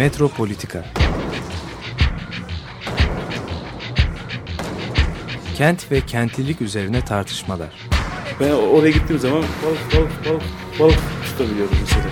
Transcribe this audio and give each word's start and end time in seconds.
Metropolitika 0.00 0.84
Kent 5.56 5.92
ve 5.92 6.00
kentlilik 6.00 6.60
üzerine 6.60 7.00
tartışmalar. 7.00 7.68
Ben 8.40 8.50
oraya 8.50 8.90
gittiğim 8.90 9.20
zaman 9.20 9.42
balık 9.42 9.96
balık 9.96 10.26
balık 10.26 10.42
balık 10.80 10.98
tutabiliyorum 11.24 11.76
mesela. 11.80 12.04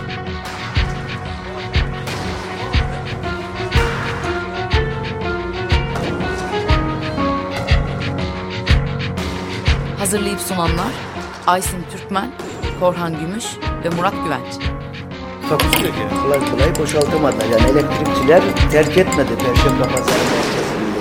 Hazırlayıp 9.98 10.40
sunanlar 10.40 10.92
Aysin 11.46 11.84
Türkmen, 11.92 12.30
Korhan 12.80 13.20
Gümüş 13.20 13.44
ve 13.84 13.88
Murat 13.88 14.14
Güvenç. 14.24 14.67
Takusuyor 15.48 15.94
yani. 15.94 16.22
Kolay 16.22 16.50
kolay 16.50 16.78
boşaltamadılar. 16.78 17.44
Yani 17.44 17.70
elektrikçiler 17.70 18.42
terk 18.70 18.98
etmedi 18.98 19.28
Perşembe 19.38 19.82
Pazarı 19.82 20.18
merkezinde. 20.34 20.98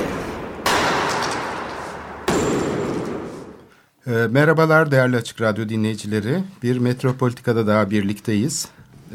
E, 4.08 4.28
merhabalar 4.28 4.92
değerli 4.92 5.18
Açık 5.18 5.42
Radyo 5.42 5.70
dinleyicileri. 5.70 6.44
Bir 6.64 6.78
Metropolitika'da 6.78 7.68
daha 7.68 7.90
birlikteyiz. 7.90 8.68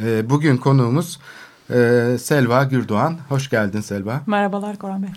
E, 0.04 0.30
bugün 0.30 0.56
konuğumuz 0.56 1.18
e, 1.70 2.16
Selva 2.20 2.64
Gürdoğan. 2.64 3.18
Hoş 3.28 3.50
geldin 3.50 3.80
Selva. 3.80 4.20
Merhabalar 4.26 4.78
Koran 4.78 5.02
Bey. 5.02 5.10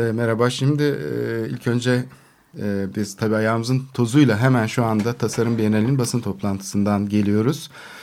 E, 0.00 0.12
merhaba. 0.12 0.50
Şimdi 0.50 0.82
e, 0.82 1.48
ilk 1.48 1.66
önce 1.66 2.04
e, 2.62 2.86
biz 2.96 3.16
tabii 3.16 3.36
ayağımızın 3.36 3.82
tozuyla 3.94 4.38
hemen 4.38 4.66
şu 4.66 4.84
anda 4.84 5.12
Tasarım 5.12 5.58
Bienali'nin 5.58 5.98
basın 5.98 6.20
toplantısından 6.20 7.08
geliyoruz. 7.08 7.70
E, 7.70 7.94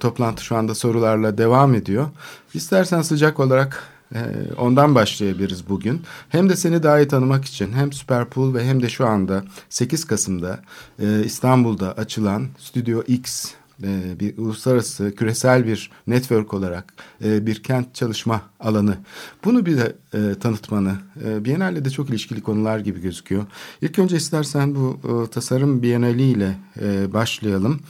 toplantı 0.00 0.44
şu 0.44 0.56
anda 0.56 0.74
sorularla 0.74 1.38
devam 1.38 1.74
ediyor. 1.74 2.06
İstersen 2.54 3.02
sıcak 3.02 3.40
olarak 3.40 3.82
e, 4.14 4.20
ondan 4.58 4.94
başlayabiliriz 4.94 5.68
bugün. 5.68 6.02
Hem 6.28 6.48
de 6.48 6.56
seni 6.56 6.82
daha 6.82 7.00
iyi 7.00 7.08
tanımak 7.08 7.44
için 7.44 7.72
hem 7.72 7.92
Superpool 7.92 8.54
ve 8.54 8.64
hem 8.64 8.82
de 8.82 8.88
şu 8.88 9.06
anda 9.06 9.44
8 9.68 10.04
Kasım'da 10.04 10.60
e, 11.02 11.24
İstanbul'da 11.24 11.92
açılan 11.92 12.46
Studio 12.58 13.02
X 13.02 13.52
e, 13.82 14.20
bir 14.20 14.38
uluslararası 14.38 15.14
küresel 15.14 15.66
bir 15.66 15.90
network 16.06 16.54
olarak 16.54 16.94
e, 17.24 17.46
bir 17.46 17.62
kent 17.62 17.94
çalışma 17.94 18.42
alanı. 18.60 18.96
Bunu 19.44 19.66
bir 19.66 19.76
de 19.76 19.96
e, 20.14 20.34
tanıtmanı 20.40 20.94
e, 21.24 21.44
Biennale 21.44 21.84
de 21.84 21.90
çok 21.90 22.10
ilişkili 22.10 22.42
konular 22.42 22.78
gibi 22.78 23.00
gözüküyor. 23.00 23.46
İlk 23.82 23.98
önce 23.98 24.16
istersen 24.16 24.74
bu 24.74 24.98
e, 25.04 25.30
tasarım 25.30 25.82
Biennale 25.82 26.28
ile 26.28 26.56
e, 26.80 27.12
başlayalım. 27.12 27.80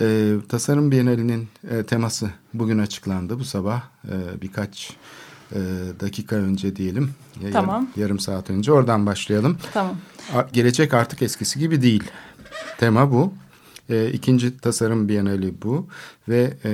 E, 0.00 0.34
tasarım 0.48 0.90
Biennale'nin 0.90 1.48
e, 1.70 1.82
teması 1.82 2.30
bugün 2.54 2.78
açıklandı 2.78 3.38
bu 3.38 3.44
sabah 3.44 3.82
e, 4.08 4.42
birkaç 4.42 4.90
e, 5.52 5.58
dakika 6.00 6.36
önce 6.36 6.76
diyelim. 6.76 7.10
Ya, 7.44 7.50
Tamam. 7.52 7.74
Yarım, 7.74 7.88
yarım 7.96 8.18
saat 8.18 8.50
önce 8.50 8.72
oradan 8.72 9.06
başlayalım. 9.06 9.58
Tamam. 9.72 9.96
A- 10.34 10.46
Gelecek 10.52 10.94
artık 10.94 11.22
eskisi 11.22 11.58
gibi 11.58 11.82
değil. 11.82 12.04
Tema 12.78 13.12
bu. 13.12 13.34
E, 13.90 14.10
ikinci 14.10 14.58
tasarım 14.58 15.08
bienali 15.08 15.54
bu 15.62 15.86
ve 16.28 16.54
e, 16.64 16.70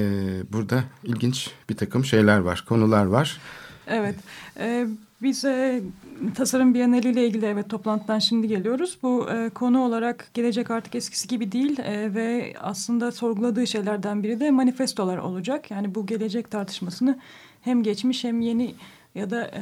burada 0.53 0.85
ilginç 1.05 1.51
bir 1.71 1.77
takım 1.77 2.05
şeyler 2.05 2.39
var, 2.39 2.65
konular 2.69 3.05
var. 3.05 3.41
Evet. 3.87 4.15
Ee, 4.59 4.87
biz 5.23 5.45
e, 5.45 5.83
Tasarım 6.35 6.75
Bienali 6.75 7.09
ile 7.09 7.27
ilgili 7.27 7.47
evet 7.47 7.71
toplantıdan 7.71 8.19
şimdi 8.19 8.49
geliyoruz. 8.49 8.99
Bu 9.03 9.31
e, 9.31 9.51
konu 9.51 9.81
olarak 9.85 10.31
gelecek 10.35 10.71
artık 10.71 10.95
eskisi 10.95 11.29
gibi 11.29 11.53
değil 11.53 11.79
e, 11.79 12.15
ve 12.15 12.55
aslında 12.61 13.13
sorguladığı 13.13 13.67
şeylerden 13.67 14.23
biri 14.23 14.41
de 14.41 14.51
manifestolar 14.51 15.19
olacak. 15.19 15.71
Yani 15.71 15.95
bu 15.95 16.07
gelecek 16.07 16.51
tartışmasını 16.51 17.19
hem 17.63 17.83
geçmiş 17.83 18.25
hem 18.25 18.41
yeni 18.41 18.75
ya 19.15 19.31
da 19.31 19.47
e, 19.47 19.61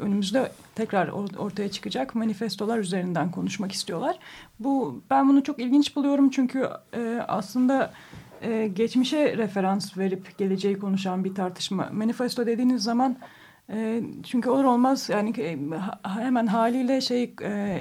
önümüzde 0.00 0.52
tekrar 0.74 1.08
or- 1.08 1.36
ortaya 1.36 1.70
çıkacak 1.70 2.14
manifestolar 2.14 2.78
üzerinden 2.78 3.30
konuşmak 3.30 3.72
istiyorlar. 3.72 4.18
Bu 4.60 5.02
ben 5.10 5.28
bunu 5.28 5.42
çok 5.42 5.58
ilginç 5.58 5.96
buluyorum 5.96 6.30
çünkü 6.30 6.68
e, 6.96 7.24
aslında 7.28 7.92
e, 8.42 8.70
geçmişe 8.74 9.36
referans 9.36 9.98
verip 9.98 10.38
geleceği 10.38 10.78
konuşan 10.78 11.24
bir 11.24 11.34
tartışma. 11.34 11.88
Manifesto 11.92 12.46
dediğiniz 12.46 12.82
zaman 12.82 13.16
e, 13.70 14.02
çünkü 14.22 14.50
olur 14.50 14.64
olmaz 14.64 15.08
yani 15.08 15.32
e, 15.40 15.58
hemen 16.02 16.46
haliyle 16.46 17.00
şey 17.00 17.34
e, 17.42 17.80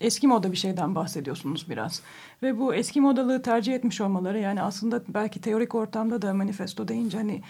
eski 0.00 0.26
moda 0.26 0.52
bir 0.52 0.56
şeyden 0.56 0.94
bahsediyorsunuz 0.94 1.66
biraz. 1.70 2.02
Ve 2.42 2.58
bu 2.58 2.74
eski 2.74 3.00
modalığı 3.00 3.42
tercih 3.42 3.74
etmiş 3.74 4.00
olmaları 4.00 4.38
yani 4.38 4.62
aslında 4.62 5.02
belki 5.08 5.40
teorik 5.40 5.74
ortamda 5.74 6.22
da 6.22 6.34
manifesto 6.34 6.88
deyince 6.88 7.18
hani 7.18 7.42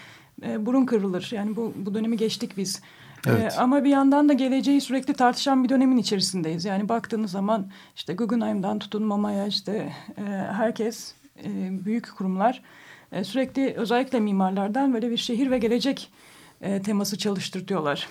e, 0.43 0.65
burun 0.65 0.85
kırılır. 0.85 1.29
Yani 1.31 1.55
bu, 1.55 1.73
bu 1.75 1.93
dönemi 1.93 2.17
geçtik 2.17 2.57
biz. 2.57 2.81
Evet. 3.27 3.53
E, 3.53 3.59
ama 3.59 3.83
bir 3.83 3.89
yandan 3.89 4.29
da 4.29 4.33
geleceği 4.33 4.81
sürekli 4.81 5.13
tartışan 5.13 5.63
bir 5.63 5.69
dönemin 5.69 5.97
içerisindeyiz. 5.97 6.65
Yani 6.65 6.89
baktığınız 6.89 7.31
zaman 7.31 7.67
işte 7.95 8.13
Guggenheim'dan 8.13 8.79
tutun 8.79 9.03
Mama'ya 9.03 9.47
işte 9.47 9.93
e, 10.17 10.21
herkes 10.51 11.13
e, 11.43 11.49
büyük 11.85 12.15
kurumlar 12.17 12.61
e, 13.11 13.23
sürekli 13.23 13.73
özellikle 13.73 14.19
mimarlardan 14.19 14.93
böyle 14.93 15.11
bir 15.11 15.17
şehir 15.17 15.51
ve 15.51 15.57
gelecek 15.57 16.11
e, 16.61 16.81
teması 16.81 17.17
çalıştırtıyorlar. 17.17 18.07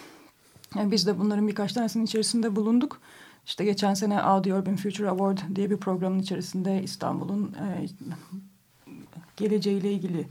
Yani 0.75 0.91
biz 0.91 1.07
de 1.07 1.19
bunların 1.19 1.49
birkaç 1.49 1.73
tanesinin 1.73 2.05
içerisinde 2.05 2.57
bulunduk. 2.57 3.01
İşte 3.47 3.65
geçen 3.65 3.95
sene 3.95 4.21
Audi 4.21 4.55
Urban 4.55 4.77
Future 4.77 5.09
Award 5.09 5.39
diye 5.55 5.71
bir 5.71 5.77
programın 5.77 6.19
içerisinde 6.19 6.83
İstanbul'un 6.83 7.55
e, 7.55 7.87
geleceğiyle 9.37 9.93
ilgili 9.93 10.29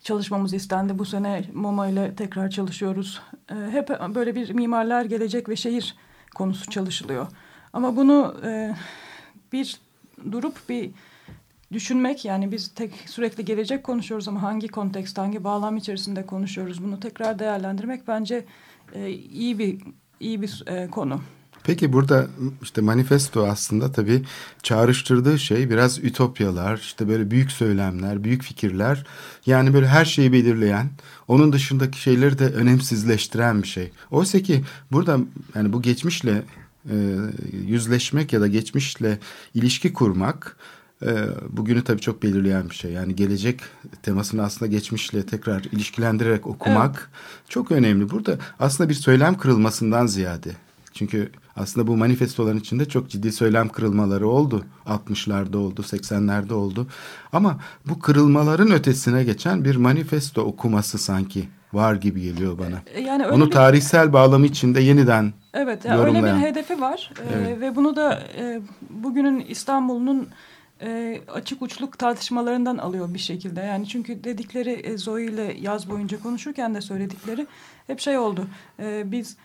çalışmamız 0.00 0.54
istendi. 0.54 0.98
Bu 0.98 1.04
sene 1.04 1.44
MoMA 1.54 1.88
ile 1.88 2.14
tekrar 2.14 2.50
çalışıyoruz. 2.50 3.22
E, 3.50 3.54
hep 3.54 3.88
böyle 3.88 4.34
bir 4.34 4.50
mimarlar, 4.50 5.04
gelecek 5.04 5.48
ve 5.48 5.56
şehir 5.56 5.96
konusu 6.34 6.70
çalışılıyor. 6.70 7.26
Ama 7.72 7.96
bunu 7.96 8.36
e, 8.44 8.76
bir 9.52 9.80
durup 10.32 10.68
bir 10.68 10.90
düşünmek 11.72 12.24
yani 12.24 12.52
biz 12.52 12.68
tek 12.74 12.92
sürekli 13.06 13.44
gelecek 13.44 13.84
konuşuyoruz 13.84 14.28
ama 14.28 14.42
hangi 14.42 14.68
kontekst, 14.68 15.18
hangi 15.18 15.44
bağlam 15.44 15.76
içerisinde 15.76 16.26
konuşuyoruz 16.26 16.84
bunu 16.84 17.00
tekrar 17.00 17.38
değerlendirmek 17.38 18.08
bence 18.08 18.44
e, 18.94 19.10
iyi 19.10 19.58
bir 19.58 19.78
iyi 20.20 20.42
bir 20.42 20.64
e, 20.66 20.90
konu. 20.90 21.20
Peki 21.64 21.92
burada 21.92 22.26
işte 22.62 22.80
manifesto 22.80 23.46
aslında 23.46 23.92
tabii 23.92 24.22
çağrıştırdığı 24.62 25.38
şey 25.38 25.70
biraz 25.70 25.98
ütopyalar, 25.98 26.78
işte 26.78 27.08
böyle 27.08 27.30
büyük 27.30 27.52
söylemler, 27.52 28.24
büyük 28.24 28.42
fikirler. 28.42 29.06
Yani 29.46 29.74
böyle 29.74 29.86
her 29.88 30.04
şeyi 30.04 30.32
belirleyen, 30.32 30.90
onun 31.28 31.52
dışındaki 31.52 32.00
şeyleri 32.00 32.38
de 32.38 32.44
önemsizleştiren 32.44 33.62
bir 33.62 33.68
şey. 33.68 33.90
Oysa 34.10 34.38
ki 34.38 34.64
burada 34.92 35.18
yani 35.54 35.72
bu 35.72 35.82
geçmişle 35.82 36.42
e, 36.90 36.96
yüzleşmek 37.66 38.32
ya 38.32 38.40
da 38.40 38.46
geçmişle 38.46 39.18
ilişki 39.54 39.92
kurmak 39.92 40.56
bugünü 41.50 41.84
tabii 41.84 42.00
çok 42.00 42.22
belirleyen 42.22 42.70
bir 42.70 42.74
şey. 42.74 42.92
Yani 42.92 43.16
gelecek 43.16 43.60
temasını 44.02 44.42
aslında 44.42 44.70
geçmişle 44.72 45.26
tekrar 45.26 45.60
ilişkilendirerek 45.64 46.46
okumak 46.46 47.10
çok 47.48 47.72
önemli. 47.72 48.10
Burada 48.10 48.36
aslında 48.60 48.88
bir 48.90 48.94
söylem 48.94 49.38
kırılmasından 49.38 50.06
ziyade 50.06 50.50
çünkü 50.94 51.30
aslında 51.56 51.86
bu 51.86 51.96
manifestoların 51.96 52.58
içinde 52.58 52.84
çok 52.88 53.10
ciddi 53.10 53.32
söylem 53.32 53.68
kırılmaları 53.68 54.28
oldu. 54.28 54.64
60'larda 54.86 55.56
oldu, 55.56 55.80
80'lerde 55.82 56.52
oldu. 56.52 56.86
Ama 57.32 57.58
bu 57.88 57.98
kırılmaların 57.98 58.70
ötesine 58.70 59.24
geçen 59.24 59.64
bir 59.64 59.76
manifesto 59.76 60.42
okuması 60.42 60.98
sanki 60.98 61.48
var 61.72 61.94
gibi 61.94 62.22
geliyor 62.22 62.58
bana. 62.58 62.82
E, 62.94 63.00
Yani 63.00 63.26
Onu 63.26 63.46
bir- 63.46 63.50
tarihsel 63.50 64.12
bağlamı 64.12 64.46
içinde 64.46 64.80
yeniden 64.80 65.32
Evet, 65.54 65.84
yani 65.84 66.00
öyle 66.00 66.22
bir 66.22 66.28
hedefi 66.40 66.80
var 66.80 67.10
Ee, 67.20 67.22
Evet. 67.36 67.60
ve 67.60 67.76
bunu 67.76 67.96
da 67.96 68.22
e, 68.38 68.60
bugünün 68.90 69.44
İstanbul'un 69.48 70.28
e, 70.82 71.20
açık 71.28 71.62
uçluk 71.62 71.98
tartışmalarından 71.98 72.78
alıyor 72.78 73.14
bir 73.14 73.18
şekilde. 73.18 73.60
Yani 73.60 73.88
çünkü 73.88 74.24
dedikleri 74.24 74.70
e, 74.70 74.96
Zoe 74.96 75.24
ile 75.24 75.56
yaz 75.60 75.90
boyunca 75.90 76.22
konuşurken 76.22 76.74
de 76.74 76.80
söyledikleri 76.80 77.46
hep 77.86 78.00
şey 78.00 78.18
oldu. 78.18 78.46
E, 78.80 79.12
biz 79.12 79.36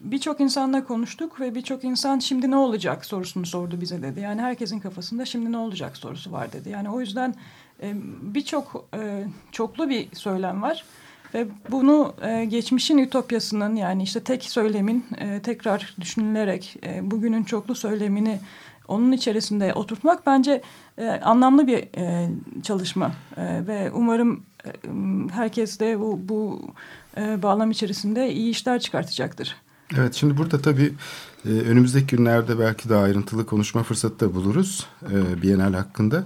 birçok 0.00 0.40
insanla 0.40 0.84
konuştuk 0.84 1.40
ve 1.40 1.54
birçok 1.54 1.84
insan 1.84 2.18
şimdi 2.18 2.50
ne 2.50 2.56
olacak 2.56 3.04
sorusunu 3.04 3.46
sordu 3.46 3.80
bize 3.80 4.02
dedi. 4.02 4.20
Yani 4.20 4.40
herkesin 4.40 4.80
kafasında 4.80 5.24
şimdi 5.24 5.52
ne 5.52 5.56
olacak 5.56 5.96
sorusu 5.96 6.32
var 6.32 6.52
dedi. 6.52 6.68
Yani 6.68 6.90
o 6.90 7.00
yüzden 7.00 7.34
e, 7.82 7.92
birçok 8.22 8.88
e, 8.94 9.24
çoklu 9.52 9.88
bir 9.88 10.08
söylem 10.16 10.62
var. 10.62 10.84
Ve 11.34 11.46
bunu 11.70 12.14
e, 12.22 12.44
geçmişin 12.44 12.98
ütopyasının 12.98 13.76
yani 13.76 14.02
işte 14.02 14.20
tek 14.20 14.44
söylemin 14.44 15.06
e, 15.18 15.40
tekrar 15.42 15.94
düşünülerek 16.00 16.76
e, 16.86 17.10
bugünün 17.10 17.44
çoklu 17.44 17.74
söylemini 17.74 18.40
onun 18.88 19.12
içerisinde 19.12 19.74
oturtmak 19.74 20.26
bence 20.26 20.62
e, 20.98 21.08
anlamlı 21.08 21.66
bir 21.66 21.78
e, 21.96 22.30
çalışma. 22.62 23.12
E, 23.36 23.66
ve 23.66 23.90
umarım 23.94 24.42
e, 24.64 24.70
herkes 25.32 25.80
de 25.80 26.00
bu, 26.00 26.20
bu 26.22 26.60
e, 27.16 27.42
bağlam 27.42 27.70
içerisinde 27.70 28.32
iyi 28.32 28.50
işler 28.50 28.80
çıkartacaktır. 28.80 29.56
Evet 29.98 30.14
şimdi 30.14 30.36
burada 30.36 30.62
tabii 30.62 30.92
e, 31.44 31.48
önümüzdeki 31.48 32.16
günlerde 32.16 32.58
belki 32.58 32.88
daha 32.88 33.02
ayrıntılı 33.02 33.46
konuşma 33.46 33.82
fırsatı 33.82 34.20
da 34.20 34.34
buluruz 34.34 34.86
e, 35.10 35.42
Bienal 35.42 35.74
hakkında. 35.74 36.24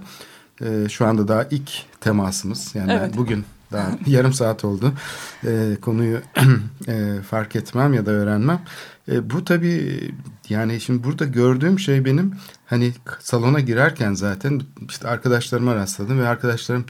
E, 0.61 0.89
şu 0.89 1.05
anda 1.05 1.27
daha 1.27 1.43
ilk 1.43 1.71
temasımız 2.01 2.75
yani 2.75 2.91
Evet. 2.91 3.17
bugün 3.17 3.45
Daha 3.71 3.91
yarım 4.07 4.33
saat 4.33 4.65
oldu. 4.65 4.93
E, 5.45 5.77
konuyu 5.81 6.21
e, 6.87 7.21
fark 7.29 7.55
etmem 7.55 7.93
ya 7.93 8.05
da 8.05 8.11
öğrenmem. 8.11 8.61
E, 9.11 9.29
bu 9.29 9.45
tabii 9.45 10.11
yani 10.49 10.81
şimdi 10.81 11.03
burada 11.03 11.25
gördüğüm 11.25 11.79
şey 11.79 12.05
benim 12.05 12.35
hani 12.65 12.93
salona 13.19 13.59
girerken 13.59 14.13
zaten 14.13 14.61
işte 14.89 15.07
arkadaşlarıma 15.07 15.75
rastladım 15.75 16.19
ve 16.19 16.27
arkadaşlarım 16.27 16.85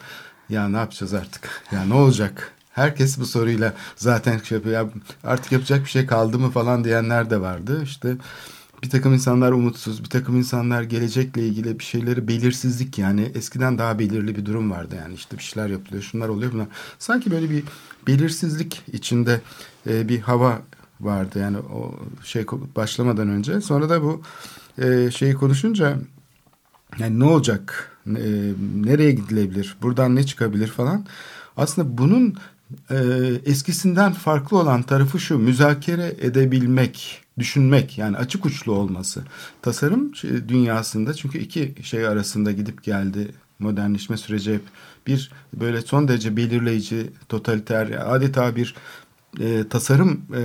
ya 0.49 0.69
ne 0.69 0.77
yapacağız 0.77 1.13
artık? 1.13 1.49
Ya 1.71 1.85
ne 1.85 1.93
olacak? 1.93 2.51
Herkes 2.71 3.19
bu 3.19 3.25
soruyla 3.25 3.73
zaten 3.95 4.37
şey 4.37 4.57
yapıyor. 4.57 4.75
Ya 4.75 4.89
artık 5.23 5.51
yapacak 5.51 5.85
bir 5.85 5.89
şey 5.89 6.05
kaldı 6.05 6.39
mı 6.39 6.51
falan 6.51 6.83
diyenler 6.83 7.29
de 7.29 7.41
vardı. 7.41 7.83
İşte 7.83 8.15
bir 8.83 8.89
takım 8.89 9.13
insanlar 9.13 9.51
umutsuz, 9.51 10.03
bir 10.03 10.09
takım 10.09 10.37
insanlar 10.37 10.83
gelecekle 10.83 11.47
ilgili 11.47 11.79
bir 11.79 11.83
şeyleri 11.83 12.27
belirsizlik 12.27 12.97
yani 12.97 13.31
eskiden 13.35 13.77
daha 13.77 13.99
belirli 13.99 14.35
bir 14.35 14.45
durum 14.45 14.71
vardı 14.71 14.95
yani 14.95 15.13
işte 15.13 15.37
bir 15.37 15.43
şeyler 15.43 15.69
yapılıyor, 15.69 16.03
şunlar 16.03 16.29
oluyor 16.29 16.51
bunlar. 16.53 16.67
Sanki 16.99 17.31
böyle 17.31 17.49
bir 17.49 17.63
belirsizlik 18.07 18.81
içinde 18.93 19.41
e, 19.87 20.09
bir 20.09 20.19
hava 20.19 20.61
vardı 21.01 21.39
yani 21.39 21.57
o 21.57 21.99
şey 22.23 22.45
başlamadan 22.75 23.29
önce. 23.29 23.61
Sonra 23.61 23.89
da 23.89 24.03
bu 24.03 24.21
e, 24.81 25.11
şeyi 25.11 25.33
konuşunca 25.33 25.97
yani 26.99 27.19
ne 27.19 27.23
olacak, 27.23 27.97
e, 28.07 28.53
nereye 28.75 29.11
gidilebilir, 29.11 29.77
buradan 29.81 30.15
ne 30.15 30.25
çıkabilir 30.25 30.67
falan. 30.67 31.05
Aslında 31.57 31.97
bunun 31.97 32.35
e, 32.89 32.97
eskisinden 33.45 34.13
farklı 34.13 34.57
olan 34.57 34.83
tarafı 34.83 35.19
şu 35.19 35.37
müzakere 35.37 36.15
edebilmek, 36.21 37.23
düşünmek 37.39 37.97
yani 37.97 38.17
açık 38.17 38.45
uçlu 38.45 38.73
olması. 38.73 39.23
Tasarım 39.61 40.11
dünyasında 40.47 41.13
çünkü 41.13 41.37
iki 41.37 41.75
şey 41.83 42.07
arasında 42.07 42.51
gidip 42.51 42.83
geldi 42.83 43.31
modernleşme 43.59 44.17
süreci 44.17 44.53
hep 44.53 44.61
bir 45.07 45.31
böyle 45.53 45.81
son 45.81 46.07
derece 46.07 46.37
belirleyici, 46.37 47.09
totaliter, 47.29 48.13
adeta 48.15 48.55
bir 48.55 48.75
e, 49.39 49.67
tasarım 49.69 50.21
e, 50.33 50.41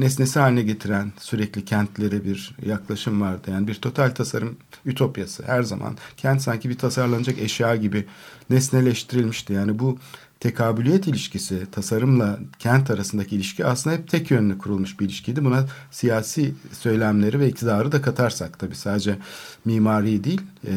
nesnesi 0.00 0.38
haline 0.38 0.62
getiren 0.62 1.12
sürekli 1.20 1.64
kentlere 1.64 2.24
bir 2.24 2.54
yaklaşım 2.66 3.20
vardı. 3.20 3.50
Yani 3.50 3.68
bir 3.68 3.74
total 3.74 4.10
tasarım 4.10 4.56
ütopyası 4.86 5.42
her 5.46 5.62
zaman. 5.62 5.96
Kent 6.16 6.42
sanki 6.42 6.68
bir 6.68 6.78
tasarlanacak 6.78 7.38
eşya 7.38 7.76
gibi 7.76 8.06
nesneleştirilmişti. 8.50 9.52
Yani 9.52 9.78
bu 9.78 9.98
tekabüliyet 10.40 11.06
ilişkisi, 11.06 11.66
tasarımla 11.72 12.38
kent 12.58 12.90
arasındaki 12.90 13.36
ilişki 13.36 13.66
aslında 13.66 13.96
hep 13.96 14.08
tek 14.08 14.30
yönlü 14.30 14.58
kurulmuş 14.58 15.00
bir 15.00 15.04
ilişkiydi. 15.04 15.44
Buna 15.44 15.66
siyasi 15.90 16.54
söylemleri 16.72 17.40
ve 17.40 17.48
iktidarı 17.48 17.92
da 17.92 18.02
katarsak 18.02 18.58
tabii 18.58 18.74
sadece 18.74 19.18
mimari 19.64 20.24
değil, 20.24 20.40
e, 20.66 20.72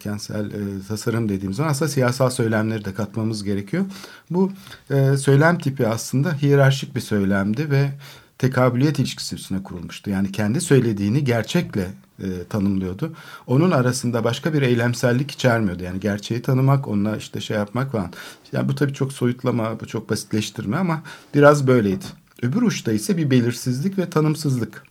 kentsel 0.00 0.50
e, 0.50 0.82
tasarım 0.88 1.28
dediğimiz 1.28 1.56
zaman 1.56 1.70
aslında 1.70 1.90
siyasal 1.90 2.30
söylemleri 2.30 2.84
de 2.84 2.94
katmamız 2.94 3.44
gerekiyor. 3.44 3.84
Bu 4.30 4.52
e, 4.90 5.16
söylem 5.16 5.58
tipi 5.58 5.86
aslında 5.86 6.34
hiyerarşik 6.34 6.94
bir 6.94 7.00
söylemdi 7.00 7.70
ve 7.70 7.90
tekabüliyet 8.38 8.98
ilişkisi 8.98 9.34
üstüne 9.34 9.62
kurulmuştu. 9.62 10.10
Yani 10.10 10.32
kendi 10.32 10.60
söylediğini 10.60 11.24
gerçekle 11.24 11.88
e, 12.22 12.44
tanımlıyordu. 12.48 13.12
Onun 13.46 13.70
arasında 13.70 14.24
başka 14.24 14.52
bir 14.52 14.62
eylemsellik 14.62 15.30
içermiyordu. 15.30 15.82
Yani 15.82 16.00
gerçeği 16.00 16.42
tanımak, 16.42 16.88
onunla 16.88 17.16
işte 17.16 17.40
şey 17.40 17.56
yapmak 17.56 17.92
falan. 17.92 18.12
Yani 18.52 18.68
bu 18.68 18.74
tabii 18.74 18.94
çok 18.94 19.12
soyutlama, 19.12 19.80
bu 19.80 19.86
çok 19.86 20.10
basitleştirme 20.10 20.76
ama 20.76 21.02
biraz 21.34 21.66
böyleydi. 21.66 22.04
Öbür 22.42 22.62
uçta 22.62 22.92
ise 22.92 23.16
bir 23.16 23.30
belirsizlik 23.30 23.98
ve 23.98 24.10
tanımsızlık. 24.10 24.82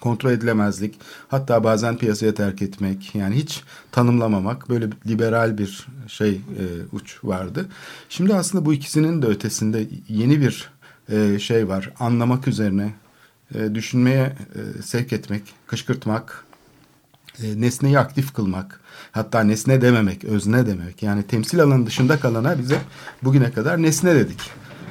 Kontrol 0.00 0.30
edilemezlik, 0.30 0.94
hatta 1.28 1.64
bazen 1.64 1.98
piyasaya 1.98 2.34
terk 2.34 2.62
etmek, 2.62 3.14
yani 3.14 3.34
hiç 3.36 3.62
tanımlamamak, 3.92 4.68
böyle 4.68 4.88
liberal 5.06 5.58
bir 5.58 5.86
şey 6.06 6.30
e, 6.30 6.64
uç 6.92 7.18
vardı. 7.24 7.66
Şimdi 8.08 8.34
aslında 8.34 8.66
bu 8.66 8.74
ikisinin 8.74 9.22
de 9.22 9.26
ötesinde 9.26 9.88
yeni 10.08 10.40
bir 10.40 10.70
e, 11.12 11.38
şey 11.38 11.68
var. 11.68 11.92
Anlamak 12.00 12.48
üzerine, 12.48 12.92
e, 13.54 13.74
düşünmeye 13.74 14.36
e, 14.54 14.82
sevk 14.82 15.12
etmek, 15.12 15.42
kışkırtmak, 15.66 16.44
nesneyi 17.56 17.98
aktif 17.98 18.34
kılmak, 18.34 18.80
hatta 19.12 19.40
nesne 19.40 19.80
dememek, 19.80 20.24
özne 20.24 20.66
demek. 20.66 21.02
Yani 21.02 21.22
temsil 21.22 21.62
alanı 21.62 21.86
dışında 21.86 22.20
kalana 22.20 22.58
bize 22.58 22.78
bugüne 23.22 23.52
kadar 23.52 23.82
nesne 23.82 24.14
dedik. 24.14 24.40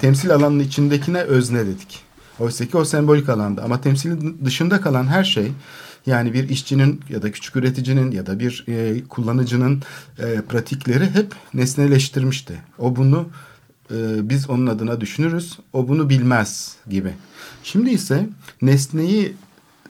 Temsil 0.01 0.33
alanının 0.33 0.63
içindekine 0.63 1.21
özne 1.21 1.65
dedik. 1.65 2.03
Oysa 2.39 2.65
ki 2.65 2.77
o 2.77 2.85
sembolik 2.85 3.29
alanda 3.29 3.63
ama 3.63 3.81
temsilin 3.81 4.37
dışında 4.45 4.81
kalan 4.81 5.07
her 5.07 5.23
şey 5.23 5.51
yani 6.05 6.33
bir 6.33 6.49
işçinin 6.49 7.01
ya 7.09 7.21
da 7.21 7.31
küçük 7.31 7.55
üreticinin 7.55 8.11
ya 8.11 8.25
da 8.25 8.39
bir 8.39 8.65
e, 8.67 9.03
kullanıcının 9.03 9.83
e, 10.19 10.41
pratikleri 10.41 11.09
hep 11.09 11.35
nesneleştirmişti. 11.53 12.61
O 12.79 12.95
bunu 12.95 13.29
e, 13.91 14.29
biz 14.29 14.49
onun 14.49 14.67
adına 14.67 15.01
düşünürüz, 15.01 15.59
o 15.73 15.87
bunu 15.87 16.09
bilmez 16.09 16.75
gibi. 16.89 17.13
Şimdi 17.63 17.89
ise 17.89 18.29
nesneyi 18.61 19.33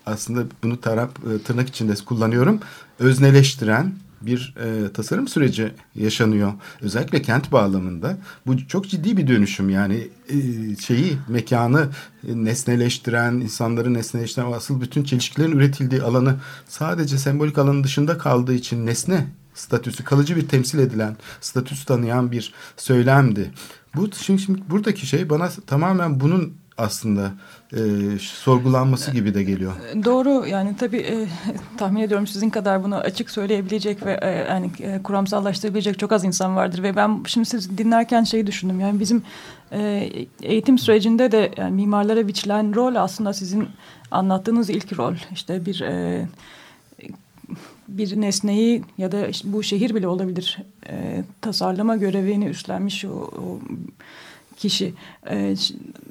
aslında 0.05 0.43
bunu 0.63 0.81
taraf, 0.81 1.09
e, 1.09 1.43
tırnak 1.43 1.69
içinde 1.69 1.93
kullanıyorum. 2.05 2.59
Özneleştiren 2.99 3.93
bir 4.21 4.55
e, 4.59 4.91
tasarım 4.93 5.27
süreci 5.27 5.71
yaşanıyor. 5.95 6.53
Özellikle 6.81 7.21
kent 7.21 7.51
bağlamında. 7.51 8.17
Bu 8.47 8.67
çok 8.67 8.89
ciddi 8.89 9.17
bir 9.17 9.27
dönüşüm 9.27 9.69
yani 9.69 10.07
e, 10.29 10.35
şeyi 10.75 11.17
mekanı 11.27 11.87
e, 12.27 12.43
nesneleştiren, 12.43 13.33
insanları 13.33 13.93
nesneleştiren 13.93 14.51
asıl 14.51 14.81
bütün 14.81 15.03
çelişkilerin 15.03 15.51
üretildiği 15.51 16.01
alanı 16.01 16.35
sadece 16.67 17.17
sembolik 17.17 17.57
alanın 17.57 17.83
dışında 17.83 18.17
kaldığı 18.17 18.53
için 18.53 18.85
nesne 18.85 19.27
statüsü 19.53 20.03
kalıcı 20.03 20.35
bir 20.35 20.47
temsil 20.47 20.79
edilen 20.79 21.17
statüsü 21.41 21.85
tanıyan 21.85 22.31
bir 22.31 22.53
söylemdi. 22.77 23.51
Bu 23.97 24.09
şimdi, 24.23 24.41
şimdi 24.41 24.61
buradaki 24.69 25.05
şey 25.05 25.29
bana 25.29 25.49
tamamen 25.67 26.19
bunun 26.19 26.53
aslında 26.77 27.31
e, 27.73 27.79
sorgulanması 28.19 29.11
gibi 29.11 29.33
de 29.33 29.43
geliyor. 29.43 29.73
E, 29.93 30.03
doğru. 30.03 30.47
Yani 30.47 30.75
tabii 30.77 30.97
e, 30.97 31.27
tahmin 31.77 32.01
ediyorum 32.01 32.27
sizin 32.27 32.49
kadar 32.49 32.83
bunu 32.83 32.95
açık 32.95 33.31
söyleyebilecek 33.31 34.05
ve 34.05 34.19
e, 34.21 34.29
yani 34.29 34.71
e, 34.79 35.03
kuramsallaştırabilecek 35.03 35.99
çok 35.99 36.11
az 36.11 36.23
insan 36.23 36.55
vardır 36.55 36.83
ve 36.83 36.95
ben 36.95 37.23
şimdi 37.27 37.45
siz 37.45 37.77
dinlerken 37.77 38.23
şeyi 38.23 38.47
düşündüm. 38.47 38.79
Yani 38.79 38.99
bizim 38.99 39.23
e, 39.71 40.09
eğitim 40.41 40.77
sürecinde 40.77 41.31
de 41.31 41.51
yani 41.57 41.75
mimarlara 41.75 42.27
biçilen 42.27 42.75
rol 42.75 42.95
aslında 42.95 43.33
sizin 43.33 43.67
anlattığınız 44.11 44.69
ilk 44.69 44.99
rol. 44.99 45.15
İşte 45.31 45.65
bir 45.65 45.81
e, 45.81 46.27
bir 47.87 48.21
nesneyi 48.21 48.83
ya 48.97 49.11
da 49.11 49.27
işte 49.27 49.53
bu 49.53 49.63
şehir 49.63 49.95
bile 49.95 50.07
olabilir 50.07 50.57
e, 50.89 51.23
tasarlama 51.41 51.95
görevini 51.95 52.45
üstlenmiş 52.45 53.05
o, 53.05 53.09
o 53.09 53.59
kişi. 54.57 54.93
E, 55.29 55.55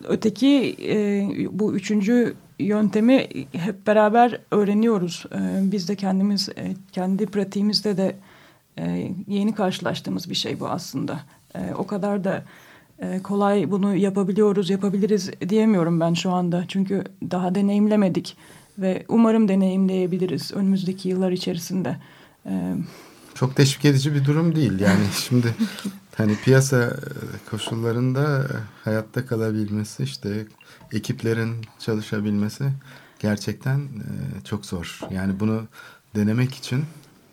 öteki 0.05 0.77
e, 0.83 1.29
bu 1.51 1.75
üçüncü 1.75 2.35
yöntemi 2.59 3.27
hep 3.53 3.87
beraber 3.87 4.41
öğreniyoruz. 4.51 5.25
E, 5.35 5.73
biz 5.73 5.89
de 5.89 5.97
kendimiz 5.97 6.49
e, 6.49 6.75
kendi 6.93 7.27
pratiğimizde 7.27 7.97
de 7.97 8.17
e, 8.79 9.13
yeni 9.29 9.55
karşılaştığımız 9.55 10.31
bir 10.31 10.35
şey 10.35 10.61
bu 10.61 10.69
aslında. 10.69 11.21
E, 11.55 11.75
o 11.79 11.87
kadar 11.87 12.25
da 12.25 12.45
e, 12.99 13.23
kolay 13.23 13.71
bunu 13.71 13.97
yapabiliyoruz, 13.97 14.71
yapabiliriz 14.71 15.31
diyemiyorum 15.49 16.01
ben 16.01 16.15
şu 16.15 16.31
anda. 16.31 16.65
Çünkü 16.69 17.05
daha 17.31 17.55
deneyimlemedik 17.55 18.37
ve 18.79 19.05
umarım 19.09 19.49
deneyimleyebiliriz 19.49 20.53
önümüzdeki 20.53 21.09
yıllar 21.09 21.33
içerisinde. 21.33 21.97
E, 22.47 22.75
Çok 23.35 23.57
teşvik 23.57 23.85
edici 23.85 24.15
bir 24.15 24.25
durum 24.25 24.55
değil. 24.57 24.81
Yani 24.81 25.05
şimdi 25.29 25.55
hani 26.17 26.37
piyasa 26.45 26.97
koşullarında 27.51 28.47
hayatta 28.85 29.27
kalabilmesi 29.27 30.03
işte 30.03 30.47
ekiplerin 30.93 31.55
çalışabilmesi 31.79 32.65
gerçekten 33.21 33.79
e, 33.79 34.45
çok 34.45 34.67
zor. 34.67 35.01
Yani 35.11 35.41
bunu 35.41 35.63
denemek 36.15 36.55
için 36.55 36.85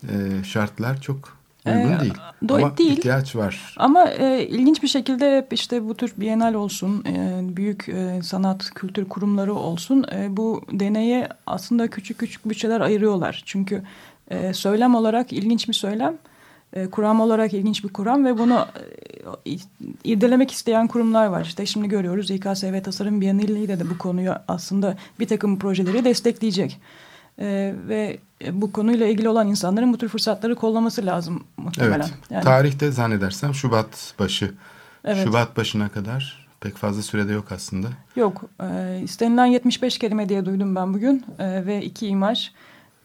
e, 0.08 0.44
şartlar 0.44 1.00
çok 1.00 1.36
uygun 1.66 1.92
ee, 1.92 2.00
değil. 2.00 2.14
Ama 2.48 2.76
değil. 2.76 2.92
ihtiyaç 2.92 3.36
var. 3.36 3.74
Ama 3.78 4.10
e, 4.10 4.46
ilginç 4.46 4.82
bir 4.82 4.88
şekilde 4.88 5.36
hep 5.36 5.52
işte 5.52 5.88
bu 5.88 5.94
tür 5.94 6.12
bienal 6.16 6.54
olsun, 6.54 7.04
e, 7.04 7.40
büyük 7.56 7.88
e, 7.88 8.22
sanat 8.22 8.70
kültür 8.74 9.04
kurumları 9.08 9.54
olsun 9.54 10.04
e, 10.12 10.36
bu 10.36 10.62
deneye 10.72 11.28
aslında 11.46 11.88
küçük 11.88 12.18
küçük 12.18 12.48
bütçeler 12.48 12.80
ayırıyorlar. 12.80 13.42
Çünkü 13.46 13.82
e, 14.30 14.52
söylem 14.52 14.94
olarak 14.94 15.32
ilginç 15.32 15.68
bir 15.68 15.74
söylem, 15.74 16.14
e, 16.72 16.86
kuram 16.86 17.20
olarak 17.20 17.54
ilginç 17.54 17.84
bir 17.84 17.88
kuram 17.88 18.24
ve 18.24 18.38
bunu 18.38 18.66
e, 19.46 19.56
irdelemek 20.04 20.50
isteyen 20.50 20.86
kurumlar 20.86 21.26
var. 21.26 21.44
İşte 21.44 21.66
şimdi 21.66 21.88
görüyoruz 21.88 22.30
İKSV 22.30 22.82
Tasarım 22.82 23.20
Bienali'yle 23.20 23.80
de 23.80 23.90
bu 23.90 23.98
konuyu 23.98 24.34
aslında 24.48 24.96
bir 25.20 25.28
takım 25.28 25.58
projeleri 25.58 26.04
destekleyecek. 26.04 26.80
E, 27.38 27.74
ve 27.88 28.18
bu 28.52 28.72
konuyla 28.72 29.06
ilgili 29.06 29.28
olan 29.28 29.48
insanların 29.48 29.92
bu 29.92 29.98
tür 29.98 30.08
fırsatları 30.08 30.54
kollaması 30.54 31.06
lazım 31.06 31.44
muhtemelen. 31.56 32.00
Evet. 32.00 32.12
Yani, 32.30 32.44
Tarihte 32.44 32.90
zannedersem 32.90 33.54
Şubat 33.54 34.14
başı. 34.18 34.54
Evet. 35.04 35.24
Şubat 35.24 35.56
başına 35.56 35.88
kadar 35.88 36.48
pek 36.60 36.76
fazla 36.76 37.02
sürede 37.02 37.32
yok 37.32 37.52
aslında. 37.52 37.88
Yok. 38.16 38.44
E, 38.62 39.00
istenilen 39.02 39.46
75 39.46 39.98
kelime 39.98 40.28
diye 40.28 40.44
duydum 40.44 40.76
ben 40.76 40.94
bugün 40.94 41.24
e, 41.38 41.66
ve 41.66 41.82
iki 41.82 42.06
imaj. 42.06 42.50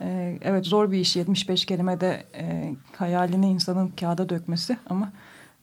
E, 0.02 0.38
evet 0.42 0.66
zor 0.66 0.92
bir 0.92 0.98
iş 0.98 1.16
75 1.16 1.66
kelimede 1.66 2.24
e, 2.36 2.74
hayalini 2.96 3.50
insanın 3.50 3.88
kağıda 3.88 4.30
dökmesi 4.30 4.78
ama 4.90 5.12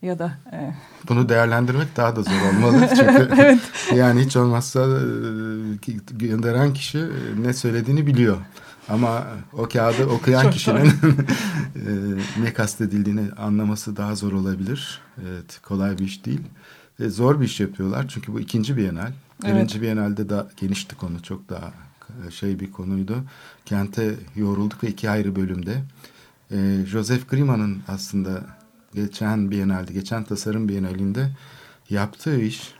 ya 0.02 0.18
da 0.18 0.38
e, 0.52 0.74
Bunu 1.08 1.28
değerlendirmek 1.28 1.96
daha 1.96 2.16
da 2.16 2.22
zor 2.22 2.40
olmalı. 2.54 2.88
Çünkü 2.88 3.28
evet. 3.38 3.58
yani 3.94 4.24
hiç 4.24 4.36
olmazsa 4.36 4.80
e, 4.80 5.92
gönderen 6.12 6.74
kişi 6.74 7.04
ne 7.40 7.52
söylediğini 7.52 8.06
biliyor. 8.06 8.36
Ama 8.88 9.26
o 9.52 9.68
kağıdı 9.68 10.06
okuyan 10.06 10.42
Çok 10.42 10.52
kişinin 10.52 10.86
e, 10.86 11.90
ne 12.42 12.52
kastedildiğini 12.52 13.32
anlaması 13.32 13.96
daha 13.96 14.14
zor 14.14 14.32
olabilir. 14.32 15.00
Evet, 15.28 15.60
kolay 15.62 15.98
bir 15.98 16.04
iş 16.04 16.24
değil. 16.24 16.40
E, 17.00 17.08
zor 17.08 17.40
bir 17.40 17.46
iş 17.46 17.60
yapıyorlar 17.60 18.08
çünkü 18.08 18.32
bu 18.32 18.40
ikinci 18.40 18.76
Bienal. 18.76 19.12
Evet. 19.44 19.54
Birinci 19.54 19.82
Bienal'de 19.82 20.28
daha 20.28 20.46
genişti 20.56 20.96
konu 20.96 21.22
çok 21.22 21.48
daha 21.48 21.72
e, 22.26 22.30
şey 22.30 22.60
bir 22.60 22.72
konuydu. 22.72 23.14
Kente 23.64 24.14
yorulduk 24.36 24.84
ve 24.84 24.88
iki 24.88 25.10
ayrı 25.10 25.36
bölümde. 25.36 25.82
E, 26.50 26.86
Joseph 26.86 27.28
Grima'nın 27.30 27.82
aslında 27.88 28.55
geçen 28.96 29.50
Bienal'de, 29.50 29.92
geçen 29.92 30.24
tasarım 30.24 30.68
Bienal'inde 30.68 31.30
yaptığı 31.90 32.40
iş 32.40 32.74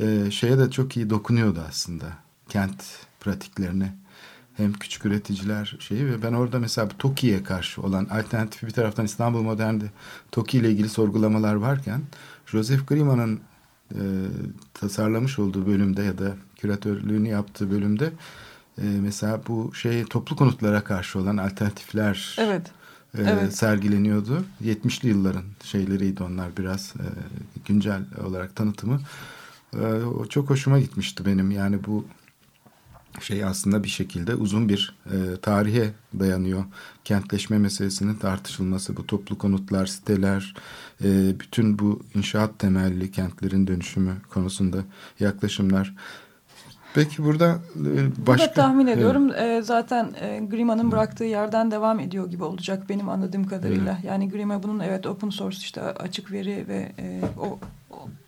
e, 0.00 0.30
şeye 0.30 0.58
de 0.58 0.70
çok 0.70 0.96
iyi 0.96 1.10
dokunuyordu 1.10 1.62
aslında. 1.68 2.06
Kent 2.48 2.84
pratiklerine. 3.20 3.94
Hem 4.54 4.72
küçük 4.72 5.06
üreticiler 5.06 5.76
şeyi 5.78 6.06
ve 6.06 6.22
ben 6.22 6.32
orada 6.32 6.58
mesela 6.58 6.88
TOKİ'ye 6.98 7.42
karşı 7.42 7.82
olan 7.82 8.04
alternatifi 8.04 8.66
bir 8.66 8.72
taraftan 8.72 9.04
İstanbul 9.04 9.42
Modern'de 9.42 9.84
TOKİ 10.32 10.58
ile 10.58 10.70
ilgili 10.70 10.88
sorgulamalar 10.88 11.54
varken 11.54 12.02
Joseph 12.46 12.86
Grima'nın 12.86 13.40
e, 13.94 14.02
tasarlamış 14.74 15.38
olduğu 15.38 15.66
bölümde 15.66 16.02
ya 16.02 16.18
da 16.18 16.36
küratörlüğünü 16.56 17.28
yaptığı 17.28 17.70
bölümde 17.70 18.12
e, 18.78 18.82
mesela 18.82 19.40
bu 19.48 19.74
şey 19.74 20.04
toplu 20.04 20.36
konutlara 20.36 20.84
karşı 20.84 21.18
olan 21.18 21.36
alternatifler 21.36 22.36
Evet. 22.38 22.70
E, 23.18 23.22
Evet. 23.22 23.56
sergileniyordu. 23.56 24.44
70'li 24.64 25.08
yılların 25.08 25.44
şeyleriydi 25.64 26.22
onlar 26.22 26.56
biraz 26.56 26.94
e, 26.98 27.04
güncel 27.66 28.02
olarak 28.26 28.56
tanıtımı. 28.56 29.00
E, 29.74 29.86
o 30.04 30.26
çok 30.26 30.50
hoşuma 30.50 30.80
gitmişti 30.80 31.26
benim. 31.26 31.50
Yani 31.50 31.84
bu 31.86 32.04
şey 33.20 33.44
aslında 33.44 33.84
bir 33.84 33.88
şekilde 33.88 34.34
uzun 34.34 34.68
bir 34.68 34.94
e, 35.06 35.36
tarihe 35.42 35.90
dayanıyor. 36.18 36.64
Kentleşme 37.04 37.58
meselesinin 37.58 38.14
tartışılması, 38.14 38.96
bu 38.96 39.06
toplu 39.06 39.38
konutlar, 39.38 39.86
siteler, 39.86 40.54
e, 41.04 41.34
bütün 41.40 41.78
bu 41.78 42.02
inşaat 42.14 42.58
temelli 42.58 43.10
kentlerin 43.10 43.66
dönüşümü 43.66 44.16
konusunda 44.30 44.78
yaklaşımlar. 45.20 45.94
Peki 46.96 47.24
burada 47.24 47.58
e, 47.76 48.26
başka... 48.26 48.26
Burada 48.26 48.52
tahmin 48.52 48.86
Evet. 48.86 48.96
ediyorum 48.96 49.34
e, 49.34 49.62
zaten 49.62 50.14
e, 50.20 50.40
Grima'nın 50.50 50.92
bıraktığı 50.92 51.24
yerden 51.24 51.70
devam 51.70 52.00
ediyor 52.00 52.30
gibi 52.30 52.44
olacak 52.44 52.88
benim 52.88 53.08
anladığım 53.08 53.46
kadarıyla. 53.46 53.98
Yani 54.04 54.30
Grima 54.30 54.62
bunun 54.62 54.80
evet 54.80 55.06
open 55.06 55.30
source 55.30 55.58
işte 55.58 55.82
açık 55.82 56.32
veri 56.32 56.68
ve 56.68 56.92
e, 56.98 57.20
o, 57.40 57.58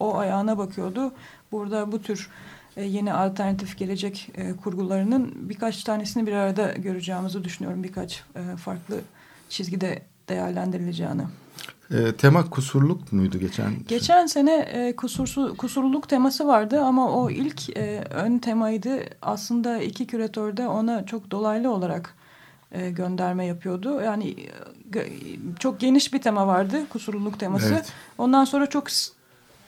o, 0.01 0.19
ayağına 0.19 0.59
bakıyordu. 0.59 1.13
Burada 1.53 1.93
bu 1.93 2.03
tür 2.03 2.31
yeni 2.77 3.13
alternatif 3.13 3.79
gelecek 3.79 4.31
kurgularının 4.63 5.35
birkaç 5.35 5.85
tanesini 5.85 6.27
bir 6.27 6.33
arada 6.33 6.73
göreceğimizi 6.73 7.45
düşünüyorum. 7.45 7.83
Birkaç 7.83 8.25
farklı 8.65 9.01
çizgide 9.49 10.03
değerlendirileceğini. 10.29 11.23
E, 11.91 12.13
tema 12.13 12.51
kusurluk 12.51 13.13
muydu 13.13 13.39
geçen? 13.39 13.73
Geçen 13.89 14.27
sene 14.27 14.55
e, 14.55 14.97
kusursu, 14.97 15.55
kusurluluk 15.57 16.09
teması 16.09 16.47
vardı 16.47 16.81
ama 16.81 17.13
o 17.13 17.31
ilk 17.31 17.77
e, 17.77 18.05
ön 18.11 18.39
temaydı. 18.39 19.01
Aslında 19.23 19.83
iki 19.83 20.07
küratör 20.07 20.57
de 20.57 20.69
ona 20.69 21.07
çok 21.07 21.31
dolaylı 21.31 21.71
olarak 21.71 22.15
e, 22.73 22.91
gönderme 22.91 23.47
yapıyordu. 23.47 24.01
Yani 24.01 24.37
e, 24.95 25.01
çok 25.59 25.81
geniş 25.81 26.13
bir 26.13 26.23
tema 26.23 26.47
vardı 26.47 26.89
kusurluluk 26.91 27.41
teması. 27.41 27.75
Evet. 27.75 27.93
Ondan 28.19 28.45
sonra 28.45 28.67
çok 28.67 28.89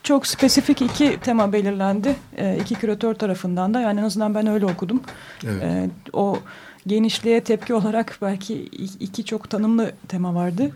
çok 0.02 0.26
spesifik 0.26 0.82
iki 0.82 1.20
tema 1.20 1.52
belirlendi. 1.52 2.16
E, 2.36 2.58
iki 2.60 2.74
küratör 2.74 3.14
tarafından 3.14 3.74
da 3.74 3.80
yani 3.80 4.00
en 4.00 4.04
azından 4.04 4.34
ben 4.34 4.46
öyle 4.46 4.66
okudum. 4.66 5.02
Evet. 5.44 5.62
E, 5.62 5.90
o 6.12 6.38
genişliğe 6.86 7.40
tepki 7.40 7.74
olarak 7.74 8.18
belki 8.22 8.62
iki 9.00 9.24
çok 9.24 9.50
tanımlı 9.50 9.92
tema 10.08 10.34
vardı. 10.34 10.70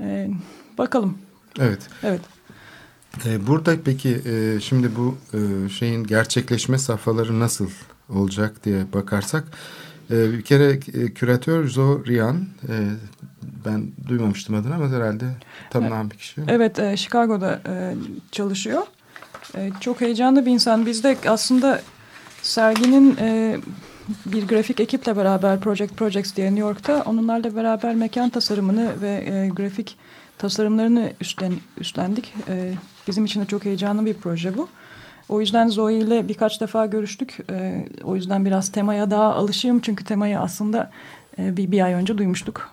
E, 0.00 0.30
bakalım. 0.80 1.18
Evet. 1.58 1.88
Evet. 2.02 2.20
E, 3.26 3.46
burada 3.46 3.76
peki 3.84 4.20
e, 4.26 4.60
şimdi 4.60 4.96
bu 4.96 5.16
e, 5.34 5.68
şeyin 5.68 6.04
gerçekleşme 6.04 6.78
safhaları 6.78 7.40
nasıl 7.40 7.70
olacak 8.08 8.64
diye 8.64 8.92
bakarsak 8.92 9.44
e, 10.10 10.32
bir 10.32 10.42
kere 10.42 10.70
e, 10.70 11.14
küratör 11.14 11.68
Zo 11.68 12.04
Rian 12.06 12.46
e, 12.68 12.74
ben 13.64 13.92
duymamıştım 14.08 14.54
adını 14.54 14.74
ama 14.74 14.88
herhalde 14.88 15.24
tanınan 15.70 16.10
bir 16.10 16.16
kişi. 16.16 16.40
Evet, 16.48 16.78
e, 16.78 16.96
Chicago'da 16.96 17.60
e, 17.68 17.94
çalışıyor. 18.32 18.82
E, 19.56 19.70
çok 19.80 20.00
heyecanlı 20.00 20.46
bir 20.46 20.50
insan. 20.50 20.86
Biz 20.86 21.04
de 21.04 21.16
aslında 21.26 21.82
serginin 22.42 23.16
e, 23.16 23.58
bir 24.26 24.48
grafik 24.48 24.80
ekiple 24.80 25.16
beraber 25.16 25.60
Project 25.60 25.96
Projects 25.96 26.36
diye 26.36 26.46
New 26.46 26.60
York'ta 26.60 27.02
onlarla 27.02 27.56
beraber 27.56 27.94
mekan 27.94 28.30
tasarımını 28.30 29.02
ve 29.02 29.10
e, 29.10 29.48
grafik 29.48 29.96
tasarımlarını 30.40 31.12
üstlen, 31.20 31.52
üstlendik. 31.78 32.34
E, 32.48 32.72
bizim 33.08 33.24
için 33.24 33.40
de 33.40 33.44
çok 33.46 33.64
heyecanlı 33.64 34.06
bir 34.06 34.14
proje 34.14 34.56
bu. 34.56 34.68
O 35.28 35.40
yüzden 35.40 35.68
Zoe 35.68 35.94
ile 35.94 36.28
birkaç 36.28 36.60
defa 36.60 36.86
görüştük. 36.86 37.38
E, 37.50 37.86
o 38.04 38.16
yüzden 38.16 38.44
biraz 38.44 38.72
temaya 38.72 39.10
daha 39.10 39.34
alışığım. 39.34 39.80
Çünkü 39.80 40.04
temayı 40.04 40.40
aslında 40.40 40.90
e, 41.38 41.56
bir, 41.56 41.70
bir 41.70 41.80
ay 41.80 41.92
önce 41.92 42.18
duymuştuk. 42.18 42.68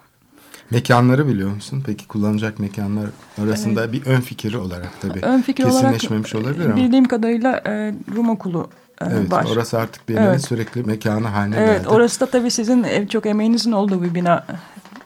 Mekanları 0.72 1.28
biliyor 1.28 1.50
musun? 1.50 1.84
Peki 1.86 2.08
kullanacak 2.08 2.60
mekanlar 2.60 3.06
arasında 3.44 3.92
bir 3.94 4.06
ön 4.06 4.22
fikri 4.22 4.58
olarak 4.58 5.02
tabii. 5.02 5.20
Ön 5.22 5.42
fikir 5.42 5.64
Kesinleşmemiş 5.64 6.36
olarak 6.36 6.48
olabilir 6.48 6.66
ama. 6.66 6.76
bildiğim 6.76 7.06
kadarıyla 7.06 7.62
e, 7.68 7.94
Rum 8.16 8.30
okulu 8.30 8.70
e, 9.02 9.06
Evet, 9.06 9.32
var. 9.32 9.46
orası 9.54 9.80
artık 9.80 10.10
bir 10.10 10.16
Evet. 10.16 10.46
sürekli 10.46 10.84
mekanı 10.84 11.28
haline 11.28 11.56
Evet, 11.58 11.78
geldi. 11.80 11.90
orası 11.90 12.20
da 12.20 12.26
tabii 12.26 12.52
sizin 12.52 12.84
e, 12.84 13.08
çok 13.08 13.26
emeğinizin 13.26 13.72
olduğu 13.72 14.04
bir 14.04 14.16
bina. 14.16 14.46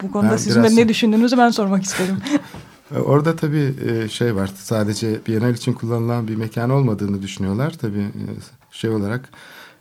Bu 0.03 0.11
konuda 0.11 0.31
Ben 0.31 0.37
sizin 0.37 0.63
biraz- 0.63 0.73
ne 0.73 0.89
düşündüğünüzü 0.89 1.37
ben 1.37 1.49
sormak 1.49 1.83
isterim. 1.83 2.17
E, 2.95 2.99
Orada 2.99 3.35
tabii 3.35 3.73
e, 3.89 4.09
şey 4.09 4.35
var. 4.35 4.51
Sadece 4.55 5.19
Bienal 5.27 5.53
için 5.53 5.73
kullanılan 5.73 6.27
bir 6.27 6.35
mekan 6.35 6.69
olmadığını 6.69 7.21
düşünüyorlar. 7.21 7.73
Tabii 7.81 7.99
e, 8.01 8.25
şey 8.71 8.89
olarak 8.89 9.29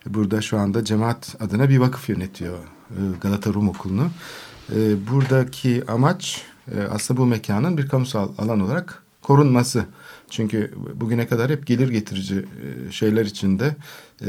burada 0.05 0.41
şu 0.41 0.57
anda 0.57 0.85
cemaat 0.85 1.35
adına 1.39 1.69
bir 1.69 1.77
vakıf 1.77 2.09
yönetiyor 2.09 2.57
Galata 3.21 3.53
Rum 3.53 3.69
Okulu'nu. 3.69 4.07
Buradaki 5.11 5.83
amaç 5.87 6.41
aslında 6.91 7.19
bu 7.19 7.25
mekanın 7.25 7.77
bir 7.77 7.87
kamusal 7.87 8.29
alan 8.37 8.59
olarak 8.59 9.03
korunması. 9.21 9.85
Çünkü 10.29 10.73
bugüne 10.95 11.27
kadar 11.27 11.51
hep 11.51 11.67
gelir 11.67 11.89
getirici 11.89 12.45
şeyler 12.91 13.25
içinde 13.25 13.75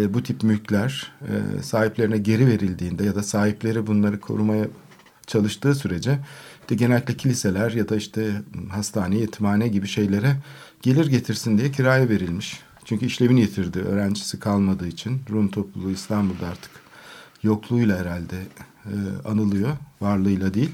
bu 0.08 0.22
tip 0.22 0.42
mülkler 0.42 1.12
sahiplerine 1.62 2.18
geri 2.18 2.46
verildiğinde 2.46 3.04
ya 3.04 3.14
da 3.14 3.22
sahipleri 3.22 3.86
bunları 3.86 4.20
korumaya 4.20 4.66
çalıştığı 5.26 5.74
sürece 5.74 6.18
de 6.68 6.74
genellikle 6.74 7.16
kiliseler 7.16 7.72
ya 7.72 7.88
da 7.88 7.96
işte 7.96 8.42
hastane, 8.70 9.18
yetimhane 9.18 9.68
gibi 9.68 9.86
şeylere 9.88 10.36
gelir 10.82 11.06
getirsin 11.06 11.58
diye 11.58 11.70
kiraya 11.70 12.08
verilmiş. 12.08 12.60
Çünkü 12.84 13.06
işlevini 13.06 13.40
yitirdi 13.40 13.78
öğrencisi 13.78 14.40
kalmadığı 14.40 14.88
için. 14.88 15.22
Rum 15.30 15.48
topluluğu 15.48 15.90
İstanbul'da 15.90 16.46
artık 16.46 16.70
yokluğuyla 17.42 17.98
herhalde 17.98 18.36
e, 18.86 18.94
anılıyor, 19.28 19.70
varlığıyla 20.00 20.54
değil. 20.54 20.70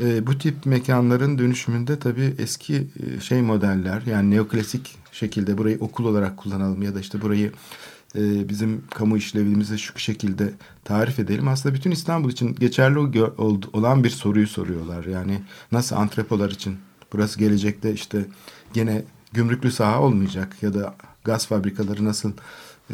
E, 0.00 0.26
bu 0.26 0.38
tip 0.38 0.66
mekanların 0.66 1.38
dönüşümünde 1.38 1.98
tabii 1.98 2.34
eski 2.38 2.74
e, 2.76 3.20
şey 3.20 3.42
modeller 3.42 4.02
yani 4.06 4.30
neoklasik 4.30 4.96
şekilde 5.12 5.58
burayı 5.58 5.78
okul 5.80 6.04
olarak 6.04 6.36
kullanalım 6.36 6.82
ya 6.82 6.94
da 6.94 7.00
işte 7.00 7.22
burayı 7.22 7.52
e, 8.14 8.48
bizim 8.48 8.84
kamu 8.90 9.16
işlevimize 9.16 9.78
şu 9.78 9.98
şekilde 9.98 10.52
tarif 10.84 11.18
edelim. 11.18 11.48
Aslında 11.48 11.74
bütün 11.74 11.90
İstanbul 11.90 12.30
için 12.30 12.54
geçerli 12.54 12.98
olan 13.72 14.04
bir 14.04 14.10
soruyu 14.10 14.46
soruyorlar. 14.48 15.04
Yani 15.04 15.42
nasıl 15.72 15.96
antrepolar 15.96 16.50
için 16.50 16.78
burası 17.12 17.38
gelecekte 17.38 17.92
işte 17.92 18.24
gene 18.72 19.04
gümrüklü 19.32 19.70
saha 19.72 20.02
olmayacak 20.02 20.62
ya 20.62 20.74
da 20.74 20.94
gaz 21.24 21.46
fabrikaları 21.46 22.04
nasıl 22.04 22.32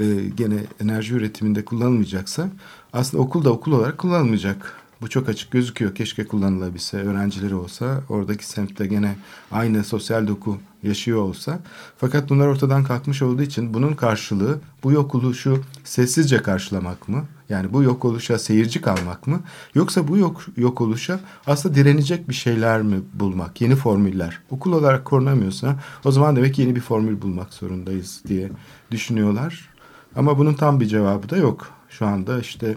e, 0.00 0.04
gene 0.36 0.58
enerji 0.80 1.14
üretiminde 1.14 1.64
kullanılmayacaksa 1.64 2.48
aslında 2.92 3.22
okul 3.22 3.44
da 3.44 3.50
okul 3.50 3.72
olarak 3.72 3.98
kullanılmayacak. 3.98 4.81
Bu 5.02 5.08
çok 5.08 5.28
açık 5.28 5.50
gözüküyor. 5.50 5.94
Keşke 5.94 6.26
kullanılabilse, 6.26 6.96
öğrencileri 6.96 7.54
olsa, 7.54 8.00
oradaki 8.08 8.46
semtte 8.46 8.86
gene 8.86 9.16
aynı 9.50 9.84
sosyal 9.84 10.28
doku 10.28 10.58
yaşıyor 10.82 11.18
olsa. 11.18 11.58
Fakat 11.96 12.30
bunlar 12.30 12.46
ortadan 12.46 12.84
kalkmış 12.84 13.22
olduğu 13.22 13.42
için 13.42 13.74
bunun 13.74 13.94
karşılığı 13.94 14.60
bu 14.82 14.92
yok 14.92 15.14
oluşu 15.14 15.62
sessizce 15.84 16.42
karşılamak 16.42 17.08
mı? 17.08 17.24
Yani 17.48 17.72
bu 17.72 17.82
yok 17.82 18.04
oluşa 18.04 18.38
seyirci 18.38 18.80
kalmak 18.80 19.26
mı? 19.26 19.40
Yoksa 19.74 20.08
bu 20.08 20.16
yok, 20.16 20.44
yok 20.56 20.80
oluşa 20.80 21.20
aslında 21.46 21.74
direnecek 21.74 22.28
bir 22.28 22.34
şeyler 22.34 22.82
mi 22.82 23.00
bulmak? 23.14 23.60
Yeni 23.60 23.76
formüller. 23.76 24.38
Okul 24.50 24.72
olarak 24.72 25.04
korunamıyorsa 25.04 25.80
o 26.04 26.10
zaman 26.10 26.36
demek 26.36 26.58
yeni 26.58 26.76
bir 26.76 26.80
formül 26.80 27.22
bulmak 27.22 27.54
zorundayız 27.54 28.22
diye 28.28 28.50
düşünüyorlar. 28.90 29.68
Ama 30.16 30.38
bunun 30.38 30.54
tam 30.54 30.80
bir 30.80 30.86
cevabı 30.86 31.30
da 31.30 31.36
yok. 31.36 31.70
Şu 31.88 32.06
anda 32.06 32.40
işte 32.40 32.76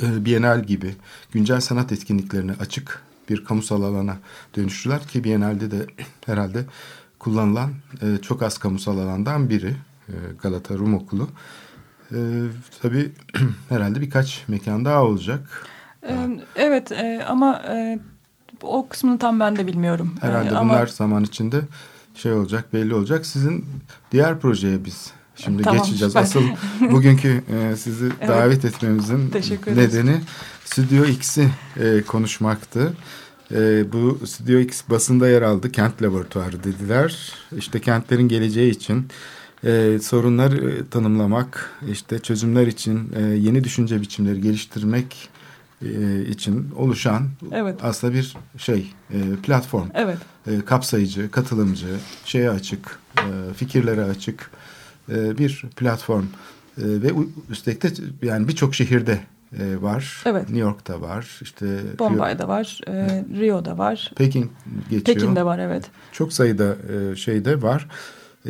Bienal 0.00 0.64
gibi 0.64 0.94
güncel 1.32 1.60
sanat 1.60 1.92
etkinliklerine 1.92 2.52
açık 2.60 3.02
bir 3.28 3.44
kamusal 3.44 3.82
alana 3.82 4.16
dönüştüler 4.56 5.06
ki 5.06 5.24
Biennale'de 5.24 5.70
de 5.70 5.86
herhalde 6.26 6.64
kullanılan 7.18 7.70
e, 8.02 8.18
çok 8.22 8.42
az 8.42 8.58
kamusal 8.58 8.98
alandan 8.98 9.50
biri 9.50 9.74
e, 10.08 10.14
Galata 10.42 10.74
Rum 10.74 10.94
Okulu. 10.94 11.28
E, 12.12 12.18
tabii 12.82 13.12
herhalde 13.68 14.00
birkaç 14.00 14.44
mekan 14.48 14.84
daha 14.84 15.02
olacak. 15.04 15.68
Ee, 16.08 16.40
evet 16.56 16.92
e, 16.92 17.24
ama 17.28 17.62
e, 17.68 17.98
o 18.62 18.88
kısmını 18.88 19.18
tam 19.18 19.40
ben 19.40 19.56
de 19.56 19.66
bilmiyorum. 19.66 20.14
Herhalde 20.20 20.48
Ee, 20.48 20.56
ama 20.56 20.74
bunlar 20.74 20.86
zaman 20.86 21.24
içinde 21.24 21.60
şey 22.14 22.32
olacak 22.32 22.72
belli 22.72 22.94
olacak. 22.94 23.26
Sizin 23.26 23.64
diğer 24.12 24.40
projeye 24.40 24.84
biz 24.84 25.12
şimdi 25.44 25.62
Tamam, 25.62 25.84
geçeceğiz. 25.84 26.12
süper. 26.12 26.22
Asıl 26.22 26.42
bugünkü 26.80 27.28
e, 27.28 27.76
sizi 27.76 28.04
Evet. 28.04 28.28
davet 28.28 28.64
etmemizin 28.64 29.32
nedeni 29.76 30.20
Stüdyo 30.64 31.04
X'i 31.04 31.48
e, 31.76 32.02
konuşmaktı. 32.02 32.92
E, 33.54 33.92
bu 33.92 34.26
Stüdyo 34.26 34.58
X 34.58 34.82
basında 34.90 35.28
yer 35.28 35.42
aldı. 35.42 35.72
Kent 35.72 36.02
laboratuvarı 36.02 36.64
dediler. 36.64 37.32
İşte 37.56 37.80
kentlerin 37.80 38.28
geleceği 38.28 38.70
için 38.70 39.06
e, 39.64 39.98
sorunları 40.02 40.70
e, 40.70 40.86
tanımlamak, 40.88 41.70
işte 41.92 42.18
çözümler 42.18 42.66
için 42.66 43.12
e, 43.16 43.22
yeni 43.22 43.64
düşünce 43.64 44.00
biçimleri 44.00 44.40
geliştirmek 44.40 45.28
e, 45.84 46.24
için 46.24 46.70
oluşan 46.76 47.28
Evet. 47.52 47.78
aslında 47.82 48.14
bir 48.14 48.36
şey 48.58 48.92
e, 49.10 49.18
platform 49.42 49.88
evet. 49.94 50.18
e, 50.46 50.60
kapsayıcı, 50.60 51.30
katılımcı, 51.30 51.86
şeye 52.24 52.50
açık, 52.50 52.98
e, 53.16 53.54
fikirlere 53.56 54.04
açık 54.04 54.50
e, 55.08 55.38
bir 55.38 55.64
platform. 55.76 56.24
E, 56.78 56.84
ve 56.84 57.10
üstelik 57.50 57.82
de 57.82 57.88
yani 58.22 58.48
birçok 58.48 58.74
şehirde 58.74 59.20
e, 59.58 59.82
var. 59.82 60.22
Evet. 60.26 60.42
New 60.42 60.58
York'ta 60.58 61.00
var. 61.00 61.38
işte 61.42 61.66
Bombay'da 61.98 62.48
var, 62.48 62.80
e, 62.86 63.24
Rio'da 63.40 63.78
var, 63.78 64.12
Pekin 64.16 64.52
geçiyor. 64.90 65.04
Pekin'de 65.04 65.44
var 65.44 65.58
evet. 65.58 65.84
Çok 66.12 66.32
sayıda 66.32 66.76
e, 66.92 67.16
şeyde 67.16 67.62
var. 67.62 67.88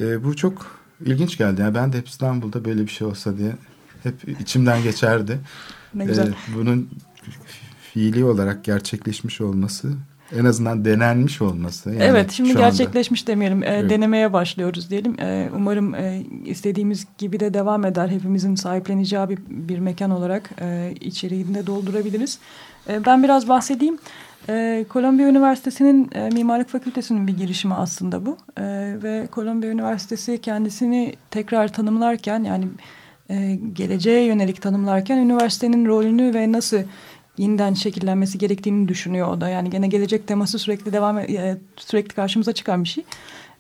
E, 0.00 0.25
bu 0.25 0.37
çok 0.37 0.80
ilginç 1.04 1.38
geldi. 1.38 1.61
Yani 1.61 1.75
ben 1.75 1.92
de 1.92 1.99
hep 1.99 2.09
İstanbul'da 2.09 2.64
böyle 2.64 2.82
bir 2.82 2.90
şey 2.90 3.06
olsa 3.06 3.38
diye 3.38 3.52
hep 4.02 4.40
içimden 4.40 4.82
geçerdi. 4.82 5.38
Ne 5.94 6.04
güzel. 6.04 6.28
E, 6.28 6.35
bunun 6.54 6.90
fiili 7.92 8.25
olarak 8.25 8.64
gerçekleşmiş 8.64 9.40
olması 9.40 9.92
en 10.40 10.44
azından 10.44 10.84
denenmiş 10.84 11.42
olması. 11.42 11.90
Yani 11.90 12.02
evet 12.02 12.30
şimdi 12.32 12.50
şu 12.50 12.58
anda- 12.58 12.68
gerçekleşmiş 12.68 13.28
demeyelim. 13.28 13.62
E, 13.62 13.66
Evet. 13.66 13.90
Denemeye 13.90 14.32
başlıyoruz 14.32 14.90
diyelim. 14.90 15.20
E, 15.20 15.48
umarım 15.56 15.94
e, 15.94 16.22
istediğimiz 16.44 17.06
gibi 17.18 17.40
de 17.40 17.54
devam 17.54 17.84
eder. 17.84 18.08
Hepimizin 18.08 18.54
sahipleneceği 18.54 19.28
bir, 19.28 19.38
bir 19.48 19.78
mekan 19.78 20.10
olarak 20.10 20.50
e, 20.60 20.94
içeriğini 21.00 21.54
de 21.54 21.66
doldurabiliriz. 21.66 22.38
E, 22.88 23.04
ben 23.04 23.22
biraz 23.22 23.48
bahsedeyim. 23.48 23.98
E, 24.48 24.84
Kolombiya 24.88 25.28
Üniversitesi'nin 25.28 26.10
e, 26.14 26.28
Mimarlık 26.28 26.68
Fakültesi'nin 26.68 27.26
bir 27.26 27.36
girişimi 27.36 27.74
aslında 27.74 28.26
bu. 28.26 28.36
E, 28.58 28.62
ve 29.02 29.26
Kolombiya 29.30 29.72
Üniversitesi 29.72 30.38
kendisini 30.40 31.14
tekrar 31.30 31.72
tanımlarken 31.72 32.44
yani 32.44 32.64
e, 33.30 33.58
geleceğe 33.72 34.24
yönelik 34.24 34.62
tanımlarken 34.62 35.18
üniversitenin 35.18 35.86
rolünü 35.86 36.34
ve 36.34 36.52
nasıl 36.52 36.78
yeniden 37.38 37.74
şekillenmesi 37.74 38.38
gerektiğini 38.38 38.88
düşünüyor 38.88 39.28
o 39.28 39.40
da. 39.40 39.48
Yani 39.48 39.70
gene 39.70 39.88
gelecek 39.88 40.26
teması 40.26 40.58
sürekli 40.58 40.92
devam 40.92 41.18
e, 41.18 41.58
sürekli 41.76 42.14
karşımıza 42.14 42.52
çıkan 42.52 42.84
bir 42.84 42.88
şey. 42.88 43.04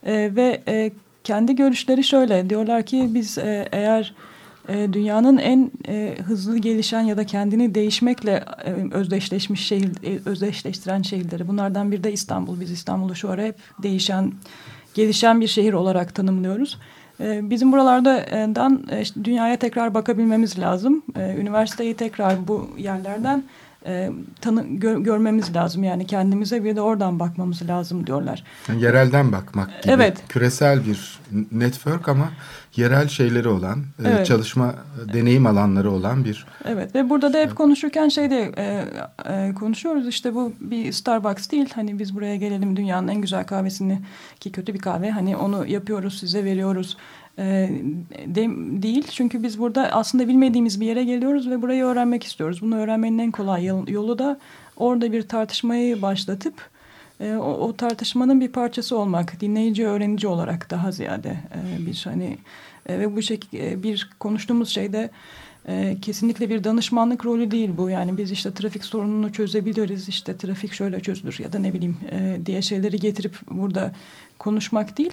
E, 0.06 0.36
ve 0.36 0.62
e, 0.68 0.90
kendi 1.24 1.56
görüşleri 1.56 2.04
şöyle 2.04 2.50
diyorlar 2.50 2.82
ki 2.82 3.08
biz 3.10 3.38
e, 3.38 3.68
eğer 3.72 4.14
e, 4.68 4.92
dünyanın 4.92 5.38
en 5.38 5.70
e, 5.88 6.16
hızlı 6.24 6.58
gelişen 6.58 7.00
ya 7.00 7.16
da 7.16 7.26
kendini 7.26 7.74
değişmekle 7.74 8.44
e, 8.64 8.72
özdeşleşmiş 8.94 9.66
şehir 9.66 9.90
e, 10.04 10.20
özdeşleştiren 10.26 11.02
şehirleri 11.02 11.48
bunlardan 11.48 11.92
biri 11.92 12.04
de 12.04 12.12
İstanbul. 12.12 12.60
Biz 12.60 12.70
İstanbul'u 12.70 13.14
şu 13.14 13.30
ara 13.30 13.42
hep 13.42 13.56
değişen 13.82 14.32
gelişen 14.94 15.40
bir 15.40 15.46
şehir 15.46 15.72
olarak 15.72 16.14
tanımlıyoruz. 16.14 16.78
E, 17.22 17.50
Bizim 17.50 17.72
buralardan 17.72 18.82
e, 18.90 19.00
işte 19.00 19.24
dünyaya 19.24 19.56
tekrar 19.56 19.94
bakabilmemiz 19.94 20.58
lazım. 20.58 21.02
E, 21.16 21.36
Üniversiteyi 21.36 21.94
tekrar 21.94 22.48
bu 22.48 22.70
yerlerden 22.78 23.44
e, 23.86 24.10
tanı, 24.40 24.62
gö- 24.62 25.02
görmemiz 25.02 25.54
lazım. 25.56 25.84
Yani 25.84 26.06
kendimize 26.06 26.64
bir 26.64 26.76
de 26.76 26.80
oradan 26.80 27.20
bakmamız 27.20 27.68
lazım 27.68 28.06
diyorlar. 28.06 28.44
Yani 28.68 28.82
yerelden 28.82 29.32
bakmak 29.32 29.82
gibi. 29.82 29.92
Evet. 29.92 30.16
Küresel 30.28 30.80
bir 30.86 31.18
network 31.52 32.08
ama 32.08 32.28
yerel 32.76 33.08
şeyleri 33.08 33.48
olan, 33.48 33.78
e, 33.78 34.08
Evet. 34.08 34.26
çalışma, 34.26 34.74
e, 35.10 35.12
deneyim 35.12 35.46
alanları 35.46 35.90
olan 35.90 36.24
bir 36.24 36.46
Evet 36.64 36.94
ve 36.94 37.10
burada 37.10 37.32
da 37.32 37.38
hep 37.38 37.56
konuşurken 37.56 38.08
şey 38.08 38.30
de 38.30 38.52
e, 38.56 38.84
e, 39.32 39.54
konuşuyoruz. 39.54 40.08
İşte 40.08 40.34
bu 40.34 40.52
bir 40.60 40.92
Starbucks 40.92 41.50
değil. 41.50 41.68
Hani 41.74 41.98
biz 41.98 42.14
buraya 42.14 42.36
gelelim 42.36 42.76
dünyanın 42.76 43.08
en 43.08 43.20
güzel 43.20 43.44
kahvesini 43.46 43.98
ki 44.40 44.52
kötü 44.52 44.74
bir 44.74 44.78
kahve. 44.78 45.10
Hani 45.10 45.36
onu 45.36 45.66
yapıyoruz 45.66 46.18
size 46.20 46.44
veriyoruz 46.44 46.96
e, 47.38 47.42
de, 48.26 48.48
değil. 48.82 49.06
Çünkü 49.10 49.42
biz 49.42 49.58
burada 49.58 49.88
aslında 49.92 50.28
bilmediğimiz 50.28 50.80
bir 50.80 50.86
yere 50.86 51.04
geliyoruz 51.04 51.50
ve 51.50 51.62
burayı 51.62 51.84
öğrenmek 51.84 52.24
istiyoruz. 52.24 52.62
Bunu 52.62 52.76
öğrenmenin 52.76 53.18
en 53.18 53.30
kolay 53.30 53.64
yol- 53.64 53.88
yolu 53.88 54.18
da 54.18 54.38
orada 54.76 55.12
bir 55.12 55.22
tartışmayı 55.22 56.02
başlatıp 56.02 56.54
e, 57.22 57.36
o, 57.36 57.52
o 57.52 57.76
tartışmanın 57.76 58.40
bir 58.40 58.48
parçası 58.48 58.98
olmak 58.98 59.40
dinleyici 59.40 59.86
öğrenici 59.86 60.28
olarak 60.28 60.70
daha 60.70 60.92
ziyade 60.92 61.28
e, 61.28 61.86
bir 61.86 62.02
hani 62.04 62.38
e, 62.86 62.98
ve 62.98 63.16
bu 63.16 63.22
şekilde 63.22 63.82
bir 63.82 64.10
konuştuğumuz 64.20 64.68
şeyde 64.68 65.10
e, 65.68 65.96
kesinlikle 66.02 66.50
bir 66.50 66.64
danışmanlık 66.64 67.26
rolü 67.26 67.50
değil 67.50 67.70
bu. 67.76 67.90
Yani 67.90 68.18
biz 68.18 68.30
işte 68.30 68.54
trafik 68.54 68.84
sorununu 68.84 69.32
çözebiliriz. 69.32 70.08
işte 70.08 70.36
trafik 70.36 70.72
şöyle 70.72 71.00
çözülür 71.00 71.38
ya 71.38 71.52
da 71.52 71.58
ne 71.58 71.74
bileyim 71.74 71.96
e, 72.10 72.38
diye 72.46 72.62
şeyleri 72.62 72.96
getirip 72.96 73.36
burada 73.50 73.92
konuşmak 74.38 74.98
değil. 74.98 75.12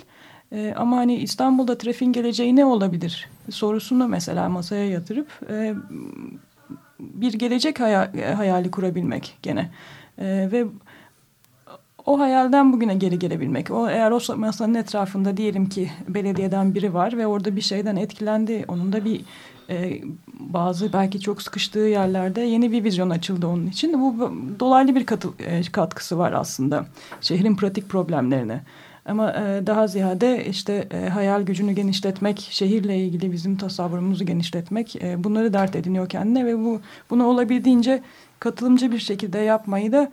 E, 0.52 0.74
ama 0.78 0.98
hani 0.98 1.15
İstanbul'da 1.15 1.78
trafiğin 1.78 2.13
geleceği 2.13 2.56
ne 2.56 2.65
olabilir 2.65 3.30
sorusunu 3.50 4.08
mesela 4.08 4.50
masaya 4.50 4.89
yatırıp 4.89 5.28
e, 5.50 5.74
bir 7.00 7.34
gelecek 7.34 7.80
haya- 7.80 8.38
hayali 8.38 8.72
kurabilmek 8.72 9.38
gene. 9.43 9.72
E, 10.17 10.50
ve 10.52 10.65
o 12.06 12.20
hayalden 12.20 12.74
bugüne 12.74 12.96
geri 12.96 13.20
gelebilmek. 13.20 13.72
O 13.72 13.90
eğer 13.90 14.12
o 14.12 14.38
masanın 14.38 14.74
etrafında 14.74 15.38
diyelim 15.38 15.70
ki 15.70 15.92
belediyeden 16.08 16.76
biri 16.76 16.94
var 16.94 17.18
ve 17.18 17.28
orada 17.28 17.56
bir 17.56 17.62
şeyden 17.62 17.96
etkilendi. 17.96 18.66
Onun 18.68 18.94
da 18.94 19.06
bir 19.06 19.22
e, 19.70 20.02
bazı 20.40 20.94
belki 20.94 21.20
çok 21.20 21.42
sıkıştığı 21.42 21.80
yerlerde 21.80 22.42
yeni 22.42 22.72
bir 22.72 22.84
vizyon 22.84 23.10
açıldı 23.10 23.48
onun 23.48 23.68
için. 23.68 24.02
Bu 24.02 24.34
dolaylı 24.60 24.96
bir 24.96 25.06
katı, 25.06 25.30
e, 25.40 25.62
katkısı 25.62 26.18
var 26.18 26.34
aslında 26.34 26.86
şehrin 27.22 27.56
pratik 27.56 27.90
problemlerine. 27.90 28.62
Ama 29.06 29.34
e, 29.34 29.68
daha 29.68 29.88
ziyade 29.88 30.46
işte 30.46 30.88
e, 30.92 31.10
hayal 31.10 31.42
gücünü 31.42 31.72
genişletmek, 31.72 32.48
şehirle 32.52 32.98
ilgili 32.98 33.32
bizim 33.32 33.58
tasavvurumuzu 33.58 34.26
genişletmek 34.26 34.96
e, 34.96 35.24
bunları 35.24 35.54
dert 35.54 35.76
ediniyor 35.76 36.10
kendine 36.10 36.46
ve 36.46 36.58
bu 36.58 36.82
bunu 37.10 37.26
olabildiğince 37.26 38.02
katılımcı 38.40 38.92
bir 38.92 39.00
şekilde 39.00 39.40
yapmayı 39.40 39.92
da 39.92 40.12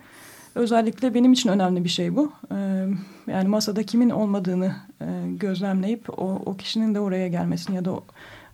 özellikle 0.55 1.13
benim 1.13 1.33
için 1.33 1.49
önemli 1.49 1.83
bir 1.83 1.89
şey 1.89 2.15
bu. 2.15 2.31
Ee, 2.51 2.87
yani 3.27 3.47
masada 3.47 3.83
kimin 3.83 4.09
olmadığını 4.09 4.75
e, 5.01 5.05
gözlemleyip 5.27 6.19
o, 6.19 6.41
o 6.45 6.57
kişinin 6.57 6.95
de 6.95 6.99
oraya 6.99 7.27
gelmesini 7.27 7.75
ya 7.75 7.85
da 7.85 7.91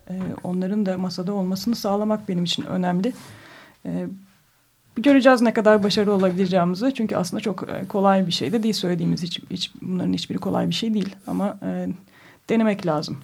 e, 0.09 0.13
onların 0.43 0.85
da 0.85 0.97
masada 0.97 1.33
olmasını 1.33 1.75
sağlamak 1.75 2.29
benim 2.29 2.43
için 2.43 2.63
önemli. 2.63 3.13
Ee, 3.85 4.07
göreceğiz 4.95 5.41
ne 5.41 5.53
kadar 5.53 5.83
başarılı 5.83 6.13
olabileceğimizi. 6.13 6.93
Çünkü 6.93 7.15
aslında 7.15 7.41
çok 7.41 7.69
e, 7.69 7.87
kolay 7.87 8.27
bir 8.27 8.31
şey 8.31 8.51
de 8.51 8.63
değil 8.63 8.73
söylediğimiz 8.73 9.23
hiç, 9.23 9.39
hiç 9.49 9.71
bunların 9.81 10.13
hiçbiri 10.13 10.37
kolay 10.37 10.69
bir 10.69 10.73
şey 10.73 10.93
değil. 10.93 11.15
Ama 11.27 11.59
denemek 12.49 12.85
lazım. 12.85 13.17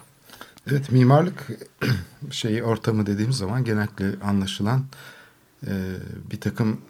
Evet 0.70 0.92
mimarlık 0.92 1.48
şeyi 2.30 2.62
ortamı 2.62 3.06
dediğimiz 3.06 3.36
zaman 3.36 3.64
genellikle 3.64 4.06
anlaşılan 4.24 4.84
bir 6.30 6.40
takım 6.40 6.80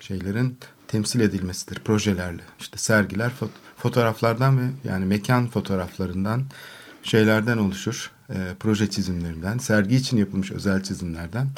şeylerin 0.00 0.58
temsil 0.88 1.20
edilmesidir 1.20 1.80
projelerle. 1.80 2.42
İşte 2.60 2.78
sergiler 2.78 3.30
fot 3.30 3.50
fotoğraflardan 3.76 4.58
ve 4.58 4.62
yani 4.84 5.04
mekan 5.04 5.46
fotoğraflarından 5.46 6.42
şeylerden 7.02 7.58
oluşur. 7.58 8.10
E, 8.30 8.36
proje 8.60 8.90
çizimlerinden, 8.90 9.58
sergi 9.58 9.96
için 9.96 10.16
yapılmış 10.16 10.52
özel 10.52 10.82
çizimlerden. 10.82 11.48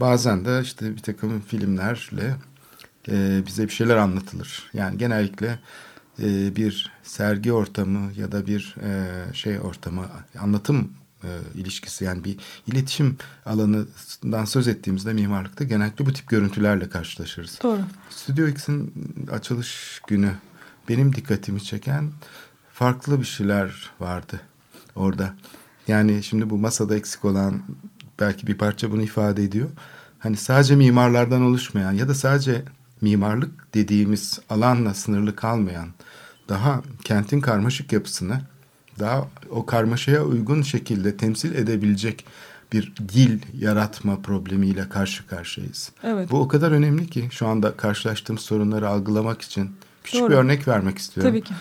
Bazen 0.00 0.44
de 0.44 0.60
işte 0.62 0.96
bir 0.96 1.02
takım 1.02 1.40
filmlerle 1.40 2.36
e, 3.08 3.42
bize 3.46 3.64
bir 3.64 3.72
şeyler 3.72 3.96
anlatılır. 3.96 4.70
Yani 4.74 4.98
genellikle 4.98 5.58
e, 6.22 6.56
bir 6.56 6.92
sergi 7.02 7.52
ortamı 7.52 8.12
ya 8.16 8.32
da 8.32 8.46
bir 8.46 8.76
e, 8.82 9.12
şey 9.34 9.60
ortamı, 9.60 10.06
anlatım 10.38 10.92
e, 11.26 11.58
ilişkisi 11.60 12.04
yani 12.04 12.24
bir 12.24 12.36
iletişim 12.66 13.16
alanından 13.46 14.44
söz 14.44 14.68
ettiğimizde 14.68 15.12
mimarlıkta 15.12 15.64
genellikle 15.64 16.06
bu 16.06 16.12
tip 16.12 16.28
görüntülerle 16.28 16.88
karşılaşırız. 16.88 17.58
Doğru. 17.62 17.80
Studio 18.10 18.46
X'in 18.46 18.92
açılış 19.32 20.00
günü 20.06 20.30
benim 20.88 21.16
dikkatimi 21.16 21.62
çeken 21.62 22.10
farklı 22.72 23.20
bir 23.20 23.26
şeyler 23.26 23.90
vardı 24.00 24.40
orada. 24.94 25.34
Yani 25.88 26.22
şimdi 26.22 26.50
bu 26.50 26.58
masada 26.58 26.96
eksik 26.96 27.24
olan 27.24 27.62
belki 28.20 28.46
bir 28.46 28.58
parça 28.58 28.92
bunu 28.92 29.02
ifade 29.02 29.44
ediyor. 29.44 29.68
Hani 30.18 30.36
sadece 30.36 30.76
mimarlardan 30.76 31.42
oluşmayan 31.42 31.92
ya 31.92 32.08
da 32.08 32.14
sadece 32.14 32.62
mimarlık 33.00 33.74
dediğimiz 33.74 34.40
alanla 34.50 34.94
sınırlı 34.94 35.36
kalmayan 35.36 35.88
daha 36.48 36.82
kentin 37.04 37.40
karmaşık 37.40 37.92
yapısını 37.92 38.40
daha 38.98 39.28
o 39.50 39.66
karmaşaya 39.66 40.24
uygun 40.24 40.62
şekilde 40.62 41.16
temsil 41.16 41.54
edebilecek 41.54 42.24
bir 42.72 42.92
dil 43.08 43.38
yaratma 43.58 44.20
problemiyle 44.20 44.88
karşı 44.88 45.26
karşıyayız. 45.26 45.92
Evet. 46.02 46.30
Bu 46.30 46.40
o 46.40 46.48
kadar 46.48 46.70
önemli 46.70 47.06
ki 47.06 47.28
şu 47.30 47.46
anda 47.46 47.76
karşılaştığımız 47.76 48.42
sorunları 48.42 48.88
algılamak 48.88 49.42
için 49.42 49.70
küçük 50.04 50.20
Doğru. 50.20 50.30
bir 50.30 50.36
örnek 50.36 50.68
vermek 50.68 50.98
istiyorum. 50.98 51.32
Tabii 51.32 51.42
ki. 51.42 51.54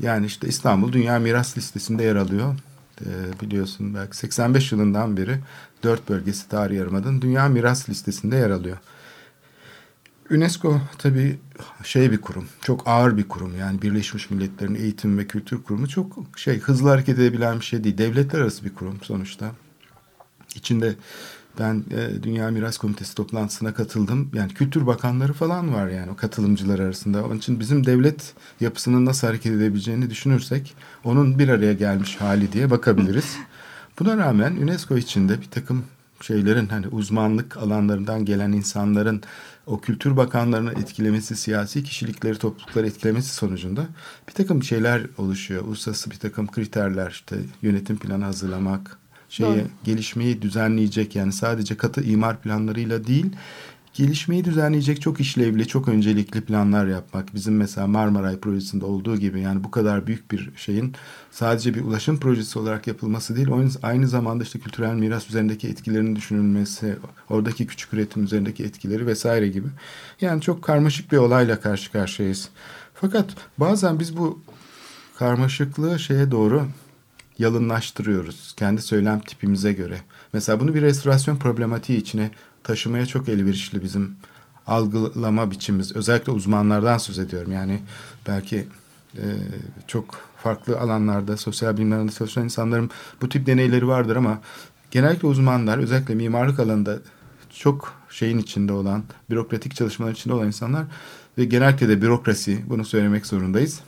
Yani 0.00 0.26
işte 0.26 0.48
İstanbul 0.48 0.92
Dünya 0.92 1.18
Miras 1.18 1.58
Listesi'nde 1.58 2.02
yer 2.02 2.16
alıyor. 2.16 2.54
Ee, 3.00 3.06
biliyorsun 3.40 3.94
belki 3.94 4.16
85 4.16 4.72
yılından 4.72 5.16
beri 5.16 5.38
dört 5.82 6.08
bölgesi 6.08 6.48
tarihi 6.48 6.78
yarımadın 6.78 7.22
Dünya 7.22 7.48
Miras 7.48 7.88
Listesi'nde 7.88 8.36
yer 8.36 8.50
alıyor. 8.50 8.76
UNESCO 10.32 10.80
tabii 10.98 11.38
şey 11.84 12.12
bir 12.12 12.20
kurum, 12.20 12.48
çok 12.62 12.88
ağır 12.88 13.16
bir 13.16 13.28
kurum. 13.28 13.58
Yani 13.58 13.82
Birleşmiş 13.82 14.30
Milletler'in 14.30 14.74
eğitim 14.74 15.18
ve 15.18 15.26
kültür 15.26 15.62
kurumu 15.62 15.88
çok 15.88 16.18
şey 16.36 16.60
hızlı 16.60 16.88
hareket 16.88 17.18
edebilen 17.18 17.60
bir 17.60 17.64
şey 17.64 17.84
değil. 17.84 17.98
Devletler 17.98 18.40
arası 18.40 18.64
bir 18.64 18.74
kurum 18.74 18.98
sonuçta. 19.02 19.52
İçinde 20.54 20.94
ben 21.58 21.84
e, 21.90 22.22
Dünya 22.22 22.50
Miras 22.50 22.78
Komitesi 22.78 23.14
toplantısına 23.14 23.74
katıldım. 23.74 24.30
Yani 24.34 24.54
kültür 24.54 24.86
bakanları 24.86 25.32
falan 25.32 25.74
var 25.74 25.88
yani 25.88 26.10
o 26.10 26.16
katılımcılar 26.16 26.78
arasında. 26.78 27.24
Onun 27.24 27.38
için 27.38 27.60
bizim 27.60 27.86
devlet 27.86 28.34
yapısının 28.60 29.06
nasıl 29.06 29.26
hareket 29.26 29.52
edebileceğini 29.52 30.10
düşünürsek 30.10 30.74
onun 31.04 31.38
bir 31.38 31.48
araya 31.48 31.72
gelmiş 31.72 32.16
hali 32.16 32.52
diye 32.52 32.70
bakabiliriz. 32.70 33.36
Buna 33.98 34.16
rağmen 34.16 34.56
UNESCO 34.56 34.96
içinde 34.96 35.40
bir 35.40 35.50
takım 35.50 35.84
şeylerin 36.20 36.66
hani 36.66 36.88
uzmanlık 36.88 37.56
alanlarından 37.56 38.24
gelen 38.24 38.52
insanların 38.52 39.22
o 39.66 39.80
kültür 39.80 40.16
bakanlarını 40.16 40.72
etkilemesi, 40.72 41.36
siyasi 41.36 41.84
kişilikleri, 41.84 42.38
toplulukları 42.38 42.86
etkilemesi 42.86 43.34
sonucunda 43.34 43.86
bir 44.28 44.32
takım 44.32 44.62
şeyler 44.62 45.06
oluşuyor. 45.18 45.64
Uluslararası 45.64 46.10
bir 46.10 46.18
takım 46.18 46.46
kriterler 46.46 47.10
işte 47.10 47.36
yönetim 47.62 47.98
planı 47.98 48.24
hazırlamak, 48.24 48.98
şeyi 49.28 49.46
Doğru. 49.46 49.68
gelişmeyi 49.84 50.42
düzenleyecek 50.42 51.16
yani 51.16 51.32
sadece 51.32 51.76
katı 51.76 52.02
imar 52.02 52.40
planlarıyla 52.40 53.06
değil 53.06 53.26
gelişmeyi 53.94 54.44
düzenleyecek 54.44 55.02
çok 55.02 55.20
işlevli, 55.20 55.66
çok 55.66 55.88
öncelikli 55.88 56.40
planlar 56.40 56.86
yapmak. 56.86 57.34
Bizim 57.34 57.56
mesela 57.56 57.86
Marmaray 57.86 58.38
projesinde 58.38 58.84
olduğu 58.84 59.16
gibi 59.16 59.40
yani 59.40 59.64
bu 59.64 59.70
kadar 59.70 60.06
büyük 60.06 60.30
bir 60.32 60.50
şeyin 60.56 60.94
sadece 61.30 61.74
bir 61.74 61.80
ulaşım 61.80 62.20
projesi 62.20 62.58
olarak 62.58 62.86
yapılması 62.86 63.36
değil, 63.36 63.48
aynı 63.82 64.08
zamanda 64.08 64.44
işte 64.44 64.58
kültürel 64.58 64.94
miras 64.94 65.28
üzerindeki 65.28 65.68
etkilerinin 65.68 66.16
düşünülmesi, 66.16 66.96
oradaki 67.30 67.66
küçük 67.66 67.94
üretim 67.94 68.24
üzerindeki 68.24 68.64
etkileri 68.64 69.06
vesaire 69.06 69.48
gibi. 69.48 69.68
Yani 70.20 70.40
çok 70.40 70.62
karmaşık 70.62 71.12
bir 71.12 71.16
olayla 71.16 71.60
karşı 71.60 71.92
karşıyayız. 71.92 72.48
Fakat 72.94 73.26
bazen 73.58 74.00
biz 74.00 74.16
bu 74.16 74.42
karmaşıklığı 75.18 75.98
şeye 75.98 76.30
doğru 76.30 76.66
yalınlaştırıyoruz 77.38 78.54
kendi 78.56 78.82
söylem 78.82 79.20
tipimize 79.20 79.72
göre. 79.72 80.00
Mesela 80.32 80.60
bunu 80.60 80.74
bir 80.74 80.82
restorasyon 80.82 81.36
problematiği 81.36 81.98
içine 81.98 82.30
taşımaya 82.64 83.06
çok 83.06 83.28
elverişli 83.28 83.82
bizim 83.82 84.16
algılama 84.66 85.50
biçimimiz. 85.50 85.96
Özellikle 85.96 86.32
uzmanlardan 86.32 86.98
söz 86.98 87.18
ediyorum. 87.18 87.52
Yani 87.52 87.80
belki 88.28 88.66
e, 89.16 89.24
çok 89.86 90.20
farklı 90.42 90.80
alanlarda, 90.80 91.36
sosyal 91.36 91.76
bilimlerde 91.76 92.12
çalışan 92.12 92.44
insanların 92.44 92.90
bu 93.20 93.28
tip 93.28 93.46
deneyleri 93.46 93.88
vardır 93.88 94.16
ama 94.16 94.40
genellikle 94.90 95.28
uzmanlar, 95.28 95.78
özellikle 95.78 96.14
mimarlık 96.14 96.60
alanında 96.60 96.98
çok 97.50 97.94
şeyin 98.10 98.38
içinde 98.38 98.72
olan, 98.72 99.02
bürokratik 99.30 99.74
çalışmalar 99.74 100.12
içinde 100.12 100.34
olan 100.34 100.46
insanlar 100.46 100.84
ve 101.38 101.44
genellikle 101.44 101.88
de 101.88 102.02
bürokrasi, 102.02 102.62
bunu 102.68 102.84
söylemek 102.84 103.26
zorundayız 103.26 103.80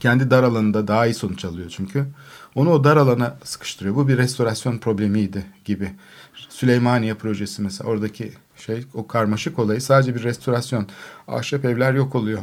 kendi 0.00 0.30
dar 0.30 0.42
alanında 0.42 0.88
daha 0.88 1.06
iyi 1.06 1.14
sonuç 1.14 1.44
alıyor 1.44 1.70
çünkü. 1.76 2.06
Onu 2.54 2.70
o 2.70 2.84
dar 2.84 2.96
alana 2.96 3.36
sıkıştırıyor. 3.44 3.96
Bu 3.96 4.08
bir 4.08 4.18
restorasyon 4.18 4.78
problemiydi 4.78 5.44
gibi. 5.64 5.92
Süleymaniye 6.54 7.14
projesi 7.14 7.62
mesela 7.62 7.90
oradaki 7.90 8.32
şey 8.56 8.84
o 8.94 9.06
karmaşık 9.06 9.58
olayı 9.58 9.80
sadece 9.80 10.14
bir 10.14 10.22
restorasyon. 10.22 10.86
Ahşap 11.28 11.64
evler 11.64 11.94
yok 11.94 12.14
oluyor. 12.14 12.42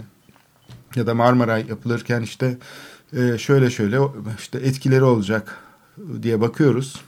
Ya 0.95 1.07
da 1.07 1.13
Marmaray 1.13 1.65
yapılırken 1.67 2.21
işte 2.21 2.57
e, 3.13 3.37
şöyle 3.37 3.69
şöyle 3.69 3.99
işte 4.37 4.57
etkileri 4.59 5.03
olacak 5.03 5.57
diye 6.21 6.41
bakıyoruz. 6.41 7.01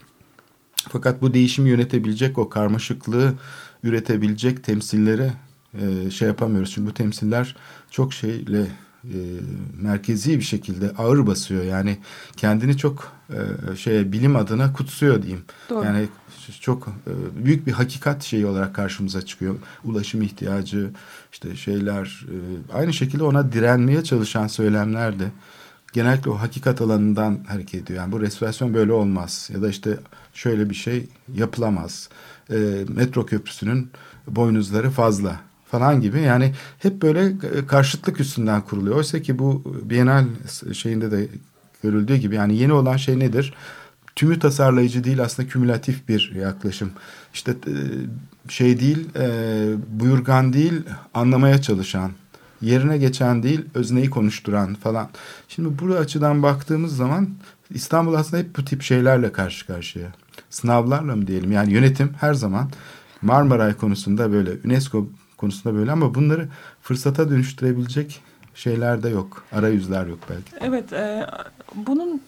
Fakat 0.76 1.22
bu 1.22 1.34
değişimi 1.34 1.70
yönetebilecek 1.70 2.38
o 2.38 2.50
karmaşıklığı 2.50 3.34
üretebilecek 3.84 4.64
temsilleri 4.64 5.32
e, 5.74 6.12
şey 6.12 6.28
yapamıyoruz. 6.28 6.72
Çünkü 6.72 6.90
bu 6.90 6.94
temsiller 6.94 7.56
çok 7.92 8.14
şeyle 8.14 8.68
e, 9.04 9.18
merkezi 9.82 10.38
bir 10.38 10.44
şekilde 10.44 10.92
ağır 10.98 11.28
basıyor. 11.28 11.64
Yani 11.64 11.98
kendini 12.38 12.78
çok 12.78 13.12
e, 13.30 13.76
şeye 13.76 14.12
bilim 14.12 14.36
adına 14.36 14.74
kutsuyor 14.74 15.22
diyeyim. 15.22 15.44
Doğru. 15.70 15.86
Yani 15.86 16.08
çok 16.60 16.88
e, 16.88 17.46
büyük 17.46 17.68
bir 17.68 17.72
hakikat 17.72 18.24
şeyi 18.24 18.46
olarak 18.46 18.76
karşımıza 18.76 19.22
çıkıyor. 19.22 19.56
Ulaşım 19.84 20.22
ihtiyacı, 20.22 20.92
işte 21.32 21.56
şeyler 21.56 22.26
e, 22.30 22.36
aynı 22.74 22.94
şekilde 22.94 23.24
ona 23.24 23.52
direnmeye 23.52 24.04
çalışan 24.04 24.48
söylemler 24.48 25.20
de 25.20 25.32
genellikle 25.94 26.32
o 26.32 26.36
hakikat 26.36 26.82
alanından 26.82 27.40
hareket 27.48 27.84
ediyor. 27.84 28.00
Yani 28.00 28.12
bu 28.12 28.22
restorasyon 28.22 28.74
böyle 28.74 28.92
olmaz 28.92 29.50
ya 29.54 29.62
da 29.62 29.70
işte 29.70 29.98
şöyle 30.34 30.70
bir 30.70 30.76
şey 30.76 31.08
yapılamaz. 31.36 32.10
E, 32.50 32.56
metro 32.88 33.26
köprüsünün 33.26 33.92
boynuzları 34.28 34.90
fazla 34.90 35.40
falan 35.74 36.02
gibi 36.02 36.22
yani 36.22 36.54
hep 36.80 37.02
böyle 37.02 37.26
e, 37.26 37.68
karşıtlık 37.68 38.20
üstünden 38.20 38.62
kuruluyor. 38.62 38.96
Oysa 38.96 39.22
ki 39.22 39.40
bu 39.40 39.64
Bienal 39.84 40.26
şeyinde 40.74 41.12
de 41.12 41.28
görüldüğü 41.84 42.16
gibi 42.16 42.36
yani 42.36 42.58
yeni 42.58 42.74
olan 42.74 42.98
şey 42.98 43.20
nedir? 43.20 43.54
Tümü 44.16 44.40
tasarlayıcı 44.40 45.04
değil 45.04 45.22
aslında 45.22 45.50
kümülatif 45.50 46.08
bir 46.10 46.32
yaklaşım. 46.36 46.92
İşte 47.34 47.52
e, 47.52 47.74
şey 48.50 48.80
değil, 48.80 49.10
e, 49.16 49.26
buyurgan 49.88 50.54
değil, 50.54 50.74
anlamaya 51.14 51.62
çalışan, 51.62 52.12
yerine 52.62 52.98
geçen 52.98 53.44
değil, 53.44 53.66
özneyi 53.74 54.10
konuşturan 54.10 54.76
falan. 54.76 55.10
Şimdi 55.48 55.70
bu 55.80 55.96
açıdan 55.96 56.44
baktığımız 56.44 56.96
zaman 56.96 57.30
İstanbul 57.70 58.14
aslında 58.14 58.44
hep 58.44 58.58
bu 58.58 58.66
tip 58.66 58.82
şeylerle 58.82 59.32
karşı 59.32 59.68
karşıya. 59.68 60.12
Sınavlarla 60.50 61.16
mı 61.16 61.28
diyelim? 61.28 61.52
Yani 61.52 61.74
yönetim 61.74 62.10
her 62.20 62.34
zaman 62.34 62.70
Marmaray 63.22 63.74
konusunda 63.74 64.32
böyle, 64.32 64.52
UNESCO 64.66 65.08
konusunda 65.38 65.76
böyle 65.76 65.92
ama 65.92 66.16
bunları 66.16 66.50
fırsata 66.82 67.30
dönüştürebilecek 67.30 68.22
şeyler 68.56 69.04
de 69.04 69.10
yok. 69.10 69.46
Arayüzler 69.52 70.06
yok 70.06 70.20
belki. 70.30 70.52
Evet, 70.60 70.94
e, 70.94 71.28
bunun 71.76 72.22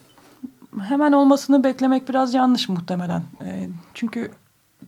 hemen 0.82 1.12
olmasını 1.12 1.64
beklemek 1.64 2.08
biraz 2.08 2.34
yanlış 2.34 2.68
muhtemelen. 2.68 3.22
E, 3.44 3.68
çünkü 3.94 4.30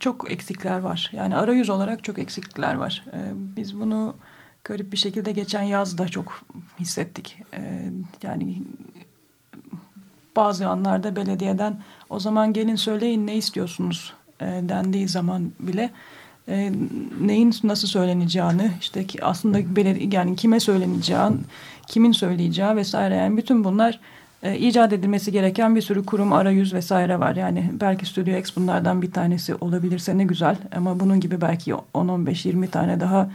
çok 0.00 0.30
eksikler 0.30 0.78
var. 0.78 1.10
Yani 1.12 1.36
arayüz 1.36 1.70
olarak 1.70 2.04
çok 2.04 2.18
eksiklikler 2.18 2.74
var. 2.74 3.04
E, 3.12 3.18
biz 3.34 3.80
bunu 3.80 4.14
garip 4.64 4.92
bir 4.92 4.96
şekilde 4.96 5.32
geçen 5.32 5.62
yaz 5.62 5.98
da 5.98 6.08
çok 6.08 6.40
hissettik. 6.80 7.42
E, 7.54 7.90
yani 8.22 8.62
bazı 10.36 10.68
anlarda 10.68 11.16
belediyeden 11.16 11.80
o 12.10 12.20
zaman 12.20 12.52
gelin 12.52 12.76
söyleyin 12.76 13.26
ne 13.26 13.36
istiyorsunuz 13.36 14.14
e, 14.40 14.46
dendiği 14.46 15.08
zaman 15.08 15.52
bile 15.60 15.90
e, 16.48 16.72
neyin 17.20 17.54
nasıl 17.62 17.88
söyleneceğini 17.88 18.70
işte 18.80 19.06
ki 19.06 19.24
aslında 19.24 19.76
beledi 19.76 20.14
yani 20.16 20.36
kime 20.36 20.60
söyleneceğini 20.60 21.36
kimin 21.86 22.12
söyleyeceği 22.12 22.76
vesaire 22.76 23.14
yani 23.14 23.36
bütün 23.36 23.64
bunlar 23.64 24.00
e, 24.42 24.58
icat 24.58 24.92
edilmesi 24.92 25.32
gereken 25.32 25.76
bir 25.76 25.82
sürü 25.82 26.06
kurum 26.06 26.32
arayüz 26.32 26.74
vesaire 26.74 27.20
var 27.20 27.36
yani 27.36 27.70
belki 27.80 28.06
Studio 28.06 28.38
X 28.38 28.56
bunlardan 28.56 29.02
bir 29.02 29.12
tanesi 29.12 29.54
olabilirse 29.54 30.18
ne 30.18 30.24
güzel 30.24 30.56
ama 30.76 31.00
bunun 31.00 31.20
gibi 31.20 31.40
belki 31.40 31.72
10-15-20 31.94 32.68
tane 32.68 33.00
daha 33.00 33.30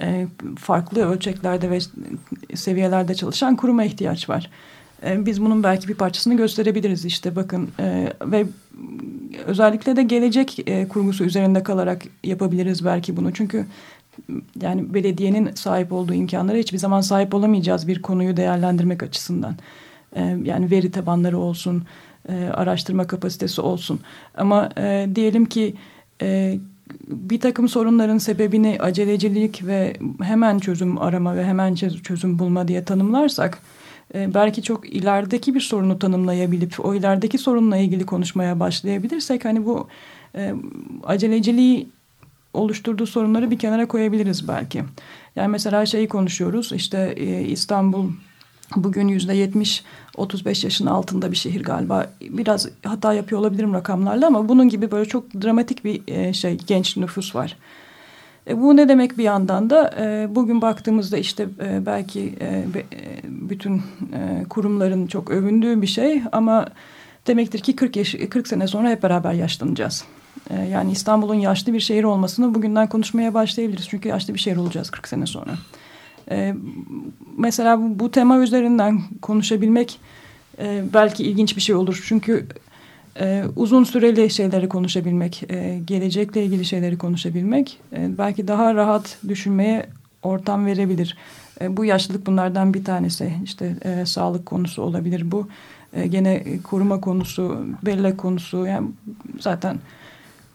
e, 0.00 0.26
farklı 0.58 1.06
ölçeklerde 1.06 1.70
ve 1.70 1.78
seviyelerde 2.54 3.14
çalışan 3.14 3.56
kuruma 3.56 3.84
ihtiyaç 3.84 4.28
var. 4.28 4.50
E, 5.02 5.26
biz 5.26 5.40
bunun 5.40 5.62
belki 5.62 5.88
bir 5.88 5.94
parçasını 5.94 6.36
gösterebiliriz. 6.36 7.04
İşte 7.04 7.36
bakın 7.36 7.68
e, 7.80 8.12
ve 8.22 8.46
özellikle 9.46 9.96
de 9.96 10.02
gelecek 10.02 10.58
e, 10.68 10.88
kurgusu 10.88 11.24
üzerinde 11.24 11.62
kalarak 11.62 12.02
yapabiliriz 12.24 12.84
belki 12.84 13.16
bunu. 13.16 13.32
Çünkü 13.32 13.66
yani 14.60 14.94
belediyenin 14.94 15.50
sahip 15.54 15.92
olduğu 15.92 16.14
imkanlara 16.14 16.56
hiçbir 16.56 16.78
zaman 16.78 17.00
sahip 17.00 17.34
olamayacağız 17.34 17.88
bir 17.88 18.02
konuyu 18.02 18.36
değerlendirmek 18.36 19.02
açısından. 19.02 19.56
E, 20.16 20.36
yani 20.44 20.70
veri 20.70 20.90
tabanları 20.90 21.38
olsun 21.38 21.84
e, 22.28 22.44
araştırma 22.54 23.06
kapasitesi 23.06 23.60
olsun. 23.60 24.00
Ama 24.36 24.70
e, 24.78 25.08
diyelim 25.14 25.46
ki 25.46 25.74
e, 26.22 26.58
bir 27.08 27.40
takım 27.40 27.68
sorunların 27.68 28.18
sebebini 28.18 28.76
acelecilik 28.80 29.66
ve 29.66 29.96
hemen 30.22 30.58
çözüm 30.58 30.98
arama 30.98 31.36
ve 31.36 31.44
hemen 31.44 31.74
çözüm 31.74 32.38
bulma 32.38 32.68
diye 32.68 32.84
tanımlarsak 32.84 33.58
e, 34.14 34.34
belki 34.34 34.62
çok 34.62 34.94
ilerideki 34.94 35.54
bir 35.54 35.60
sorunu 35.60 35.98
tanımlayabilip 35.98 36.84
o 36.84 36.94
ilerideki 36.94 37.38
sorunla 37.38 37.76
ilgili 37.76 38.06
konuşmaya 38.06 38.60
başlayabilirsek 38.60 39.44
hani 39.44 39.66
bu 39.66 39.88
e, 40.34 40.54
aceleciliği 41.04 41.88
oluşturduğu 42.54 43.06
sorunları 43.06 43.50
bir 43.50 43.58
kenara 43.58 43.88
koyabiliriz 43.88 44.48
belki. 44.48 44.84
Yani 45.36 45.48
mesela 45.48 45.86
şeyi 45.86 46.08
konuşuyoruz 46.08 46.72
işte 46.72 47.14
e, 47.16 47.40
İstanbul 47.42 48.10
bugün 48.76 49.08
yüzde 49.08 49.34
yetmiş 49.34 49.84
35 50.16 50.64
yaşın 50.64 50.86
altında 50.86 51.30
bir 51.30 51.36
şehir 51.36 51.62
galiba. 51.62 52.10
Biraz 52.20 52.68
hata 52.84 53.12
yapıyor 53.12 53.40
olabilirim 53.40 53.74
rakamlarla 53.74 54.26
ama 54.26 54.48
bunun 54.48 54.68
gibi 54.68 54.90
böyle 54.90 55.08
çok 55.08 55.34
dramatik 55.34 55.84
bir 55.84 56.02
e, 56.08 56.32
şey 56.32 56.58
genç 56.66 56.96
nüfus 56.96 57.34
var. 57.34 57.56
E, 58.48 58.60
bu 58.60 58.76
ne 58.76 58.88
demek 58.88 59.18
bir 59.18 59.24
yandan 59.24 59.70
da 59.70 59.94
e, 60.00 60.34
bugün 60.34 60.62
baktığımızda 60.62 61.18
işte 61.18 61.48
e, 61.64 61.86
belki 61.86 62.34
e, 62.40 62.74
be, 62.74 62.78
e, 62.78 63.20
bütün 63.24 63.76
e, 64.12 64.44
kurumların 64.50 65.06
çok 65.06 65.30
övündüğü 65.30 65.82
bir 65.82 65.86
şey 65.86 66.22
ama 66.32 66.66
demektir 67.26 67.58
ki 67.58 67.76
40 67.76 67.96
yaş 67.96 68.14
40 68.30 68.48
sene 68.48 68.66
sonra 68.66 68.90
hep 68.90 69.02
beraber 69.02 69.32
yaşlanacağız. 69.32 70.04
E, 70.50 70.62
yani 70.62 70.92
İstanbul'un 70.92 71.34
yaşlı 71.34 71.72
bir 71.72 71.80
şehir 71.80 72.04
olmasını 72.04 72.54
bugünden 72.54 72.88
konuşmaya 72.88 73.34
başlayabiliriz. 73.34 73.88
Çünkü 73.88 74.08
yaşlı 74.08 74.34
bir 74.34 74.38
şehir 74.38 74.56
olacağız 74.56 74.90
40 74.90 75.08
sene 75.08 75.26
sonra. 75.26 75.52
E, 76.30 76.54
mesela 77.36 77.80
bu, 77.80 77.98
bu 77.98 78.10
tema 78.10 78.38
üzerinden 78.38 79.00
konuşabilmek 79.22 79.98
e, 80.58 80.84
belki 80.94 81.24
ilginç 81.24 81.56
bir 81.56 81.62
şey 81.62 81.74
olur. 81.74 82.04
Çünkü 82.08 82.46
e, 83.20 83.44
uzun 83.56 83.84
süreli 83.84 84.30
şeyleri 84.30 84.68
konuşabilmek, 84.68 85.42
e, 85.48 85.80
gelecekle 85.86 86.44
ilgili 86.44 86.64
şeyleri 86.64 86.98
konuşabilmek 86.98 87.78
e, 87.92 88.18
belki 88.18 88.48
daha 88.48 88.74
rahat 88.74 89.18
düşünmeye 89.28 89.86
ortam 90.22 90.66
verebilir. 90.66 91.16
E, 91.60 91.76
bu 91.76 91.84
yaşlılık 91.84 92.26
bunlardan 92.26 92.74
bir 92.74 92.84
tanesi. 92.84 93.34
İşte 93.44 93.76
e, 93.84 94.06
sağlık 94.06 94.46
konusu 94.46 94.82
olabilir 94.82 95.30
bu. 95.30 95.48
E, 95.92 96.06
gene 96.06 96.44
koruma 96.62 97.00
konusu, 97.00 97.66
bellek 97.82 98.18
konusu. 98.18 98.66
Yani 98.66 98.88
zaten 99.40 99.78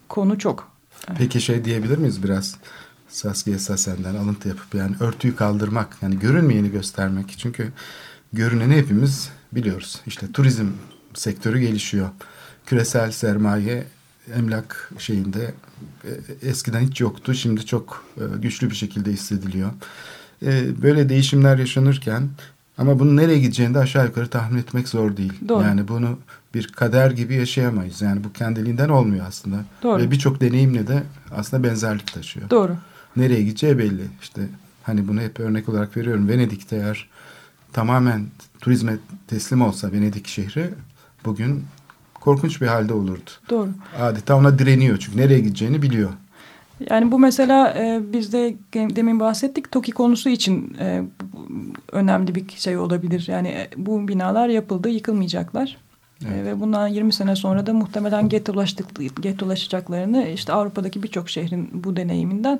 konu 0.10 0.39
çok. 0.39 0.71
Peki 1.17 1.41
şey 1.41 1.65
diyebilir 1.65 1.97
miyiz 1.97 2.24
biraz? 2.24 2.58
Saskia 3.10 3.60
Sassen'den 3.60 4.15
alıntı 4.15 4.47
yapıp 4.47 4.76
yani 4.76 4.95
örtüyü 5.00 5.36
kaldırmak 5.36 5.97
yani 6.02 6.19
görünmeyeni 6.19 6.71
göstermek. 6.71 7.36
Çünkü 7.38 7.71
görüneni 8.34 8.76
hepimiz 8.76 9.30
biliyoruz. 9.52 10.02
İşte 10.08 10.32
turizm 10.32 10.67
sektörü 11.13 11.60
gelişiyor. 11.60 12.10
Küresel 12.72 13.12
sermaye 13.12 13.84
emlak 14.36 14.92
şeyinde 14.98 15.54
e, 16.04 16.10
eskiden 16.50 16.82
hiç 16.82 17.02
yoktu. 17.02 17.34
Şimdi 17.34 17.66
çok 17.66 18.06
e, 18.18 18.24
güçlü 18.42 18.70
bir 18.70 18.76
şekilde 18.76 19.12
hissediliyor. 19.12 19.72
E, 20.46 20.82
böyle 20.82 21.10
değişimler 21.10 21.58
yaşanırken 21.58 22.30
ama 22.78 23.00
bunun 23.00 23.18
nereye 23.18 23.40
gideceğini 23.40 23.74
de 23.74 23.80
aşağı 23.80 24.06
yukarı 24.06 24.28
tahmin 24.28 24.60
etmek 24.60 24.88
zor 24.88 25.18
değil. 25.18 25.34
Doğru. 25.48 25.64
Yani 25.64 25.88
bunu 25.88 26.20
bir 26.54 26.68
kader 26.68 27.12
gibi 27.12 27.36
yaşayamayız. 27.36 28.02
Yani 28.02 28.24
bu 28.24 28.34
kendiliğinden 28.34 28.90
olmuyor 28.90 29.26
aslında. 29.28 29.66
Doğru. 29.84 30.02
Ve 30.02 30.12
birçok 30.12 30.42
deneyimle 30.42 30.88
de 30.88 31.04
aslında 31.32 31.64
benzerlik 31.64 32.14
taşıyor. 32.14 32.50
Doğru. 32.50 32.78
Nereye 33.16 33.44
gideceği 33.44 33.78
belli. 33.78 34.04
İşte 34.22 34.42
hani 34.84 35.08
bunu 35.08 35.22
hep 35.22 35.40
örnek 35.40 35.70
olarak 35.70 35.98
veriyorum. 35.98 36.30
Venedik'te 36.30 36.76
eğer 36.76 37.10
tamamen 37.74 38.26
turizme 38.62 38.98
teslim 39.28 39.62
olsa 39.62 39.92
Venedik 39.92 40.28
şehri 40.28 40.70
bugün 41.26 41.66
korkunç 42.22 42.62
bir 42.62 42.68
halde 42.68 42.94
olurdu. 42.94 43.30
Doğru. 43.50 43.70
Adeta 44.00 44.36
ona 44.38 44.60
direniyor 44.60 44.98
çünkü 44.98 45.18
nereye 45.18 45.40
gideceğini 45.40 45.82
biliyor. 45.82 46.10
Yani 46.90 47.12
bu 47.12 47.20
mesela 47.20 47.74
e, 47.78 48.02
biz 48.14 48.34
de 48.34 48.56
demin 48.74 49.20
bahsettik 49.20 49.72
TOKİ 49.72 49.92
konusu 49.92 50.30
için 50.30 50.78
e, 50.80 51.04
önemli 51.92 52.36
bir 52.36 52.50
şey 52.50 52.78
olabilir. 52.78 53.26
Yani 53.28 53.48
e, 53.48 53.70
bu 53.78 54.08
binalar 54.08 54.50
yapıldı 54.50 54.90
yıkılmayacaklar. 54.90 55.78
E, 56.26 56.28
evet. 56.28 56.38
E, 56.42 56.46
ve 56.46 56.60
bundan 56.60 56.88
20 56.88 57.14
sene 57.14 57.36
sonra 57.36 57.66
da 57.66 57.74
muhtemelen 57.74 58.30
gettolaşacaklarını 59.22 60.28
işte 60.28 60.54
Avrupa'daki 60.54 61.04
birçok 61.04 61.30
şehrin 61.30 61.70
bu 61.74 61.96
deneyiminden 61.96 62.60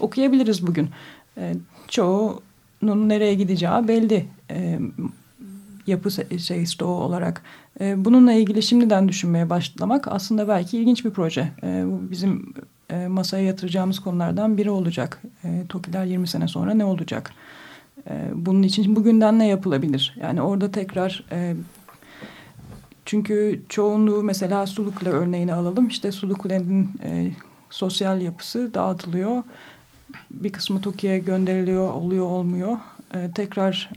okuyabiliriz 0.00 0.66
bugün. 0.66 0.90
E, 1.36 1.54
çoğunun 1.88 3.08
nereye 3.08 3.34
gideceği 3.34 3.88
belli. 3.88 4.26
E, 4.50 4.78
yapı 5.88 6.10
şey 6.40 6.66
stoğu 6.66 7.02
olarak. 7.02 7.42
E, 7.80 8.04
bununla 8.04 8.32
ilgili 8.32 8.62
şimdiden 8.62 9.08
düşünmeye 9.08 9.50
başlamak 9.50 10.08
aslında 10.08 10.48
belki 10.48 10.78
ilginç 10.78 11.04
bir 11.04 11.10
proje. 11.10 11.48
E, 11.62 11.84
bu 11.86 12.10
bizim 12.10 12.54
e, 12.90 13.06
masaya 13.06 13.44
yatıracağımız 13.44 14.00
konulardan 14.00 14.56
biri 14.56 14.70
olacak. 14.70 15.22
E, 15.44 15.66
TOKİ'ler 15.68 16.04
20 16.04 16.28
sene 16.28 16.48
sonra 16.48 16.74
ne 16.74 16.84
olacak? 16.84 17.30
Bunun 18.34 18.62
için 18.62 18.96
bugünden 18.96 19.38
ne 19.38 19.46
yapılabilir? 19.48 20.16
Yani 20.22 20.42
orada 20.42 20.70
tekrar... 20.70 21.24
E, 21.32 21.54
çünkü 23.04 23.62
çoğunluğu 23.68 24.22
mesela 24.22 24.66
Sulukule 24.66 25.10
örneğini 25.10 25.54
alalım. 25.54 25.88
İşte 25.88 26.12
Sulukule'nin 26.12 26.90
e, 27.02 27.30
sosyal 27.70 28.20
yapısı 28.20 28.74
dağıtılıyor. 28.74 29.42
Bir 30.30 30.52
kısmı 30.52 30.80
TOKİ'ye 30.80 31.18
gönderiliyor, 31.18 31.92
oluyor 31.92 32.26
olmuyor. 32.26 32.76
E, 33.14 33.30
tekrar 33.34 33.90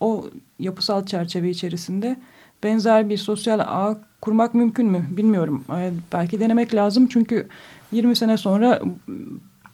o 0.00 0.30
yapısal 0.58 1.06
çerçeve 1.06 1.50
içerisinde 1.50 2.16
benzer 2.62 3.08
bir 3.08 3.16
sosyal 3.16 3.58
ağ 3.60 3.98
kurmak 4.20 4.54
mümkün 4.54 4.86
mü 4.86 5.06
bilmiyorum. 5.10 5.64
E, 5.76 5.92
belki 6.12 6.40
denemek 6.40 6.74
lazım 6.74 7.06
çünkü 7.06 7.48
20 7.92 8.16
sene 8.16 8.36
sonra 8.36 8.82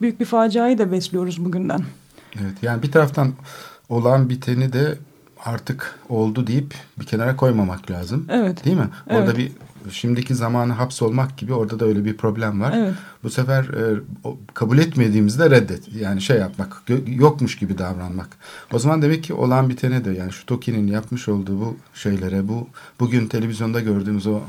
büyük 0.01 0.21
bir 0.21 0.25
faciayı 0.25 0.79
da 0.79 0.93
besliyoruz 0.93 1.45
bugünden. 1.45 1.81
Evet 2.41 2.63
yani 2.63 2.83
bir 2.83 2.93
taraftan 2.93 3.33
olan 3.89 4.29
biteni 4.29 4.73
de 4.73 4.99
artık 5.45 5.99
oldu 6.09 6.47
deyip 6.47 6.75
bir 6.99 7.05
kenara 7.05 7.37
koymamak 7.37 7.91
lazım. 7.91 8.27
Evet. 8.31 8.65
Değil 8.65 8.77
mi? 8.77 8.89
Orada 9.11 9.33
evet. 9.33 9.37
bir 9.37 9.53
şimdiki 9.91 10.35
zamanı 10.35 10.73
hapsolmak 10.73 11.39
gibi 11.39 11.55
orada 11.55 11.81
da 11.81 11.85
öyle 11.85 12.05
bir 12.05 12.17
problem 12.17 12.61
var. 12.61 12.75
Evet. 12.77 12.95
Bu 13.23 13.31
sefer 13.31 13.65
e, 13.65 14.01
kabul 14.55 14.79
etmediğimizde 14.79 15.51
reddet. 15.51 15.95
Yani 15.95 16.21
şey 16.21 16.39
yapmak, 16.39 16.83
yokmuş 17.07 17.59
gibi 17.59 17.79
davranmak. 17.79 18.29
O 18.73 18.79
zaman 18.79 19.03
demek 19.03 19.25
ki 19.25 19.35
olan 19.35 19.69
bitene 19.69 20.05
de 20.05 20.11
yani 20.11 20.33
şu 20.33 20.47
Toki'nin 20.47 20.87
yapmış 20.87 21.29
olduğu 21.29 21.61
bu 21.61 21.77
şeylere, 21.95 22.49
bu 22.49 22.69
bugün 23.01 23.27
televizyonda 23.27 23.81
gördüğümüz 23.81 24.27
o 24.27 24.41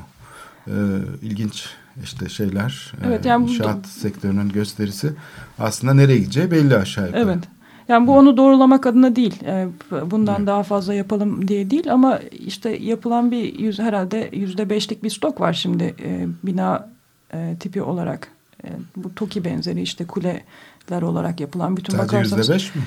e, 0.68 0.74
ilginç 1.22 1.70
işte 2.04 2.30
şeyler, 2.30 2.94
evet, 3.06 3.26
e, 3.26 3.30
yani 3.30 3.52
inşaat 3.52 3.84
bu... 3.84 3.88
sektörünün 3.88 4.50
gösterisi 4.50 5.14
aslında 5.60 5.94
nereye 5.94 6.18
gideceği 6.18 6.52
belli 6.52 6.78
aşağı 6.78 7.06
yukarı. 7.06 7.24
Evet. 7.24 7.44
Yani 7.88 8.08
bu 8.08 8.18
onu 8.18 8.38
doğrulamak 8.38 8.86
adına 8.86 9.16
değil. 9.16 9.44
E, 9.44 9.68
bundan 10.12 10.36
evet. 10.38 10.48
daha 10.48 10.64
fazla 10.64 10.94
yapalım 10.94 11.48
diye 11.48 11.70
değil 11.70 11.92
ama 11.94 12.20
işte 12.32 12.70
yapılan 12.70 13.32
bir 13.32 13.60
yüz 13.60 13.80
herhalde 13.80 14.30
yüzde 14.34 14.70
beşlik 14.70 15.04
bir 15.04 15.10
stok 15.10 15.42
var 15.42 15.54
şimdi 15.54 15.96
e, 16.04 16.28
bina 16.44 16.90
e, 17.34 17.56
tipi 17.60 17.82
olarak. 17.82 18.28
Bu 18.96 19.16
TOKİ 19.16 19.46
benzeri 19.46 19.82
işte 19.82 20.08
kuleler 20.08 21.02
olarak 21.02 21.40
yapılan 21.40 21.78
bütün 21.78 21.94
Sadece 21.94 22.08
bakarsanız. 22.08 22.50
yüzde 22.50 22.54
beş 22.54 22.76
mi? 22.76 22.82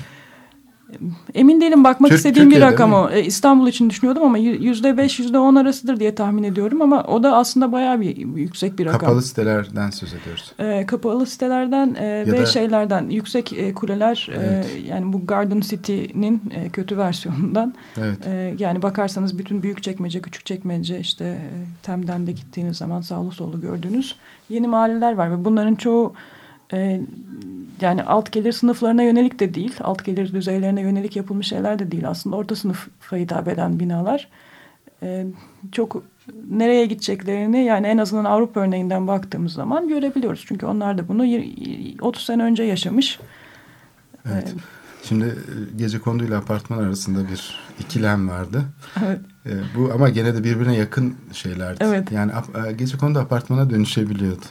Emin 1.33 1.61
değilim 1.61 1.83
bakmak 1.83 2.09
Türk, 2.09 2.17
istediğim 2.17 2.45
Türkiye'de 2.45 2.65
bir 2.65 2.71
rakam 2.71 2.93
o. 2.93 3.11
İstanbul 3.11 3.67
için 3.67 3.89
düşünüyordum 3.89 4.23
ama 4.23 4.37
yüzde 4.37 4.97
beş 4.97 5.19
yüzde 5.19 5.39
on 5.39 5.55
arasıdır 5.55 5.99
diye 5.99 6.15
tahmin 6.15 6.43
ediyorum 6.43 6.81
ama 6.81 7.03
o 7.03 7.23
da 7.23 7.35
aslında 7.35 7.71
bayağı 7.71 8.01
bir 8.01 8.17
yüksek 8.17 8.79
bir 8.79 8.85
rakam. 8.85 8.99
Kapalı 8.99 9.21
sitelerden 9.21 9.89
söz 9.89 10.13
ediyoruz. 10.13 10.53
E, 10.59 10.85
kapalı 10.85 11.25
sitelerden 11.25 11.95
e, 11.95 12.31
ve 12.31 12.41
da, 12.41 12.45
şeylerden 12.45 13.09
yüksek 13.09 13.53
e, 13.53 13.73
kuleler 13.73 14.29
evet. 14.33 14.65
e, 14.65 14.87
yani 14.87 15.13
bu 15.13 15.25
Garden 15.25 15.59
City'nin 15.59 16.41
e, 16.55 16.69
kötü 16.69 16.97
versiyonundan. 16.97 17.73
Evet. 17.97 18.27
E, 18.27 18.55
yani 18.59 18.81
bakarsanız 18.81 19.37
bütün 19.37 19.63
büyük 19.63 19.83
çekmece 19.83 20.21
küçük 20.21 20.45
çekmece 20.45 20.99
işte 20.99 21.25
e, 21.25 21.49
Tem'den 21.83 22.27
de 22.27 22.31
gittiğiniz 22.31 22.77
zaman 22.77 23.01
sağlı 23.01 23.31
sollu 23.31 23.61
gördüğünüz 23.61 24.15
yeni 24.49 24.67
mahalleler 24.67 25.13
var 25.13 25.31
ve 25.31 25.45
bunların 25.45 25.75
çoğu 25.75 26.13
e, 26.73 27.01
yani 27.81 28.03
alt 28.03 28.31
gelir 28.31 28.51
sınıflarına 28.51 29.03
yönelik 29.03 29.39
de 29.39 29.53
değil, 29.53 29.73
alt 29.81 30.05
gelir 30.05 30.33
düzeylerine 30.33 30.81
yönelik 30.81 31.15
yapılmış 31.15 31.47
şeyler 31.47 31.79
de 31.79 31.91
değil 31.91 32.09
aslında 32.09 32.35
orta 32.35 32.55
sınıfa 32.55 33.17
hitap 33.17 33.47
eden 33.47 33.79
binalar. 33.79 34.27
E, 35.03 35.25
çok 35.71 36.03
nereye 36.49 36.85
gideceklerini 36.85 37.63
yani 37.63 37.87
en 37.87 37.97
azından 37.97 38.25
Avrupa 38.25 38.59
örneğinden 38.59 39.07
baktığımız 39.07 39.53
zaman 39.53 39.87
görebiliyoruz. 39.87 40.43
Çünkü 40.47 40.65
onlar 40.65 40.97
da 40.97 41.07
bunu 41.07 41.25
30 42.01 42.25
sene 42.25 42.43
önce 42.43 42.63
yaşamış. 42.63 43.19
Evet. 44.25 44.47
Ee, 44.47 44.59
Şimdi 45.03 45.35
gece 45.77 45.99
konduyla 45.99 46.37
apartman 46.37 46.77
arasında 46.77 47.29
bir 47.29 47.59
ikilem 47.79 48.29
vardı. 48.29 48.63
Evet. 49.05 49.19
Ee, 49.45 49.51
bu 49.75 49.91
ama 49.93 50.09
gene 50.09 50.35
de 50.35 50.43
birbirine 50.43 50.75
yakın 50.75 51.15
şeylerdi. 51.33 51.83
Evet. 51.83 52.11
Yani 52.11 52.31
gece 52.77 52.97
kondu 52.97 53.19
apartmana 53.19 53.69
dönüşebiliyordu. 53.69 54.45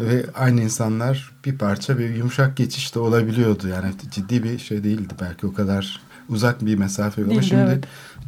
Ve 0.00 0.26
aynı 0.34 0.62
insanlar 0.62 1.32
bir 1.44 1.58
parça 1.58 1.98
bir 1.98 2.14
yumuşak 2.14 2.56
geçiş 2.56 2.94
de 2.94 2.98
olabiliyordu. 2.98 3.68
Yani 3.68 3.92
ciddi 4.10 4.42
bir 4.42 4.58
şey 4.58 4.84
değildi 4.84 5.14
belki 5.20 5.46
o 5.46 5.52
kadar 5.52 6.00
uzak 6.28 6.66
bir 6.66 6.78
mesafe. 6.78 7.24
Ama 7.24 7.42
şimdi 7.42 7.62
evet. 7.62 7.84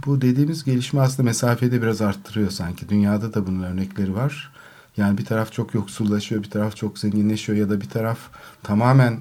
bu 0.07 0.21
dediğimiz 0.21 0.65
gelişme 0.65 1.01
aslında 1.01 1.23
mesafeyi 1.23 1.73
de 1.73 1.83
biraz 1.83 2.03
arttırıyor 2.03 2.51
sanki. 2.51 2.89
Dünyada 2.89 3.35
da 3.35 3.47
bunun 3.47 3.63
örnekleri 3.63 4.15
var. 4.15 4.53
Yani 4.97 5.19
bir 5.19 5.25
taraf 5.25 5.53
çok 5.53 5.75
yoksullaşıyor, 5.75 6.43
bir 6.43 6.51
taraf 6.51 6.77
çok 6.77 6.99
zenginleşiyor 6.99 7.59
ya 7.59 7.71
da 7.71 7.81
bir 7.81 7.89
taraf 7.89 8.19
tamamen 8.63 9.19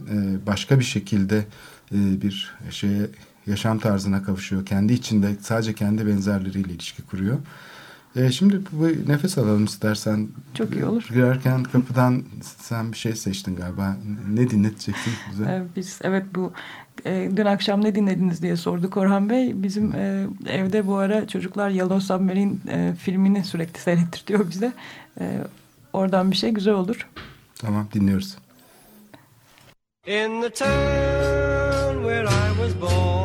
başka 0.48 0.80
bir 0.80 0.84
şekilde 0.84 1.46
bir 1.92 2.54
şeye 2.70 3.08
yaşam 3.48 3.80
tarzına 3.80 4.24
kavuşuyor. 4.24 4.66
Kendi 4.66 4.94
içinde 4.94 5.36
sadece 5.42 5.74
kendi 5.74 6.08
benzerleriyle 6.08 6.72
ilişki 6.72 7.02
kuruyor. 7.02 7.38
E, 8.16 8.32
şimdi 8.32 8.62
bu 8.72 8.88
nefes 9.12 9.38
alalım 9.38 9.66
istersen. 9.66 10.28
Çok 10.54 10.74
iyi 10.76 10.86
olur. 10.86 11.08
Girerken 11.10 11.64
kapıdan 11.64 12.24
sen 12.42 12.92
bir 12.92 12.98
şey 12.98 13.16
seçtin 13.16 13.56
galiba. 13.56 13.98
Ne 14.30 14.50
dinleteceksin 14.50 15.14
bize? 15.32 15.44
Ee, 15.44 15.62
biz 15.76 16.00
evet 16.04 16.26
bu 16.36 16.54
e, 17.06 17.32
dün 17.36 17.46
akşam 17.46 17.84
ne 17.84 17.96
dinlediniz 17.96 18.42
diye 18.42 18.56
sordu 18.56 18.90
Orhan 18.96 19.30
Bey. 19.30 19.64
Bizim 19.64 19.96
e, 19.96 20.28
evde 20.48 20.88
bu 20.88 20.98
ara 20.98 21.28
çocuklar 21.28 21.70
Yellow 21.70 22.00
Submarine 22.00 22.54
e, 22.70 22.94
filmini 23.00 23.44
sürekli 23.44 23.80
seyrettirtiyor 23.80 24.50
bize. 24.50 24.74
E, 25.20 25.40
oradan 25.94 26.32
bir 26.32 26.36
şey 26.36 26.52
güzel 26.52 26.74
olur. 26.74 27.10
Tamam 27.56 27.88
dinliyoruz. 27.94 28.38
In 30.08 30.42
the 30.42 30.50
town 30.50 32.04
where 32.04 32.26
I 32.26 32.50
was 32.58 32.82
born 32.82 33.23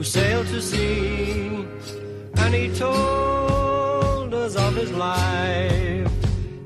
who 0.00 0.04
sailed 0.04 0.46
to 0.46 0.62
sea 0.62 1.62
and 2.36 2.54
he 2.54 2.74
told 2.74 4.32
us 4.32 4.56
of 4.56 4.74
his 4.74 4.90
life 4.92 6.10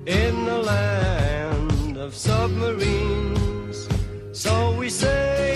in 0.06 0.44
the 0.44 0.58
land 0.58 1.96
of 1.96 2.14
submarines. 2.14 3.88
So 4.30 4.76
we 4.78 4.88
sailed 4.88 5.53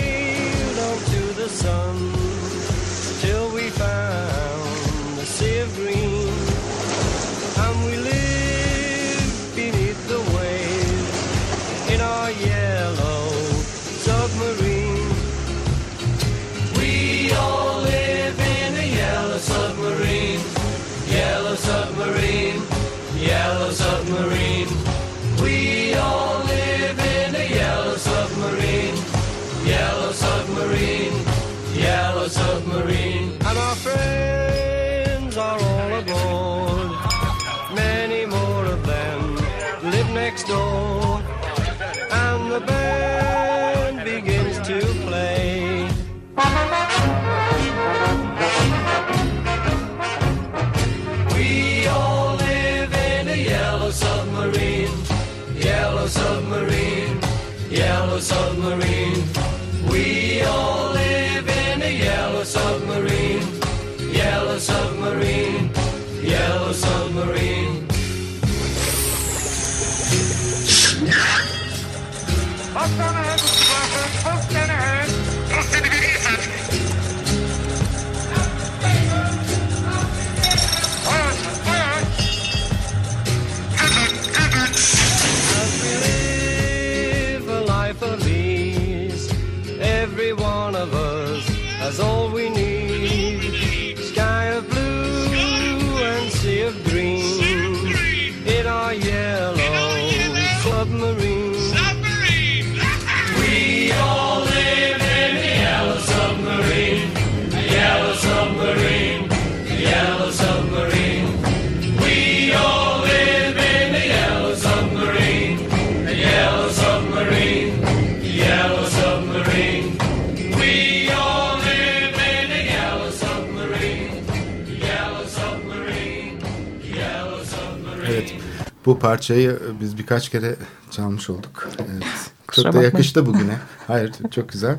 Bu 128.98 129.02
parçayı 129.02 129.58
biz 129.80 129.98
birkaç 129.98 130.28
kere 130.28 130.56
çalmış 130.90 131.30
olduk. 131.30 131.68
Evet. 131.78 132.04
Kusura 132.48 132.62
Çok 132.62 132.64
da 132.64 132.76
bakmayın. 132.76 132.90
yakıştı 132.92 133.26
bugüne. 133.26 133.58
Hayır 133.86 134.12
çok 134.30 134.48
güzel. 134.48 134.78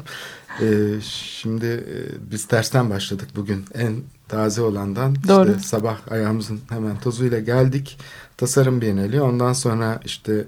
Ee, 0.62 1.01
şimdi 1.01 1.65
e, 1.65 2.32
biz 2.32 2.47
tersten 2.47 2.89
başladık 2.89 3.29
bugün. 3.36 3.65
En 3.73 3.95
taze 4.27 4.62
olandan 4.62 5.15
Doğru. 5.27 5.49
işte 5.49 5.63
sabah 5.63 5.97
ayağımızın 6.12 6.60
hemen 6.69 6.99
tozuyla 6.99 7.39
geldik. 7.39 7.97
Tasarım 8.38 8.82
Bienali. 8.82 9.21
Ondan 9.21 9.53
sonra 9.53 9.99
işte 10.05 10.45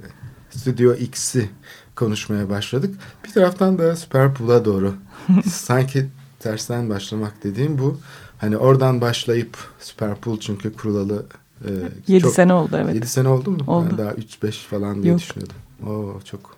Studio 0.49 0.93
X'i 0.93 1.49
konuşmaya 1.95 2.49
başladık. 2.49 2.95
Bir 3.25 3.31
taraftan 3.31 3.79
da 3.79 3.95
Superpool'a 3.95 4.65
doğru. 4.65 4.93
Sanki 5.51 6.09
tersten 6.39 6.89
başlamak 6.89 7.43
dediğim 7.43 7.77
bu. 7.79 7.99
Hani 8.37 8.57
oradan 8.57 9.01
başlayıp 9.01 9.57
Superpool 9.79 10.39
çünkü 10.39 10.73
kurulalı 10.73 11.25
e, 11.65 11.71
7 12.07 12.21
çok- 12.23 12.33
sene 12.33 12.53
oldu 12.53 12.77
evet. 12.83 12.95
7 12.95 13.07
sene 13.07 13.27
oldu 13.27 13.51
mu? 13.51 13.57
Oldu. 13.67 13.87
Ben 13.91 13.97
daha 13.97 14.11
3-5 14.13 14.51
falan 14.51 15.03
diye 15.03 15.11
Yok. 15.11 15.21
düşünüyordum. 15.21 15.55
Oo 15.87 16.19
çok. 16.25 16.57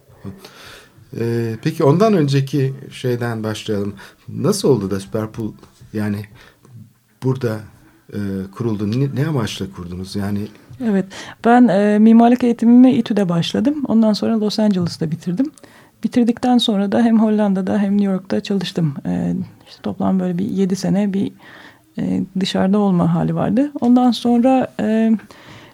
Ee, 1.20 1.56
peki 1.64 1.84
ondan 1.84 2.14
önceki 2.14 2.74
şeyden 2.92 3.44
başlayalım. 3.44 3.94
Nasıl 4.30 4.70
oldu 4.70 4.92
da 4.92 5.00
Superpool 5.00 5.52
yani 5.94 6.26
burada 7.24 7.60
e, 8.14 8.20
kuruldu? 8.56 8.92
Ne, 8.92 9.08
ne 9.16 9.28
amaçla 9.28 9.66
kurdunuz? 9.76 10.16
Yani 10.16 10.48
Evet, 10.84 11.06
ben 11.46 11.68
e, 11.68 12.00
mimarlık 12.00 12.44
eğitimimi 12.44 12.92
İTÜ'de 12.94 13.30
başladım. 13.30 13.84
Ondan 13.88 14.14
sonra 14.14 14.40
Los 14.40 14.60
Angeles'ta 14.60 15.12
bitirdim. 15.12 15.52
Bitirdikten 16.04 16.58
sonra 16.58 16.92
da 16.92 17.02
hem 17.02 17.22
Hollanda'da 17.22 17.78
hem 17.78 17.98
New 17.98 18.12
York'ta 18.14 18.40
çalıştım. 18.40 18.94
E, 19.06 19.36
işte 19.68 19.82
toplam 19.82 20.20
böyle 20.20 20.38
bir 20.38 20.46
7 20.46 20.76
sene 20.76 21.14
bir 21.14 21.32
e, 21.98 22.22
dışarıda 22.40 22.80
olma 22.80 23.14
hali 23.14 23.36
vardı. 23.36 23.72
Ondan 23.82 24.12
sonra 24.12 24.68
e, 24.80 25.12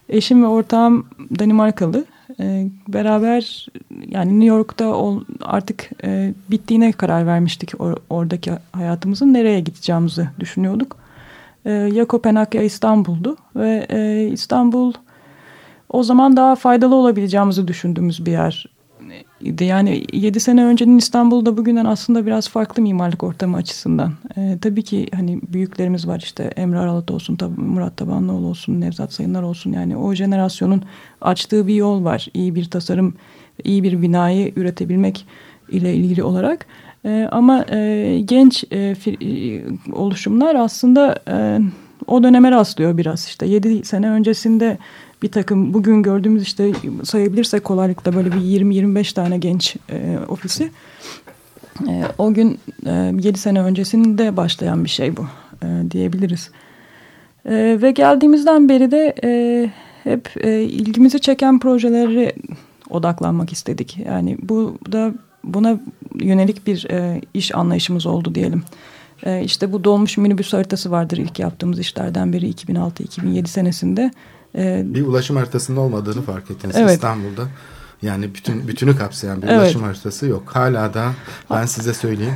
eşim 0.09 0.43
ve 0.43 0.47
ortağım 0.47 1.07
Danimarkalı. 1.39 2.05
E, 2.39 2.67
beraber 2.87 3.67
yani 4.07 4.29
New 4.29 4.45
York'ta 4.45 4.87
ol, 4.87 5.23
artık 5.41 5.89
e, 6.03 6.33
bittiğine 6.51 6.91
karar 6.91 7.27
vermiştik 7.27 7.69
or- 7.71 7.99
oradaki 8.09 8.51
hayatımızın. 8.71 9.33
Nereye 9.33 9.59
gideceğimizi 9.59 10.29
düşünüyorduk. 10.39 10.97
E, 11.65 11.71
ya 11.71 12.05
Kopenhag 12.05 12.55
İstanbul'du 12.55 13.37
ve 13.55 13.87
e, 13.89 14.27
İstanbul 14.27 14.93
o 15.89 16.03
zaman 16.03 16.37
daha 16.37 16.55
faydalı 16.55 16.95
olabileceğimizi 16.95 17.67
düşündüğümüz 17.67 18.25
bir 18.25 18.31
yer. 18.31 18.65
İdi. 19.41 19.63
Yani 19.63 20.03
7 20.13 20.39
sene 20.39 20.65
öncenin 20.65 20.97
İstanbul'da 20.97 21.57
bugünden 21.57 21.85
aslında 21.85 22.25
biraz 22.25 22.49
farklı 22.49 22.83
mimarlık 22.83 23.23
ortamı 23.23 23.57
açısından. 23.57 24.13
E, 24.37 24.57
tabii 24.61 24.83
ki 24.83 25.07
hani 25.15 25.39
büyüklerimiz 25.47 26.07
var 26.07 26.21
işte 26.23 26.43
Emre 26.43 26.79
Aralat 26.79 27.11
olsun, 27.11 27.35
tabii 27.35 27.61
Murat 27.61 27.97
Tabanlıoğlu 27.97 28.47
olsun, 28.47 28.81
Nevzat 28.81 29.13
Sayınlar 29.13 29.43
olsun. 29.43 29.71
Yani 29.71 29.97
o 29.97 30.13
jenerasyonun 30.13 30.83
açtığı 31.21 31.67
bir 31.67 31.75
yol 31.75 32.03
var. 32.03 32.27
İyi 32.33 32.55
bir 32.55 32.65
tasarım, 32.65 33.13
iyi 33.63 33.83
bir 33.83 34.01
binayı 34.01 34.53
üretebilmek 34.55 35.25
ile 35.71 35.95
ilgili 35.95 36.23
olarak. 36.23 36.65
E, 37.05 37.27
ama 37.31 37.65
e, 37.71 38.19
genç 38.25 38.63
e, 38.71 38.77
e, 38.77 39.61
oluşumlar 39.91 40.55
aslında 40.55 41.19
e, 41.27 41.59
o 42.07 42.23
döneme 42.23 42.51
rastlıyor 42.51 42.97
biraz. 42.97 43.25
İşte 43.25 43.45
7 43.45 43.85
sene 43.85 44.09
öncesinde 44.09 44.77
bir 45.21 45.31
takım 45.31 45.73
bugün 45.73 46.03
gördüğümüz 46.03 46.43
işte 46.43 46.71
sayabilirsek 47.03 47.63
kolaylıkla 47.63 48.15
böyle 48.15 48.31
bir 48.31 48.37
20-25 48.37 49.13
tane 49.13 49.37
genç 49.37 49.75
e, 49.89 50.19
ofisi. 50.27 50.71
E, 51.87 52.03
o 52.17 52.33
gün 52.33 52.59
e, 52.85 53.11
7 53.21 53.39
sene 53.39 53.61
öncesinde 53.61 54.37
başlayan 54.37 54.83
bir 54.83 54.89
şey 54.89 55.17
bu 55.17 55.25
e, 55.63 55.91
diyebiliriz. 55.91 56.51
E, 57.45 57.77
ve 57.81 57.91
geldiğimizden 57.91 58.69
beri 58.69 58.91
de 58.91 59.15
e, 59.23 59.71
hep 60.03 60.29
e, 60.37 60.61
ilgimizi 60.61 61.19
çeken 61.19 61.59
projeleri 61.59 62.33
odaklanmak 62.89 63.51
istedik. 63.51 63.97
Yani 64.05 64.37
bu 64.41 64.77
da 64.91 65.13
buna 65.43 65.79
yönelik 66.21 66.67
bir 66.67 66.89
e, 66.89 67.21
iş 67.33 67.55
anlayışımız 67.55 68.05
oldu 68.05 68.35
diyelim. 68.35 68.63
E, 69.23 69.43
işte 69.43 69.71
bu 69.71 69.83
dolmuş 69.83 70.17
minibüs 70.17 70.53
haritası 70.53 70.91
vardır 70.91 71.17
ilk 71.17 71.39
yaptığımız 71.39 71.79
işlerden 71.79 72.33
biri 72.33 72.51
2006-2007 72.51 73.47
senesinde. 73.47 74.11
E, 74.57 74.81
Bir 74.85 75.05
ulaşım 75.05 75.35
haritasının 75.35 75.77
olmadığını 75.77 76.21
fark 76.21 76.51
ettiniz 76.51 76.75
Evet. 76.79 76.91
İstanbul'da. 76.95 77.47
Yani 78.01 78.33
bütün 78.35 78.67
bütünü 78.67 78.97
kapsayan 78.97 79.41
bir 79.41 79.47
Evet. 79.47 79.59
ulaşım 79.61 79.83
haritası 79.83 80.25
yok. 80.27 80.43
Hala 80.55 80.93
da 80.93 81.11
ben 81.51 81.65
size 81.65 81.93
söyleyeyim 81.93 82.35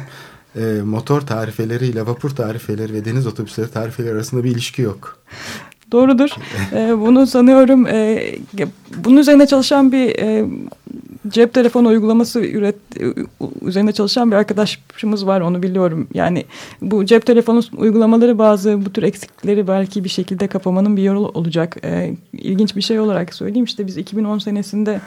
e, 0.56 0.82
motor 0.84 1.22
tarifeleriyle 1.22 2.06
vapur 2.06 2.30
tarifeleri 2.30 2.94
ve 2.94 3.06
deniz 3.06 3.28
otobüsleri 3.28 3.72
tarifeleri 3.72 4.14
arasında 4.14 4.44
bir 4.44 4.52
ilişki 4.52 4.82
yok. 4.82 5.18
Doğrudur. 5.94 6.30
Ee, 6.74 7.00
bunu 7.00 7.28
sanıyorum 7.28 7.88
e, 7.88 8.24
bunun 8.98 9.18
üzerine 9.18 9.48
çalışan 9.48 9.92
bir 9.92 10.20
e, 10.20 10.46
cep 11.28 11.54
telefonu 11.54 11.88
uygulaması 11.88 12.42
üret 12.42 12.76
e, 13.00 13.06
üzerine 13.62 13.92
çalışan 13.92 14.32
bir 14.32 14.36
arkadaşımız 14.36 15.28
var 15.28 15.42
onu 15.42 15.64
biliyorum. 15.64 16.08
Yani 16.14 16.46
bu 16.82 17.06
cep 17.06 17.26
telefonu 17.26 17.62
uygulamaları 17.78 18.38
bazı 18.38 18.86
bu 18.86 18.94
tür 18.94 19.04
eksiklikleri 19.04 19.68
belki 19.68 20.04
bir 20.04 20.10
şekilde 20.10 20.48
kapamanın 20.48 20.98
bir 20.98 21.04
yolu 21.04 21.30
olacak. 21.30 21.78
E, 21.84 22.16
ilginç 22.34 22.76
bir 22.76 22.82
şey 22.82 23.00
olarak 23.00 23.34
söyleyeyim 23.34 23.66
işte 23.66 23.88
biz 23.88 23.98
2010 23.98 24.38
senesinde 24.38 25.02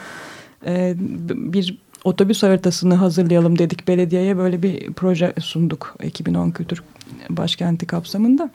e, 0.65 0.95
bir 1.29 1.77
otobüs 2.03 2.43
haritasını 2.43 2.95
hazırlayalım 2.95 3.59
dedik 3.59 3.87
belediyeye 3.87 4.37
böyle 4.37 4.63
bir 4.63 4.93
proje 4.93 5.33
sunduk 5.39 5.95
2010 6.03 6.51
Kültür 6.51 6.83
Başkenti 7.29 7.87
kapsamında. 7.87 8.49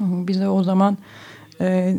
Bize 0.00 0.48
o 0.48 0.62
zaman 0.62 0.98
ee, 1.60 1.96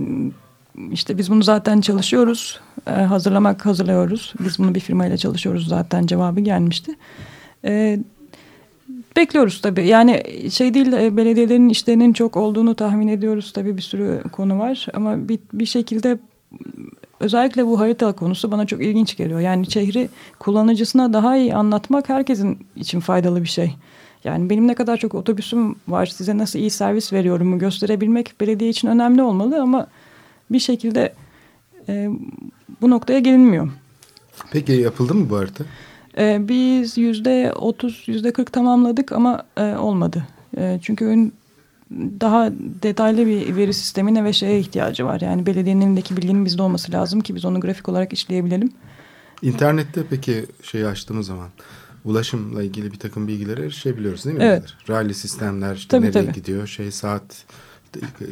işte 0.92 1.18
biz 1.18 1.32
bunu 1.32 1.44
zaten 1.44 1.82
çalışıyoruz. 1.82 2.60
Ee, 2.88 2.92
hazırlamak 2.92 3.66
hazırlıyoruz. 3.66 4.34
Biz 4.40 4.60
bunu 4.60 4.76
bir 4.76 4.80
firmayla 4.80 5.18
çalışıyoruz 5.18 5.68
zaten 5.68 6.06
cevabı 6.06 6.40
gelmişti. 6.40 6.92
Ee, 7.66 8.00
bekliyoruz 9.16 9.62
tabii. 9.62 9.88
Yani 9.88 10.24
şey 10.52 10.74
değil 10.74 10.94
e, 10.94 11.18
belediyelerin 11.18 11.70
işlerinin 11.70 12.14
çok 12.14 12.38
olduğunu 12.38 12.76
tahmin 12.76 13.08
ediyoruz. 13.08 13.54
Tabii 13.54 13.78
bir 13.78 13.82
sürü 13.82 14.24
konu 14.32 14.60
var 14.60 14.88
ama 14.94 15.30
bir, 15.30 15.40
bir 15.54 15.66
şekilde 15.66 16.18
özellikle 17.20 17.66
bu 17.66 17.80
harita 17.80 18.12
konusu 18.12 18.52
bana 18.52 18.66
çok 18.66 18.84
ilginç 18.84 19.18
geliyor. 19.18 19.40
Yani 19.40 19.72
şehri 19.72 20.10
kullanıcısına 20.40 21.14
daha 21.14 21.38
iyi 21.38 21.56
anlatmak 21.56 22.10
herkesin 22.10 22.58
için 22.76 23.00
faydalı 23.00 23.44
bir 23.44 23.50
şey. 23.50 23.76
Yani 24.24 24.50
benim 24.50 24.68
ne 24.68 24.76
kadar 24.76 24.98
çok 24.98 25.16
otobüsüm 25.16 25.76
var, 25.88 26.06
size 26.06 26.38
nasıl 26.38 26.60
iyi 26.60 26.70
servis 26.70 27.14
veriyorumu 27.14 27.60
gösterebilmek 27.60 28.36
belediye 28.42 28.70
için 28.70 28.88
önemli 28.88 29.22
olmalı 29.22 29.62
ama 29.62 29.88
bir 30.52 30.60
şekilde 30.60 31.14
e, 31.90 32.10
bu 32.82 32.90
noktaya 32.90 33.20
gelinmiyor. 33.20 33.70
Peki 34.52 34.72
yapıldı 34.72 35.14
mı 35.16 35.30
bu 35.30 35.38
harita? 35.38 35.64
E, 36.18 36.48
biz 36.48 36.98
yüzde 36.98 37.54
otuz, 37.54 38.04
yüzde 38.08 38.34
kırk 38.34 38.54
tamamladık 38.54 39.12
ama 39.12 39.44
e, 39.58 39.64
olmadı. 39.76 40.28
E, 40.58 40.80
çünkü 40.82 41.06
ön- 41.06 41.32
daha 42.22 42.52
detaylı 42.84 43.28
bir 43.28 43.56
veri 43.56 43.74
sistemine 43.74 44.24
ve 44.24 44.34
şeye 44.34 44.60
ihtiyacı 44.60 45.06
var. 45.06 45.22
Yani 45.22 45.46
belediyenin 45.46 45.82
elindeki 45.82 46.18
bilginin 46.18 46.46
bizde 46.46 46.62
olması 46.62 46.92
lazım 46.92 47.22
ki 47.22 47.36
biz 47.36 47.46
onu 47.46 47.60
grafik 47.60 47.90
olarak 47.90 48.14
işleyebilelim. 48.14 48.72
İnternette 49.42 50.04
peki 50.10 50.46
şeyi 50.64 50.88
açtığımız 50.88 51.28
zaman 51.28 51.50
ulaşımla 52.08 52.64
ilgili 52.64 52.92
bir 52.92 53.00
takım 53.00 53.28
bilgilere 53.28 53.62
erişebiliyoruz 53.62 54.26
değil 54.26 54.38
mi? 54.38 54.44
Evet. 54.44 54.64
Rally 54.90 55.14
sistemler 55.14 55.76
işte 55.76 55.98
Tabii, 55.98 56.08
nereye 56.08 56.26
tabii. 56.26 56.34
gidiyor, 56.34 56.68
şey 56.68 56.92
saat 56.92 57.46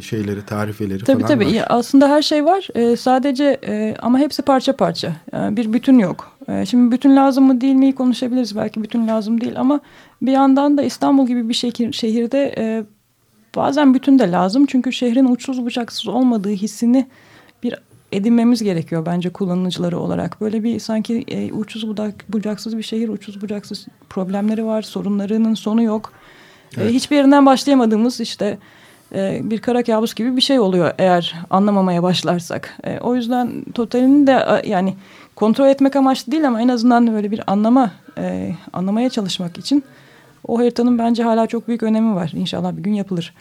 şeyleri, 0.02 0.46
tarifeleri 0.46 1.04
Tabii 1.04 1.22
falan 1.22 1.34
tabii. 1.34 1.46
var. 1.46 1.52
Ya 1.52 1.66
aslında 1.66 2.10
her 2.10 2.22
şey 2.22 2.46
var. 2.46 2.68
Ee, 2.76 2.96
sadece 2.96 3.60
e, 3.68 3.96
ama 4.02 4.20
hepsi 4.20 4.42
parça 4.42 4.76
parça. 4.76 5.16
Yani 5.34 5.58
bir 5.58 5.74
bütün 5.74 6.00
yok. 6.00 6.32
Ee, 6.48 6.66
şimdi 6.66 6.92
bütün 6.92 7.16
lazım 7.16 7.44
mı 7.46 7.62
değil 7.62 7.76
mi 7.76 7.96
konuşabiliriz. 7.96 8.56
Belki 8.56 8.84
bütün 8.84 9.08
lazım 9.08 9.42
değil 9.42 9.60
ama 9.60 9.80
bir 10.22 10.32
yandan 10.32 10.78
da 10.78 10.84
İstanbul 10.84 11.28
gibi 11.28 11.50
bir 11.50 11.54
şehir, 11.54 11.94
şehirde 11.94 12.56
e, 12.58 12.84
bazen 13.56 13.94
bütün 13.94 14.20
de 14.20 14.32
lazım. 14.32 14.66
Çünkü 14.66 14.94
şehrin 14.94 15.26
uçsuz 15.26 15.66
bucaksız 15.66 16.08
olmadığı 16.08 16.50
hissini 16.50 17.08
edinmemiz 18.16 18.64
gerekiyor 18.64 19.06
bence 19.06 19.30
kullanıcıları 19.30 20.00
olarak. 20.00 20.42
Böyle 20.42 20.64
bir 20.64 20.80
sanki 20.80 21.24
e, 21.28 21.54
uçsuz 21.54 21.88
budak, 21.88 22.26
bucaksız 22.30 22.78
bir 22.78 22.84
şehir, 22.84 23.10
uçsuz 23.10 23.42
bucaksız 23.42 23.88
problemleri 24.10 24.66
var. 24.66 24.82
Sorunlarının 24.82 25.54
sonu 25.54 25.84
yok. 25.84 26.12
E, 26.78 26.82
Evet. 26.82 26.92
hiçbir 26.94 27.16
yerinden 27.16 27.46
başlayamadığımız 27.46 28.20
işte 28.20 28.58
e, 29.16 29.42
bir 29.44 29.58
kara 29.58 29.84
kabus 29.84 30.14
gibi 30.14 30.36
bir 30.36 30.42
şey 30.42 30.60
oluyor 30.60 30.94
eğer 30.98 31.36
anlamamaya 31.50 32.04
başlarsak. 32.04 32.78
E, 32.84 33.00
o 33.00 33.16
yüzden 33.16 33.64
totalini 33.74 34.28
de 34.28 34.32
e, 34.64 34.70
yani 34.70 34.96
kontrol 35.36 35.68
etmek 35.68 35.96
amaçlı 35.96 36.32
değil 36.32 36.48
ama 36.48 36.62
en 36.62 36.68
azından 36.68 37.14
böyle 37.14 37.32
bir 37.32 37.42
anlama 37.48 37.92
e, 38.18 38.52
anlamaya 38.74 39.10
çalışmak 39.10 39.58
için 39.58 39.84
o 40.48 40.60
haritanın 40.60 41.00
bence 41.00 41.24
hala 41.24 41.48
çok 41.48 41.68
büyük 41.68 41.84
önemi 41.84 42.16
var. 42.16 42.32
İnşallah 42.36 42.78
bir 42.78 42.84
gün 42.84 42.94
yapılır. 42.94 43.34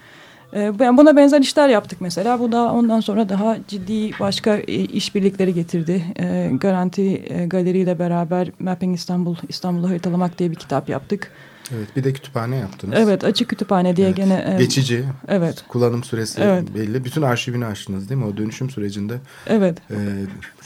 Ben 0.55 0.96
buna 0.96 1.16
benzer 1.16 1.40
işler 1.40 1.68
yaptık 1.68 2.00
mesela. 2.00 2.40
Bu 2.40 2.52
da 2.52 2.72
ondan 2.72 3.00
sonra 3.00 3.28
daha 3.28 3.57
ciddi 3.68 4.11
başka 4.20 4.57
e, 4.57 4.74
işbirlikleri 4.74 5.55
getirdi. 5.55 6.05
E, 6.20 6.50
Garanti 6.52 7.22
e, 7.28 7.46
Galeri 7.46 7.78
ile 7.78 7.98
beraber 7.98 8.50
Mapping 8.59 8.96
İstanbul, 8.96 9.36
İstanbul'u 9.48 9.90
haritalamak 9.90 10.38
diye 10.38 10.50
bir 10.50 10.57
kitap 10.57 10.88
yaptık. 10.88 11.30
Evet, 11.77 11.97
bir 11.97 12.05
de 12.05 12.12
kütüphane 12.12 12.57
yaptınız. 12.57 12.95
Evet, 12.99 13.25
açık 13.25 13.49
kütüphane 13.49 13.97
diye 13.97 14.07
Evet. 14.07 14.17
gene 14.17 14.55
e, 14.55 14.59
Geçici. 14.59 15.05
Evet. 15.29 15.65
Kullanım 15.69 16.05
süresi 16.05 16.41
Evet. 16.41 16.75
belli. 16.75 17.05
Bütün 17.05 17.23
arşivini 17.23 17.67
açtınız 17.67 18.09
değil 18.09 18.21
mi? 18.21 18.27
O 18.27 18.37
dönüşüm 18.37 18.71
sürecinde 18.71 19.15
Evet. 19.47 19.79
e, 19.91 19.97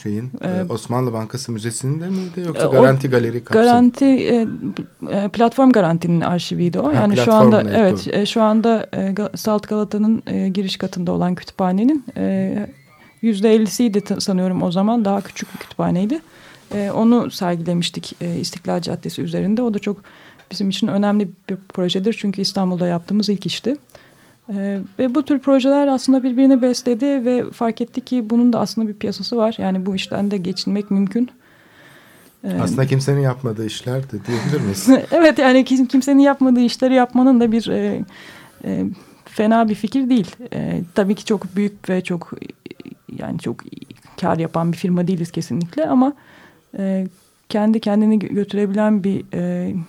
şeyin 0.02 0.30
e, 0.44 0.72
Osmanlı 0.72 1.12
Bankası 1.12 1.52
Müzesi'nde 1.52 2.08
miydi 2.08 2.40
yoksa 2.46 2.62
e, 2.62 2.66
o 2.66 2.70
Garanti 2.70 3.10
Galeri 3.10 3.44
kapsam? 3.44 3.64
Garanti 3.64 4.04
e, 4.04 4.46
platform 5.32 5.70
garantinin 5.70 6.20
arşiviydi 6.20 6.78
o. 6.80 6.88
Ha, 6.88 6.92
yani 6.92 7.16
şu 7.16 7.32
anda 7.34 7.62
evet, 7.62 7.74
evet 7.76 8.08
e, 8.14 8.26
şu 8.26 8.42
anda 8.42 8.86
e, 8.96 9.14
Salt 9.36 9.68
Galata'nın 9.68 10.22
e, 10.26 10.48
giriş 10.48 10.76
katında 10.76 11.12
olan 11.12 11.34
kütüphanenin 11.34 12.04
e, 12.16 12.68
yüzde 13.22 13.54
ellisiydi 13.54 14.00
ta- 14.00 14.20
sanıyorum 14.20 14.62
o 14.62 14.72
zaman 14.72 15.04
daha 15.04 15.20
küçük 15.20 15.54
bir 15.54 15.58
kütüphaneydi. 15.58 16.20
E, 16.74 16.90
onu 16.90 17.30
sergilemiştik 17.30 18.16
e, 18.20 18.36
İstiklal 18.36 18.80
Caddesi 18.80 19.22
üzerinde. 19.22 19.62
O 19.62 19.74
da 19.74 19.78
çok 19.78 19.96
bizim 20.50 20.68
için 20.68 20.86
önemli 20.86 21.28
bir 21.50 21.56
projedir 21.68 22.16
çünkü 22.18 22.40
İstanbul'da 22.42 22.86
yaptığımız 22.86 23.28
ilk 23.28 23.46
işti. 23.46 23.76
E, 24.54 24.80
ve 24.98 25.14
bu 25.14 25.22
tür 25.24 25.38
projeler 25.38 25.86
aslında 25.86 26.22
birbirini 26.22 26.62
besledi 26.62 27.06
ve 27.24 27.50
fark 27.50 27.80
ettik 27.80 28.06
ki 28.06 28.30
bunun 28.30 28.52
da 28.52 28.60
aslında 28.60 28.88
bir 28.88 28.94
piyasası 28.94 29.36
var. 29.36 29.54
Yani 29.58 29.86
bu 29.86 29.96
işten 29.96 30.30
de 30.30 30.36
geçinmek 30.36 30.90
mümkün. 30.90 31.30
E, 32.44 32.60
Aslında 32.60 32.86
kimsenin 32.86 33.20
yapmadığı 33.20 33.66
işler 33.66 34.02
de 34.02 34.16
diyebilir 34.26 34.60
miyiz? 34.60 34.88
evet 35.10 35.38
yani 35.38 35.64
kim, 35.64 35.86
kimsenin 35.86 36.18
yapmadığı 36.20 36.60
işleri 36.60 36.94
yapmanın 36.94 37.40
da 37.40 37.52
bir 37.52 37.68
e, 37.68 38.04
e, 38.64 38.84
fena 39.24 39.68
bir 39.68 39.74
fikir 39.74 40.08
değil. 40.10 40.36
E, 40.52 40.80
tabii 40.94 41.14
ki 41.14 41.24
çok 41.24 41.56
büyük 41.56 41.88
ve 41.88 42.00
çok 42.04 42.32
yani 43.18 43.38
çok 43.38 43.56
kar 44.20 44.38
yapan 44.38 44.72
bir 44.72 44.76
firma 44.76 45.06
değiliz 45.06 45.30
kesinlikle 45.30 45.86
ama 45.86 46.12
e, 46.78 47.06
kendi 47.48 47.80
kendini 47.80 48.18
gö- 48.18 48.34
götürebilen 48.34 49.04
bir, 49.04 49.24
e, 49.34 49.72
bir 49.74 49.80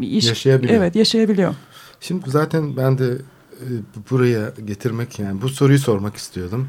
iş. 0.00 0.26
Yaşayabiliyor. 0.26 0.74
Evet 0.74 0.96
yaşayabiliyor. 0.96 1.54
Şimdi 2.00 2.30
zaten 2.30 2.76
ben 2.76 2.98
de 2.98 3.18
e, 3.52 3.66
buraya 4.10 4.52
getirmek 4.64 5.18
yani 5.18 5.42
bu 5.42 5.48
soruyu 5.48 5.78
sormak 5.78 6.16
istiyordum. 6.16 6.68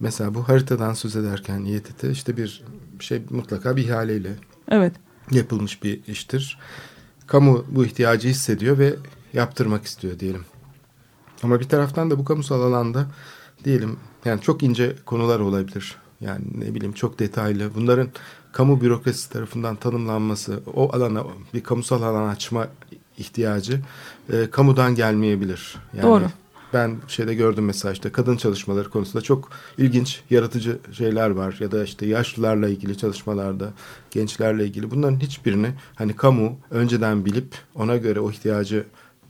Mesela 0.00 0.34
bu 0.34 0.48
haritadan 0.48 0.94
söz 0.94 1.16
ederken 1.16 1.64
İETT 1.64 2.04
işte 2.04 2.36
bir 2.36 2.62
şey 3.00 3.22
mutlaka 3.30 3.76
bir 3.76 3.84
ihaleyle 3.84 4.30
Evet. 4.70 4.92
yapılmış 5.30 5.82
bir 5.82 6.00
iştir. 6.06 6.58
Kamu 7.26 7.64
bu 7.70 7.84
ihtiyacı 7.84 8.28
hissediyor 8.28 8.78
ve 8.78 8.94
yaptırmak 9.32 9.84
istiyor 9.84 10.18
diyelim. 10.18 10.44
Ama 11.42 11.60
bir 11.60 11.68
taraftan 11.68 12.10
da 12.10 12.18
bu 12.18 12.24
kamusal 12.24 12.62
alanda 12.62 13.06
diyelim 13.64 13.96
yani 14.24 14.40
çok 14.40 14.62
ince 14.62 14.96
konular 15.06 15.40
olabilir. 15.40 15.96
Yani 16.20 16.44
ne 16.54 16.74
bileyim 16.74 16.92
çok 16.92 17.18
detaylı. 17.18 17.74
Bunların 17.74 18.08
kamu 18.52 18.80
bürokrasisi 18.80 19.30
tarafından 19.30 19.76
tanımlanması, 19.76 20.60
o 20.74 20.96
alana 20.96 21.24
bir 21.54 21.62
kamusal 21.62 22.02
alan 22.02 22.28
açma 22.28 22.68
ihtiyacı 23.18 23.80
e, 24.32 24.50
kamudan 24.50 24.94
gelmeyebilir. 24.94 25.76
Yani 25.94 26.02
Doğru. 26.02 26.24
Ben 26.72 26.96
şeyde 27.08 27.34
gördüm 27.34 27.64
mesela 27.64 27.92
işte 27.92 28.12
kadın 28.12 28.36
çalışmaları 28.36 28.90
konusunda 28.90 29.22
çok 29.22 29.50
ilginç, 29.78 30.20
yaratıcı 30.30 30.78
şeyler 30.92 31.30
var. 31.30 31.56
Ya 31.60 31.72
da 31.72 31.84
işte 31.84 32.06
yaşlılarla 32.06 32.68
ilgili 32.68 32.98
çalışmalarda, 32.98 33.72
gençlerle 34.10 34.64
ilgili. 34.64 34.90
Bunların 34.90 35.20
hiçbirini 35.20 35.70
hani 35.94 36.16
kamu 36.16 36.58
önceden 36.70 37.24
bilip 37.24 37.54
ona 37.74 37.96
göre 37.96 38.20
o 38.20 38.30
ihtiyacı 38.30 38.84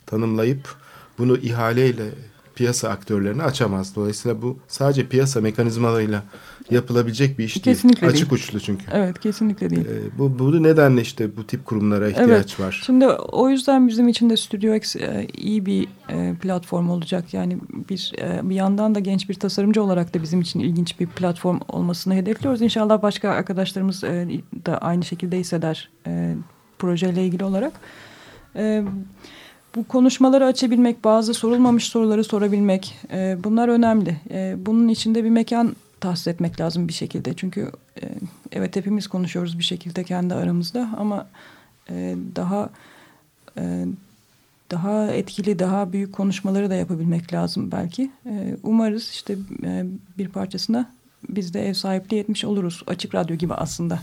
tanımlayıp 0.06 0.74
bunu 1.18 1.36
ihaleyle 1.36 2.04
piyasa 2.54 2.88
aktörlerine 2.88 3.42
açamaz. 3.42 3.96
Dolayısıyla 3.96 4.42
bu 4.42 4.58
sadece 4.68 5.06
piyasa 5.08 5.40
mekanizmalarıyla 5.40 6.22
yapılabilecek 6.70 7.38
bir 7.38 7.44
iş 7.44 7.54
Kesinlikle 7.54 8.00
değil. 8.00 8.12
Açık 8.12 8.30
değil. 8.30 8.42
uçlu 8.42 8.60
çünkü. 8.60 8.84
Evet 8.92 9.20
kesinlikle 9.20 9.70
değil. 9.70 9.86
Ee, 9.86 10.18
bu, 10.18 10.38
bu 10.38 10.62
nedenle 10.62 11.00
işte 11.00 11.36
bu 11.36 11.46
tip 11.46 11.64
kurumlara 11.66 12.08
ihtiyaç 12.08 12.30
Evet. 12.30 12.60
var. 12.60 12.82
Şimdi 12.86 13.06
o 13.08 13.48
yüzden 13.48 13.88
bizim 13.88 14.08
için 14.08 14.30
de 14.30 14.36
Studio 14.36 14.74
X 14.74 14.96
e, 14.96 15.26
iyi 15.36 15.66
bir 15.66 15.88
e, 16.08 16.34
platform 16.34 16.90
olacak. 16.90 17.34
Yani 17.34 17.58
bir 17.88 18.12
e, 18.18 18.40
bir 18.50 18.54
yandan 18.54 18.94
da 18.94 19.00
genç 19.00 19.28
bir 19.28 19.34
tasarımcı 19.34 19.82
olarak 19.82 20.14
da 20.14 20.22
bizim 20.22 20.40
için 20.40 20.60
ilginç 20.60 21.00
bir 21.00 21.06
platform 21.06 21.60
olmasını 21.68 22.14
hedefliyoruz. 22.14 22.62
İnşallah 22.62 23.02
başka 23.02 23.30
arkadaşlarımız 23.30 24.04
e, 24.04 24.28
da 24.66 24.78
aynı 24.78 25.04
şekilde 25.04 25.38
hisseder 25.38 25.90
e, 26.06 26.34
projeyle 26.78 27.24
ilgili 27.24 27.44
olarak. 27.44 27.72
E, 28.56 28.84
bu 29.74 29.88
konuşmaları 29.88 30.46
açabilmek, 30.46 31.04
bazı 31.04 31.34
sorulmamış 31.34 31.84
soruları 31.84 32.24
sorabilmek 32.24 32.98
e, 33.12 33.36
bunlar 33.44 33.68
önemli. 33.68 34.20
E, 34.30 34.56
bunun 34.58 34.88
içinde 34.88 35.24
bir 35.24 35.30
mekan 35.30 35.76
tahsis 36.00 36.26
etmek 36.26 36.60
lazım 36.60 36.88
bir 36.88 36.92
şekilde. 36.92 37.34
Çünkü 37.34 37.72
e, 38.02 38.08
evet 38.52 38.76
hepimiz 38.76 39.06
konuşuyoruz 39.06 39.58
bir 39.58 39.64
şekilde 39.64 40.04
kendi 40.04 40.34
aramızda 40.34 40.90
ama 40.98 41.26
e, 41.90 42.16
daha 42.36 42.70
e, 43.58 43.86
daha 44.70 45.06
etkili, 45.06 45.58
daha 45.58 45.92
büyük 45.92 46.12
konuşmaları 46.12 46.70
da 46.70 46.74
yapabilmek 46.74 47.32
lazım 47.32 47.72
belki. 47.72 48.10
E, 48.26 48.56
umarız 48.62 49.10
işte 49.10 49.36
e, 49.64 49.84
bir 50.18 50.28
parçasına 50.28 50.90
biz 51.28 51.54
de 51.54 51.68
ev 51.68 51.74
sahipliği 51.74 52.20
etmiş 52.20 52.44
oluruz. 52.44 52.82
Açık 52.86 53.14
radyo 53.14 53.36
gibi 53.36 53.54
aslında. 53.54 53.94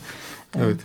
E, 0.55 0.59
Evet. 0.59 0.79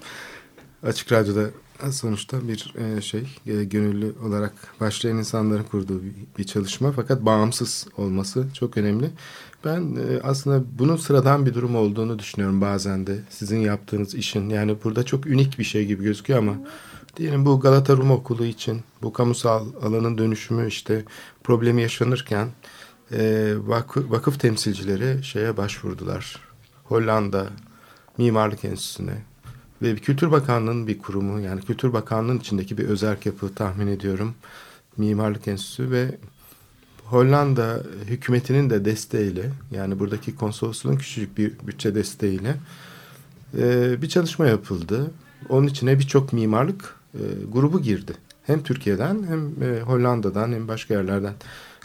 Açık 0.83 1.13
Radyo'da 1.13 1.51
sonuçta 1.91 2.49
bir 2.49 2.75
e, 2.77 3.01
şey 3.01 3.37
e, 3.47 3.65
gönüllü 3.65 4.15
olarak 4.27 4.53
başlayan 4.81 5.17
insanların 5.17 5.63
kurduğu 5.63 6.03
bir, 6.39 6.45
çalışma 6.45 6.93
fakat 6.93 7.25
bağımsız 7.25 7.87
olması 7.97 8.47
çok 8.55 8.77
önemli. 8.77 9.11
Ben 9.65 9.81
e, 9.81 10.21
aslında 10.23 10.65
bunun 10.79 10.97
sıradan 10.97 11.47
bir 11.47 11.55
durum 11.55 11.77
olduğunu 11.77 12.19
düşünüyorum 12.19 12.61
bazen 12.61 13.07
de 13.07 13.19
sizin 13.31 13.59
yaptığınız 13.59 14.15
işin 14.15 14.49
yani 14.49 14.77
burada 14.85 15.03
çok 15.03 15.27
unik 15.27 15.59
bir 15.59 15.65
şey 15.65 15.87
gibi 15.87 16.05
gözüküyor 16.05 16.39
ama 16.39 16.55
diyelim 17.17 17.47
bu 17.47 17.61
Galata 17.61 17.97
Rum 17.97 18.11
Okulu 18.11 18.45
için 18.45 18.83
bu 19.03 19.13
kamusal 19.13 19.67
alanın 19.83 20.19
dönüşümü 20.19 20.69
işte 20.69 21.05
problemi 21.45 21.83
yaşanırken 21.83 22.49
vakıf 23.97 24.41
temsilcileri 24.41 25.25
şeye 25.25 25.57
başvurdular. 25.57 26.41
Hollanda 26.85 27.47
Mimarlık 28.19 28.65
Enstitüsü'ne 28.65 29.34
ve 29.83 29.97
Kültür 29.97 30.31
Bakanlığı'nın 30.31 30.87
bir 30.87 30.99
kurumu 30.99 31.41
yani 31.41 31.61
Kültür 31.61 31.93
Bakanlığı'nın 31.93 32.39
içindeki 32.39 32.79
bir 32.79 32.85
özerk 32.85 33.27
yapı 33.27 33.55
tahmin 33.55 33.87
ediyorum. 33.87 34.35
Mimarlık 34.97 35.49
Enstitüsü 35.49 35.91
ve 35.91 36.19
Hollanda 37.05 37.83
hükümetinin 38.05 38.71
de 38.71 38.85
desteğiyle 38.85 39.51
yani 39.71 39.99
buradaki 39.99 40.37
konsolosluğun 40.37 40.97
küçücük 40.97 41.39
bir 41.39 41.53
bütçe 41.67 41.95
desteğiyle 41.95 42.57
e, 43.59 44.03
bir 44.03 44.09
çalışma 44.09 44.47
yapıldı. 44.47 45.11
Onun 45.49 45.67
içine 45.67 45.99
birçok 45.99 46.33
mimarlık 46.33 46.97
e, 47.15 47.21
grubu 47.53 47.83
girdi. 47.83 48.13
Hem 48.47 48.63
Türkiye'den 48.63 49.23
hem 49.29 49.63
e, 49.63 49.81
Hollanda'dan 49.81 50.53
hem 50.53 50.69
başka 50.69 50.95
yerlerden. 50.95 51.35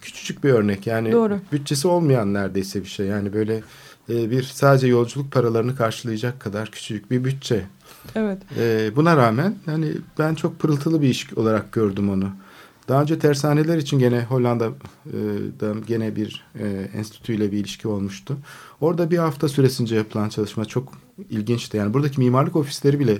Küçücük 0.02 0.44
bir 0.44 0.50
örnek 0.50 0.88
yani 0.88 1.12
Doğru. 1.12 1.40
bütçesi 1.52 1.88
olmayan 1.88 2.34
neredeyse 2.34 2.82
bir 2.84 2.90
şey. 2.90 3.06
Yani 3.06 3.34
böyle 3.34 3.62
e, 4.10 4.32
bir 4.32 4.44
sadece 4.44 4.88
yolculuk 4.88 5.32
paralarını 5.32 5.76
karşılayacak 5.76 6.40
kadar 6.40 6.72
küçücük 6.72 7.12
bir 7.12 7.24
bütçe. 7.24 7.66
Evet. 8.16 8.42
E, 8.58 8.92
buna 8.96 9.18
rağmen 9.18 9.56
hani 9.66 9.92
ben 10.20 10.36
çok 10.36 10.60
pırıltılı 10.60 11.02
bir 11.02 11.10
iş 11.10 11.34
olarak 11.34 11.72
gördüm 11.72 12.10
onu. 12.10 12.30
Daha 12.90 13.02
önce 13.02 13.20
tersaneler 13.20 13.78
için 13.78 14.00
gene 14.00 14.24
Hollanda'da 14.24 14.74
gene 15.88 16.16
bir 16.16 16.46
e, 16.60 16.90
enstitüyle 16.94 17.52
bir 17.52 17.58
ilişki 17.58 17.88
olmuştu. 17.88 18.38
Orada 18.82 19.12
bir 19.12 19.18
hafta 19.18 19.48
süresince 19.48 19.96
yapılan 19.96 20.30
çalışma 20.30 20.66
çok 20.66 20.94
ilginçti. 21.30 21.78
Yani 21.78 21.94
buradaki 21.94 22.20
mimarlık 22.20 22.56
ofisleri 22.56 23.00
bile 23.00 23.18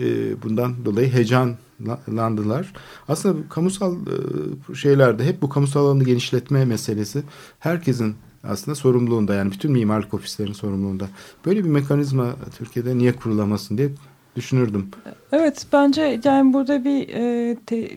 e, 0.00 0.42
bundan 0.42 0.84
dolayı 0.84 1.12
heyecanlandılar. 1.12 2.72
Aslında 3.08 3.48
kamusal 3.48 3.96
e, 3.96 4.74
şeylerde 4.74 5.24
hep 5.24 5.42
bu 5.42 5.48
kamusal 5.48 5.86
alanı 5.86 6.04
genişletme 6.04 6.64
meselesi 6.64 7.22
herkesin 7.58 8.14
aslında 8.44 8.74
sorumluluğunda 8.74 9.34
yani 9.34 9.52
bütün 9.52 9.72
mimarlık 9.72 10.14
ofislerin 10.14 10.52
sorumluluğunda. 10.52 11.08
Böyle 11.46 11.64
bir 11.64 11.68
mekanizma 11.68 12.34
Türkiye'de 12.58 12.98
niye 12.98 13.12
kurulamasın 13.12 13.78
diye 13.78 13.90
düşünürdüm. 14.36 14.90
Evet 15.32 15.66
bence 15.72 16.20
yani 16.24 16.52
burada 16.52 16.84
bir 16.84 17.08
e, 17.08 17.56
te, 17.66 17.90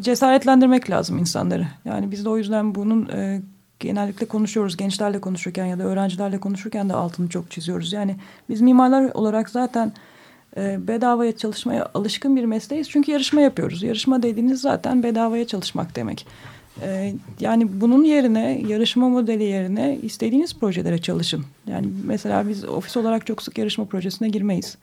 cesaretlendirmek 0.00 0.90
lazım 0.90 1.18
insanları. 1.18 1.66
Yani 1.84 2.10
biz 2.10 2.24
de 2.24 2.28
o 2.28 2.38
yüzden 2.38 2.74
bunun 2.74 3.08
e, 3.08 3.42
genellikle 3.80 4.26
konuşuyoruz 4.26 4.76
gençlerle 4.76 5.20
konuşurken 5.20 5.66
ya 5.66 5.78
da 5.78 5.82
öğrencilerle 5.82 6.40
konuşurken 6.40 6.88
de 6.88 6.94
altını 6.94 7.28
çok 7.28 7.50
çiziyoruz. 7.50 7.92
Yani 7.92 8.16
biz 8.48 8.60
mimarlar 8.60 9.10
olarak 9.14 9.50
zaten 9.50 9.92
e, 10.56 10.88
bedavaya 10.88 11.36
çalışmaya 11.36 11.88
alışkın 11.94 12.36
bir 12.36 12.44
mesleğiz. 12.44 12.90
Çünkü 12.90 13.12
yarışma 13.12 13.40
yapıyoruz. 13.40 13.82
Yarışma 13.82 14.22
dediğiniz 14.22 14.60
zaten 14.60 15.02
bedavaya 15.02 15.46
çalışmak 15.46 15.96
demek. 15.96 16.26
E, 16.82 17.14
yani 17.40 17.80
bunun 17.80 18.04
yerine 18.04 18.62
yarışma 18.68 19.08
modeli 19.08 19.44
yerine 19.44 19.98
istediğiniz 20.02 20.58
projelere 20.58 20.98
çalışın. 20.98 21.44
Yani 21.66 21.86
mesela 22.04 22.48
biz 22.48 22.64
ofis 22.64 22.96
olarak 22.96 23.26
çok 23.26 23.42
sık 23.42 23.58
yarışma 23.58 23.84
projesine 23.84 24.28
girmeyiz. 24.28 24.78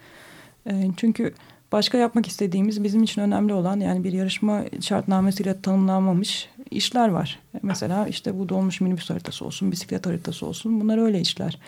E, 0.69 0.91
çünkü 0.97 1.33
başka 1.71 1.97
yapmak 1.97 2.27
istediğimiz 2.27 2.83
bizim 2.83 3.03
için 3.03 3.21
önemli 3.21 3.53
olan 3.53 3.79
yani 3.79 4.03
bir 4.03 4.13
yarışma 4.13 4.63
şartnamesiyle 4.81 5.61
tanımlanmamış 5.61 6.49
işler 6.71 7.09
var. 7.09 7.39
Mesela 7.63 8.07
işte 8.07 8.39
bu 8.39 8.49
dolmuş 8.49 8.81
minibüs 8.81 9.09
haritası 9.09 9.45
olsun, 9.45 9.71
bisiklet 9.71 10.05
haritası 10.05 10.45
olsun 10.45 10.81
bunlar 10.81 10.97
öyle 10.97 11.21
işler. 11.21 11.59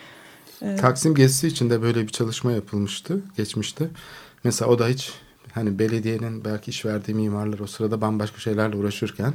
E, 0.62 0.76
Taksim 0.76 1.14
gezisi 1.14 1.48
için 1.48 1.70
de 1.70 1.82
böyle 1.82 2.02
bir 2.02 2.08
çalışma 2.08 2.52
yapılmıştı 2.52 3.22
geçmişte. 3.36 3.88
Mesela 4.44 4.70
o 4.70 4.78
da 4.78 4.88
hiç 4.88 5.12
hani 5.52 5.78
belediyenin 5.78 6.44
belki 6.44 6.70
iş 6.70 6.84
verdiği 6.84 7.14
mimarlar 7.14 7.58
o 7.58 7.66
sırada 7.66 8.00
bambaşka 8.00 8.38
şeylerle 8.38 8.76
uğraşırken 8.76 9.34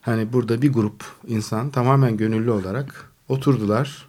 hani 0.00 0.32
burada 0.32 0.62
bir 0.62 0.72
grup 0.72 1.04
insan 1.26 1.70
tamamen 1.70 2.16
gönüllü 2.16 2.50
olarak 2.50 3.10
oturdular. 3.28 4.08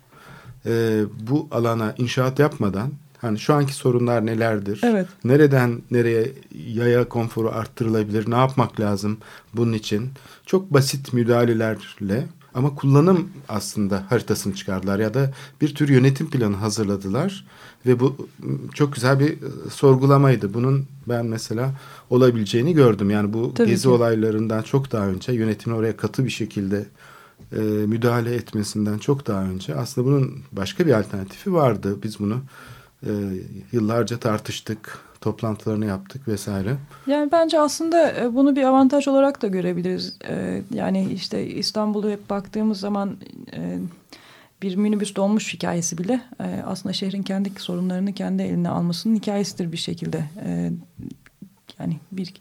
Ee, 0.66 1.02
bu 1.20 1.48
alana 1.52 1.96
inşaat 1.98 2.40
yapmadan 2.40 2.92
hani 3.18 3.40
şu 3.40 3.54
anki 3.54 3.74
sorunlar 3.74 4.26
nelerdir? 4.26 4.82
Evet. 4.84 5.08
Nereden 5.24 5.82
nereye 5.92 6.32
yaya 6.68 7.10
konforu 7.10 7.50
arttırılabilir? 7.50 8.32
Ne 8.32 8.36
yapmak 8.36 8.80
lazım 8.80 9.18
bunun 9.54 9.74
için? 9.74 10.10
Çok 10.46 10.74
basit 10.74 11.14
müdahalelerle 11.14 12.28
ama 12.54 12.76
kullanım 12.76 13.30
aslında 13.50 14.04
haritasını 14.10 14.56
çıkardılar 14.56 15.00
ya 15.00 15.14
da 15.14 15.34
bir 15.62 15.76
tür 15.76 15.90
yönetim 15.90 16.30
planı 16.30 16.56
hazırladılar 16.56 17.46
ve 17.86 18.00
bu 18.00 18.28
çok 18.74 18.96
güzel 18.96 19.20
bir 19.20 19.32
e, 19.32 19.70
sorgulamaydı. 19.72 20.54
Bunun 20.54 20.86
ben 21.08 21.26
mesela 21.26 21.72
olabileceğini 22.10 22.74
gördüm. 22.74 23.10
Yani 23.10 23.34
bu 23.34 23.54
Tabii 23.54 23.70
gezi 23.70 23.84
ki. 23.84 23.90
olaylarından 23.90 24.62
çok 24.62 24.92
daha 24.92 25.08
önce 25.08 25.32
yönetimin 25.32 25.76
oraya 25.76 25.98
katı 25.98 26.26
bir 26.26 26.30
şekilde 26.30 26.86
e, 27.52 27.60
müdahale 27.62 28.36
etmesinden 28.36 28.98
çok 28.98 29.28
daha 29.28 29.44
önce 29.44 29.76
aslında 29.76 30.08
bunun 30.08 30.40
başka 30.52 30.86
bir 30.86 30.92
alternatifi 30.92 31.54
vardı. 31.54 31.98
Biz 32.04 32.20
bunu 32.20 32.42
e, 33.04 33.12
yıllarca 33.72 34.18
tartıştık, 34.20 35.00
toplantılarını 35.22 35.86
yaptık 35.86 36.28
vesaire. 36.28 36.76
Yani 37.08 37.32
bence 37.32 37.60
aslında 37.60 38.12
e, 38.12 38.36
bunu 38.36 38.56
bir 38.56 38.64
avantaj 38.64 39.08
olarak 39.08 39.42
da 39.42 39.48
görebiliriz. 39.48 40.18
E, 40.30 40.62
Yani 40.74 41.12
işte 41.14 41.48
İstanbul'u 41.48 42.10
hep 42.10 42.30
baktığımız 42.30 42.80
zaman 42.80 43.18
e, 43.54 43.78
bir 44.62 44.76
minibüs 44.76 45.16
dolmuş 45.16 45.54
hikayesi 45.54 45.98
bile 45.98 46.22
e, 46.40 46.64
aslında 46.66 46.94
şehrin 46.94 47.24
kendi 47.24 47.52
sorunlarını 47.58 48.14
kendi 48.14 48.44
eline 48.44 48.70
almasının 48.70 49.16
hikayesidir 49.16 49.72
bir 49.72 49.78
şekilde. 49.78 50.24
E, 50.46 50.72
Yani 51.80 51.98
bir 52.12 52.34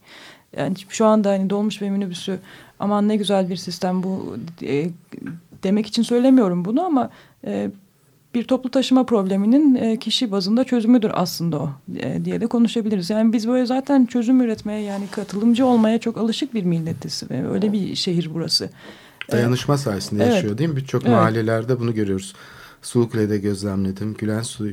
yani 0.57 0.75
şu 0.89 1.07
anda 1.07 1.31
hani 1.31 1.51
dolmuş 1.51 1.83
ve 1.83 1.91
minibüsü 1.91 2.39
aman 2.79 3.09
ne 3.09 3.17
güzel 3.17 3.49
bir 3.51 3.57
sistem 3.57 4.03
bu 4.03 4.37
e, 4.63 4.91
demek 5.63 5.87
için 5.87 6.03
söylemiyorum 6.03 6.65
bunu 6.65 6.85
ama 6.85 7.11
e, 7.47 7.71
bir 8.37 8.45
toplu 8.45 8.71
taşıma 8.71 9.07
probleminin 9.07 9.75
e, 9.75 9.99
kişi 9.99 10.31
bazında 10.31 10.65
çözümüdür 10.65 11.11
aslında 11.15 11.59
o 11.59 11.71
e, 11.97 12.25
diye 12.25 12.41
de 12.41 12.47
konuşabiliriz. 12.47 13.11
Yani 13.11 13.33
biz 13.33 13.49
böyle 13.49 13.67
zaten 13.67 14.07
çözüm 14.07 14.41
üretmeye 14.41 14.81
yani 14.83 15.07
katılımcı 15.11 15.67
olmaya 15.67 15.99
çok 15.99 16.17
alışık 16.19 16.55
bir 16.55 16.63
milletiz 16.63 17.23
ve 17.31 17.49
öyle 17.49 17.73
bir 17.73 17.95
şehir 17.95 18.31
burası. 18.35 18.71
Dayanışma 19.33 19.79
sayesinde 19.79 20.25
Evet. 20.25 20.35
yaşıyor 20.35 20.59
değil 20.59 20.71
mi? 20.71 20.77
Birçok 20.77 21.03
Evet. 21.03 21.13
mahallelerde 21.13 21.81
bunu 21.81 21.95
görüyoruz. 21.95 22.35
Sulukule'de 22.83 23.39
gözlemledim. 23.39 24.15
Gülen 24.15 24.43
Su 24.43 24.69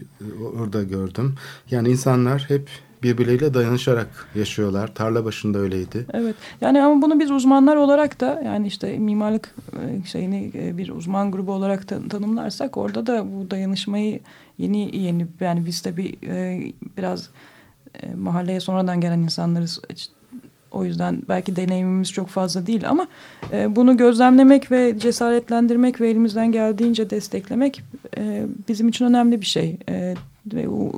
orada 0.59 0.83
gördüm. 0.83 1.35
Yani 1.71 1.89
insanlar 1.89 2.45
hep 2.47 2.69
birbirleriyle 3.03 3.53
dayanışarak 3.53 4.27
yaşıyorlar. 4.35 4.95
Tarla 4.95 5.25
başında 5.25 5.59
öyleydi. 5.59 6.05
Evet. 6.13 6.35
Yani 6.61 6.81
ama 6.81 7.01
bunu 7.01 7.19
biz 7.19 7.31
uzmanlar 7.31 7.75
olarak 7.75 8.21
da 8.21 8.41
yani 8.45 8.67
işte 8.67 8.97
mimarlık 8.97 9.55
e, 9.73 10.05
şeyini 10.07 10.51
e, 10.55 10.77
bir 10.77 10.89
uzman 10.89 11.31
grubu 11.31 11.51
olarak 11.51 11.87
ta- 11.87 12.07
tanımlarsak 12.09 12.77
orada 12.77 13.07
da 13.07 13.25
bu 13.33 13.51
dayanışmayı 13.51 14.19
yeni 14.57 14.97
yeni 14.97 15.27
yani 15.39 15.65
biz 15.65 15.85
de 15.85 15.97
bir 15.97 16.15
biraz 16.97 17.29
e, 18.03 18.15
mahalleye 18.15 18.59
sonradan 18.59 19.01
gelen 19.01 19.19
insanlarız. 19.19 19.81
O 20.71 20.85
yüzden 20.85 21.21
belki 21.29 21.55
deneyimimiz 21.55 22.11
çok 22.11 22.27
fazla 22.27 22.67
değil 22.67 22.89
ama 22.89 23.07
bunu 23.67 23.97
gözlemlemek 23.97 24.71
ve 24.71 24.99
cesaretlendirmek 24.99 26.01
ve 26.01 26.09
elimizden 26.09 26.51
geldiğince 26.51 27.09
desteklemek 27.09 27.83
bizim 28.67 28.87
için 28.87 29.05
önemli 29.05 29.41
bir 29.41 29.45
şey. 29.45 29.77
Ve 30.53 30.69
o, 30.69 30.91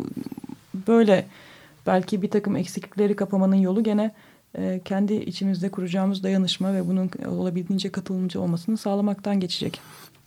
böyle 0.88 1.26
belki 1.88 2.22
bir 2.22 2.30
takım 2.30 2.56
eksiklikleri 2.56 3.16
kapamanın 3.16 3.56
yolu 3.56 3.84
gene 3.84 4.12
e, 4.58 4.82
kendi 4.86 5.14
içimizde 5.14 5.72
kuracağımız 5.72 6.24
dayanışma 6.24 6.74
ve 6.74 6.88
bunun 6.88 7.10
olabildiğince 7.28 7.92
katılımcı 7.92 8.42
olmasını 8.42 8.78
sağlamaktan 8.78 9.40
geçecek. 9.40 9.82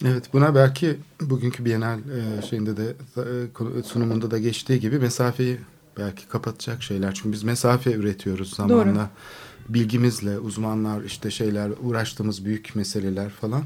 Evet 0.04 0.32
buna 0.32 0.54
belki 0.54 0.96
bugünkü 1.20 1.64
Bienal 1.64 1.98
e, 1.98 2.42
şeyinde 2.42 2.76
de 2.76 2.94
e, 3.16 3.82
sunumunda 3.82 4.30
da 4.30 4.38
geçtiği 4.38 4.80
gibi 4.80 4.98
mesafeyi 4.98 5.59
belki 5.98 6.28
kapatacak 6.28 6.82
şeyler. 6.82 7.14
Çünkü 7.14 7.32
biz 7.32 7.42
mesafe 7.42 7.92
üretiyoruz 7.92 8.54
zamanla. 8.54 8.94
Doğru. 8.94 9.09
Bilgimizle 9.68 10.38
uzmanlar 10.38 11.02
işte 11.02 11.30
şeyler 11.30 11.70
uğraştığımız 11.82 12.44
büyük 12.44 12.76
meseleler 12.76 13.30
falan. 13.30 13.62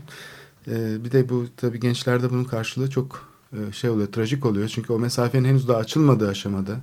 Ee, 0.69 1.05
bir 1.05 1.13
de 1.13 1.29
bu 1.29 1.47
tabii 1.57 1.81
gençlerde 1.81 2.31
bunun 2.31 2.45
karşılığı 2.45 2.91
çok 2.91 3.29
e, 3.53 3.73
şey 3.73 3.91
oluyor, 3.91 4.13
trajik 4.13 4.47
oluyor. 4.47 4.69
Çünkü 4.69 4.93
o 4.93 4.99
mesafenin 4.99 5.49
henüz 5.49 5.69
daha 5.69 5.79
açılmadığı 5.79 6.29
aşamada 6.29 6.77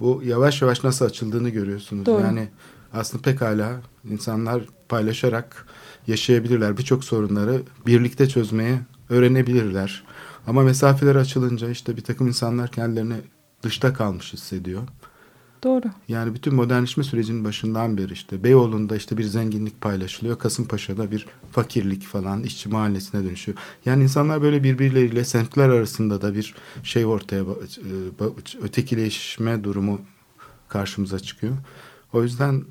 bu 0.00 0.22
yavaş 0.24 0.62
yavaş 0.62 0.84
nasıl 0.84 1.04
açıldığını 1.04 1.48
görüyorsunuz. 1.48 2.06
Doğru. 2.06 2.20
Yani 2.20 2.48
aslında 2.92 3.22
pekala 3.22 3.80
insanlar 4.10 4.62
paylaşarak 4.88 5.66
yaşayabilirler. 6.06 6.78
Birçok 6.78 7.04
sorunları 7.04 7.62
birlikte 7.86 8.28
çözmeye 8.28 8.80
öğrenebilirler. 9.10 10.04
Ama 10.46 10.62
mesafeler 10.62 11.16
açılınca 11.16 11.70
işte 11.70 11.96
bir 11.96 12.02
takım 12.02 12.26
insanlar 12.26 12.70
kendilerini 12.70 13.16
dışta 13.62 13.92
kalmış 13.92 14.32
hissediyor. 14.32 14.82
Doğru. 15.64 15.86
Yani 16.08 16.34
bütün 16.34 16.54
modernleşme 16.54 17.04
sürecinin 17.04 17.44
başından 17.44 17.98
beri 17.98 18.12
işte 18.12 18.44
Beyoğlu'nda 18.44 18.96
işte 18.96 19.18
bir 19.18 19.24
zenginlik 19.24 19.80
paylaşılıyor. 19.80 20.38
Kasımpaşa'da 20.38 21.10
bir 21.10 21.26
fakirlik 21.52 22.02
falan 22.02 22.42
işçi 22.42 22.68
mahallesine 22.68 23.24
dönüşüyor. 23.24 23.58
Yani 23.84 24.02
insanlar 24.02 24.42
böyle 24.42 24.62
birbirleriyle 24.62 25.24
semtler 25.24 25.68
arasında 25.68 26.22
da 26.22 26.34
bir 26.34 26.54
şey 26.82 27.06
ortaya 27.06 27.42
e, 27.42 28.24
ötekileşme 28.62 29.64
durumu 29.64 30.00
karşımıza 30.68 31.18
çıkıyor. 31.18 31.56
O 32.12 32.22
yüzden 32.22 32.64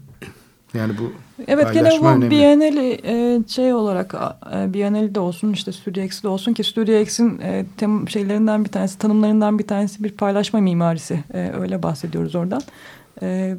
yani 0.76 0.94
bu 0.98 1.12
Evet 1.48 1.74
gene 1.74 1.90
bu 2.02 2.08
önemli. 2.08 2.30
Biennale 2.32 2.98
e, 3.04 3.40
şey 3.48 3.74
olarak 3.74 4.16
e, 4.56 4.74
Biennale 4.74 5.16
de 5.16 5.20
olsun 5.20 5.54
işte 5.54 5.72
Studio 5.72 6.02
X'de 6.02 6.24
de 6.24 6.28
olsun 6.28 6.54
ki 6.54 6.64
Studio 6.64 6.96
X'in 6.96 7.40
e, 7.42 7.66
tem 7.78 8.10
şeylerinden 8.10 8.64
bir 8.66 8.70
tanesi 8.70 8.98
tanımlarından 8.98 9.60
bir 9.60 9.68
tanesi 9.68 10.04
bir 10.04 10.12
paylaşma 10.12 10.60
mimarisi 10.60 11.24
E, 11.34 11.52
öyle 11.60 11.84
bahsediyoruz 11.84 12.36
oradan. 12.36 12.62
E, 13.22 13.56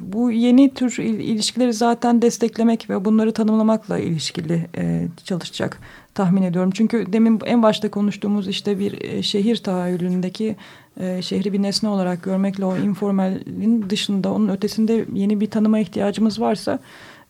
bu 0.00 0.30
yeni 0.30 0.74
tür 0.74 0.96
il- 0.98 1.20
ilişkileri 1.20 1.72
zaten 1.72 2.22
desteklemek 2.22 2.90
ve 2.90 3.04
bunları 3.04 3.32
tanımlamakla 3.32 3.98
ilişkili 3.98 4.66
e, 4.76 5.08
çalışacak 5.24 5.78
tahmin 6.14 6.42
ediyorum. 6.42 6.70
Çünkü 6.74 7.12
demin 7.12 7.40
en 7.46 7.62
başta 7.62 7.90
konuştuğumuz 7.90 8.48
işte 8.48 8.78
bir 8.78 9.02
e, 9.02 9.22
şehir 9.22 9.56
tahayyülündeki 9.56 10.56
e, 10.98 11.22
şehri 11.22 11.52
bir 11.52 11.62
nesne 11.62 11.88
olarak 11.88 12.22
görmekle 12.22 12.64
o 12.64 12.76
informalin 12.76 13.90
dışında 13.90 14.32
onun 14.32 14.48
ötesinde 14.48 15.04
yeni 15.12 15.40
bir 15.40 15.50
tanıma 15.50 15.78
ihtiyacımız 15.78 16.40
varsa 16.40 16.78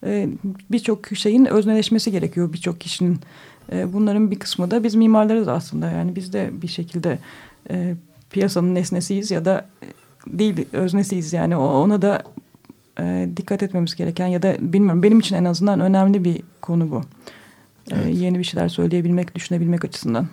e, 0.04 0.28
birçok 0.70 1.06
şeyin 1.06 1.44
özneleşmesi 1.44 2.10
gerekiyor 2.10 2.52
birçok 2.52 2.80
kişinin. 2.80 3.18
E, 3.72 3.92
bunların 3.92 4.30
bir 4.30 4.38
kısmı 4.38 4.70
da 4.70 4.84
biz 4.84 4.94
mimarlarız 4.94 5.48
aslında 5.48 5.90
yani 5.90 6.16
biz 6.16 6.32
de 6.32 6.50
bir 6.62 6.68
şekilde 6.68 7.18
e, 7.70 7.94
piyasanın 8.30 8.74
nesnesiyiz 8.74 9.30
ya 9.30 9.44
da 9.44 9.68
değil 10.26 10.66
öznesiyiz 10.72 11.32
yani 11.32 11.56
ona 11.56 12.02
da 12.02 12.22
e, 13.00 13.28
dikkat 13.36 13.62
etmemiz 13.62 13.94
gereken 13.94 14.26
ya 14.26 14.42
da 14.42 14.56
bilmiyorum 14.60 15.02
benim 15.02 15.18
için 15.18 15.36
en 15.36 15.44
azından 15.44 15.80
önemli 15.80 16.24
bir 16.24 16.42
konu 16.62 16.90
bu. 16.90 16.96
E, 16.96 17.02
Evet. 17.90 18.16
yeni 18.16 18.38
bir 18.38 18.44
şeyler 18.44 18.68
söyleyebilmek, 18.68 19.34
düşünebilmek 19.34 19.84
açısından. 19.84 20.28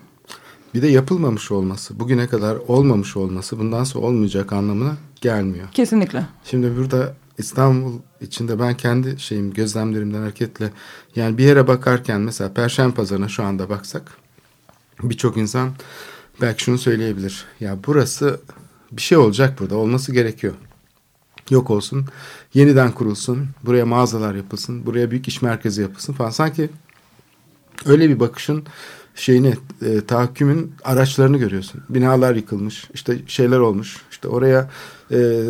Bir 0.76 0.82
de 0.82 0.86
yapılmamış 0.86 1.52
olması, 1.52 2.00
bugüne 2.00 2.26
kadar 2.26 2.56
olmamış 2.68 3.16
olması 3.16 3.58
bundan 3.58 3.84
sonra 3.84 4.06
olmayacak 4.06 4.52
anlamına 4.52 4.96
gelmiyor. 5.20 5.68
Kesinlikle. 5.72 6.26
Şimdi 6.44 6.76
burada 6.76 7.14
İstanbul 7.38 7.92
içinde 8.20 8.58
ben 8.58 8.76
kendi 8.76 9.20
şeyim 9.20 9.54
gözlemlerimden 9.54 10.20
hareketle 10.20 10.70
yani 11.16 11.38
bir 11.38 11.44
yere 11.44 11.68
bakarken 11.68 12.20
mesela 12.20 12.54
Perşembe 12.54 12.94
Pazarı'na 12.94 13.28
şu 13.28 13.42
anda 13.42 13.68
baksak 13.68 14.16
birçok 15.02 15.36
insan 15.36 15.70
belki 16.40 16.64
şunu 16.64 16.78
söyleyebilir. 16.78 17.44
Ya 17.60 17.78
burası 17.86 18.40
bir 18.92 19.02
şey 19.02 19.18
olacak 19.18 19.60
burada 19.60 19.76
olması 19.76 20.12
gerekiyor. 20.12 20.54
Yok 21.50 21.70
olsun 21.70 22.06
yeniden 22.54 22.92
kurulsun 22.92 23.48
buraya 23.64 23.86
mağazalar 23.86 24.34
yapılsın 24.34 24.86
buraya 24.86 25.10
büyük 25.10 25.28
iş 25.28 25.42
merkezi 25.42 25.82
yapılsın 25.82 26.12
falan 26.12 26.30
sanki 26.30 26.70
öyle 27.86 28.08
bir 28.08 28.20
bakışın 28.20 28.64
şeyini 29.16 29.54
e, 29.82 30.00
tahakkümün 30.00 30.72
araçlarını 30.84 31.38
görüyorsun. 31.38 31.82
Binalar 31.88 32.34
yıkılmış, 32.34 32.90
işte 32.94 33.18
şeyler 33.26 33.58
olmuş. 33.58 33.96
İşte 34.10 34.28
oraya 34.28 34.70
e, 35.10 35.42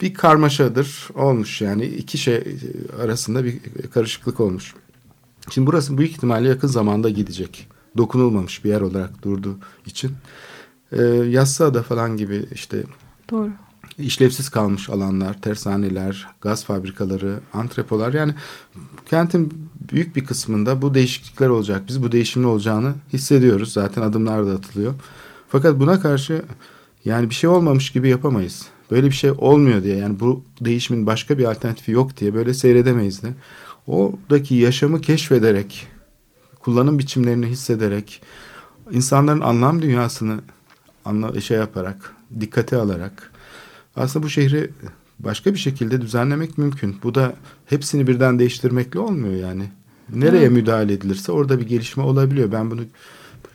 bir 0.00 0.14
karmaşadır 0.14 1.08
olmuş 1.14 1.60
yani 1.60 1.84
iki 1.84 2.18
şey 2.18 2.44
arasında 3.02 3.44
bir 3.44 3.60
karışıklık 3.94 4.40
olmuş. 4.40 4.74
Şimdi 5.50 5.66
burası 5.66 5.98
büyük 5.98 6.12
ihtimalle 6.12 6.48
yakın 6.48 6.68
zamanda 6.68 7.10
gidecek. 7.10 7.68
Dokunulmamış 7.96 8.64
bir 8.64 8.68
yer 8.68 8.80
olarak 8.80 9.22
durduğu 9.22 9.58
için. 9.86 10.12
E, 10.92 11.02
Yassıada 11.04 11.82
falan 11.82 12.16
gibi 12.16 12.46
işte 12.52 12.84
Doğru. 13.30 13.50
işlevsiz 13.98 14.48
kalmış 14.48 14.90
alanlar, 14.90 15.40
tersaneler, 15.42 16.28
gaz 16.40 16.64
fabrikaları, 16.64 17.40
antrepolar 17.52 18.12
yani 18.12 18.34
kentin 19.06 19.67
büyük 19.92 20.16
bir 20.16 20.24
kısmında 20.24 20.82
bu 20.82 20.94
değişiklikler 20.94 21.48
olacak. 21.48 21.82
Biz 21.88 22.02
bu 22.02 22.12
değişimin 22.12 22.46
olacağını 22.46 22.94
hissediyoruz. 23.12 23.72
Zaten 23.72 24.02
adımlar 24.02 24.46
da 24.46 24.52
atılıyor. 24.52 24.94
Fakat 25.48 25.80
buna 25.80 26.00
karşı 26.00 26.42
yani 27.04 27.30
bir 27.30 27.34
şey 27.34 27.50
olmamış 27.50 27.90
gibi 27.90 28.08
yapamayız. 28.08 28.66
Böyle 28.90 29.06
bir 29.06 29.12
şey 29.12 29.30
olmuyor 29.30 29.82
diye 29.82 29.96
yani 29.96 30.20
bu 30.20 30.44
değişimin 30.60 31.06
başka 31.06 31.38
bir 31.38 31.44
alternatifi 31.44 31.92
yok 31.92 32.16
diye 32.16 32.34
böyle 32.34 32.54
seyredemeyiz 32.54 33.22
de. 33.22 33.28
Oradaki 33.86 34.54
yaşamı 34.54 35.00
keşfederek, 35.00 35.86
kullanım 36.60 36.98
biçimlerini 36.98 37.46
hissederek, 37.46 38.22
insanların 38.90 39.40
anlam 39.40 39.82
dünyasını 39.82 40.40
anla, 41.04 41.40
şey 41.40 41.58
yaparak, 41.58 42.14
dikkate 42.40 42.76
alarak 42.76 43.32
aslında 43.96 44.26
bu 44.26 44.30
şehri 44.30 44.70
başka 45.18 45.54
bir 45.54 45.58
şekilde 45.58 46.00
düzenlemek 46.00 46.58
mümkün. 46.58 46.96
Bu 47.02 47.14
da 47.14 47.34
hepsini 47.66 48.06
birden 48.06 48.38
değiştirmekle 48.38 49.00
olmuyor 49.00 49.34
yani. 49.34 49.64
Nereye 50.14 50.42
Evet. 50.42 50.52
müdahale 50.52 50.92
edilirse 50.92 51.32
orada 51.32 51.60
bir 51.60 51.66
gelişme 51.66 52.02
olabiliyor. 52.02 52.52
Ben 52.52 52.70
bunu 52.70 52.80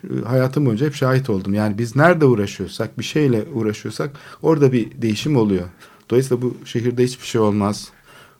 e, 0.04 0.26
hayatım 0.26 0.66
boyunca 0.66 0.86
hep 0.86 0.96
şahit 0.96 1.30
oldum. 1.30 1.54
Yani 1.54 1.78
biz 1.78 1.96
nerede 1.96 2.26
uğraşıyorsak, 2.26 3.00
bir 3.00 3.04
şeyle 3.04 3.44
uğraşıyorsak 3.54 4.12
orada 4.42 4.72
bir 4.72 5.02
değişim 5.02 5.38
oluyor. 5.38 5.66
Dolayısıyla 6.10 6.42
bu 6.42 6.56
şehirde 6.66 7.04
hiçbir 7.04 7.26
şey 7.26 7.42
olmaz. 7.42 7.90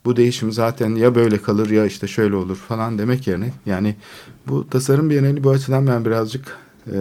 Bu 0.06 0.16
değişim 0.16 0.52
zaten 0.52 0.96
ya 0.96 1.16
böyle 1.16 1.38
kalır 1.42 1.70
ya 1.70 1.86
işte 1.86 2.08
şöyle 2.08 2.36
olur 2.36 2.56
falan 2.56 2.98
demek 2.98 3.28
yerine 3.28 3.54
yani 3.66 3.96
bu 4.48 4.70
tasarım 4.70 5.10
bienali 5.10 5.44
bu 5.44 5.50
açıdan 5.50 5.88
ben 5.88 6.06
birazcık 6.06 6.58
e, 6.88 6.98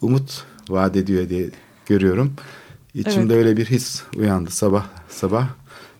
umut 0.00 0.44
vaat 0.68 0.96
ediyor 0.96 1.28
diye 1.28 1.50
görüyorum. 1.86 2.32
İçimde 2.94 3.34
öyle 3.34 3.56
bir 3.56 3.66
his 3.66 4.02
uyandı 4.16 4.50
sabah 4.50 4.86
sabah. 5.08 5.48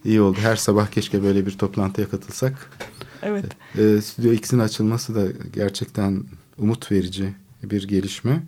İyi 0.05 0.21
oldu. 0.21 0.39
Her 0.43 0.57
sabah 0.57 0.87
keşke 0.87 1.23
böyle 1.23 1.47
bir 1.47 1.59
toplantıya 1.59 2.09
katılsak. 2.09 2.71
Evet. 3.23 3.45
E, 3.79 4.01
Stüdyo 4.03 4.33
X'in 4.33 4.59
açılması 4.59 5.15
da 5.15 5.23
gerçekten 5.53 6.25
umut 6.59 6.93
verici 6.93 7.35
bir 7.63 7.89
gelişme. 7.89 8.43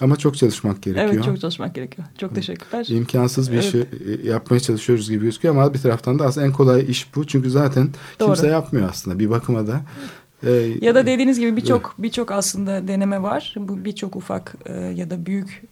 Ama 0.00 0.16
çok 0.16 0.36
çalışmak 0.36 0.82
gerekiyor. 0.82 1.10
Evet 1.14 1.24
çok 1.24 1.40
çalışmak 1.40 1.74
gerekiyor. 1.74 2.08
Çok 2.18 2.34
teşekkürler. 2.34 2.86
İmkansız 2.88 3.50
bir 3.52 3.54
Evet. 3.56 3.64
işi 3.64 3.86
e, 4.24 4.28
yapmaya 4.28 4.60
çalışıyoruz 4.60 5.10
gibi 5.10 5.24
gözüküyor 5.24 5.54
ama 5.54 5.74
bir 5.74 5.78
taraftan 5.78 6.18
da 6.18 6.24
aslında 6.24 6.46
en 6.46 6.52
kolay 6.52 6.84
iş 6.90 7.14
bu. 7.16 7.26
Çünkü 7.26 7.50
zaten 7.50 7.88
Doğru. 8.20 8.26
kimse 8.28 8.46
yapmıyor 8.48 8.88
aslında 8.90 9.18
bir 9.18 9.30
bakıma 9.30 9.66
da. 9.66 9.80
E, 10.46 10.50
Ya 10.80 10.94
da 10.94 11.06
dediğiniz 11.06 11.38
gibi 11.38 11.56
birçok 11.56 11.94
birçok 11.98 12.30
aslında 12.30 12.88
deneme 12.88 13.22
var. 13.22 13.54
Bu 13.58 13.84
birçok 13.84 14.16
ufak 14.16 14.54
e, 14.66 14.72
ya 14.74 15.10
da 15.10 15.26
büyük 15.26 15.62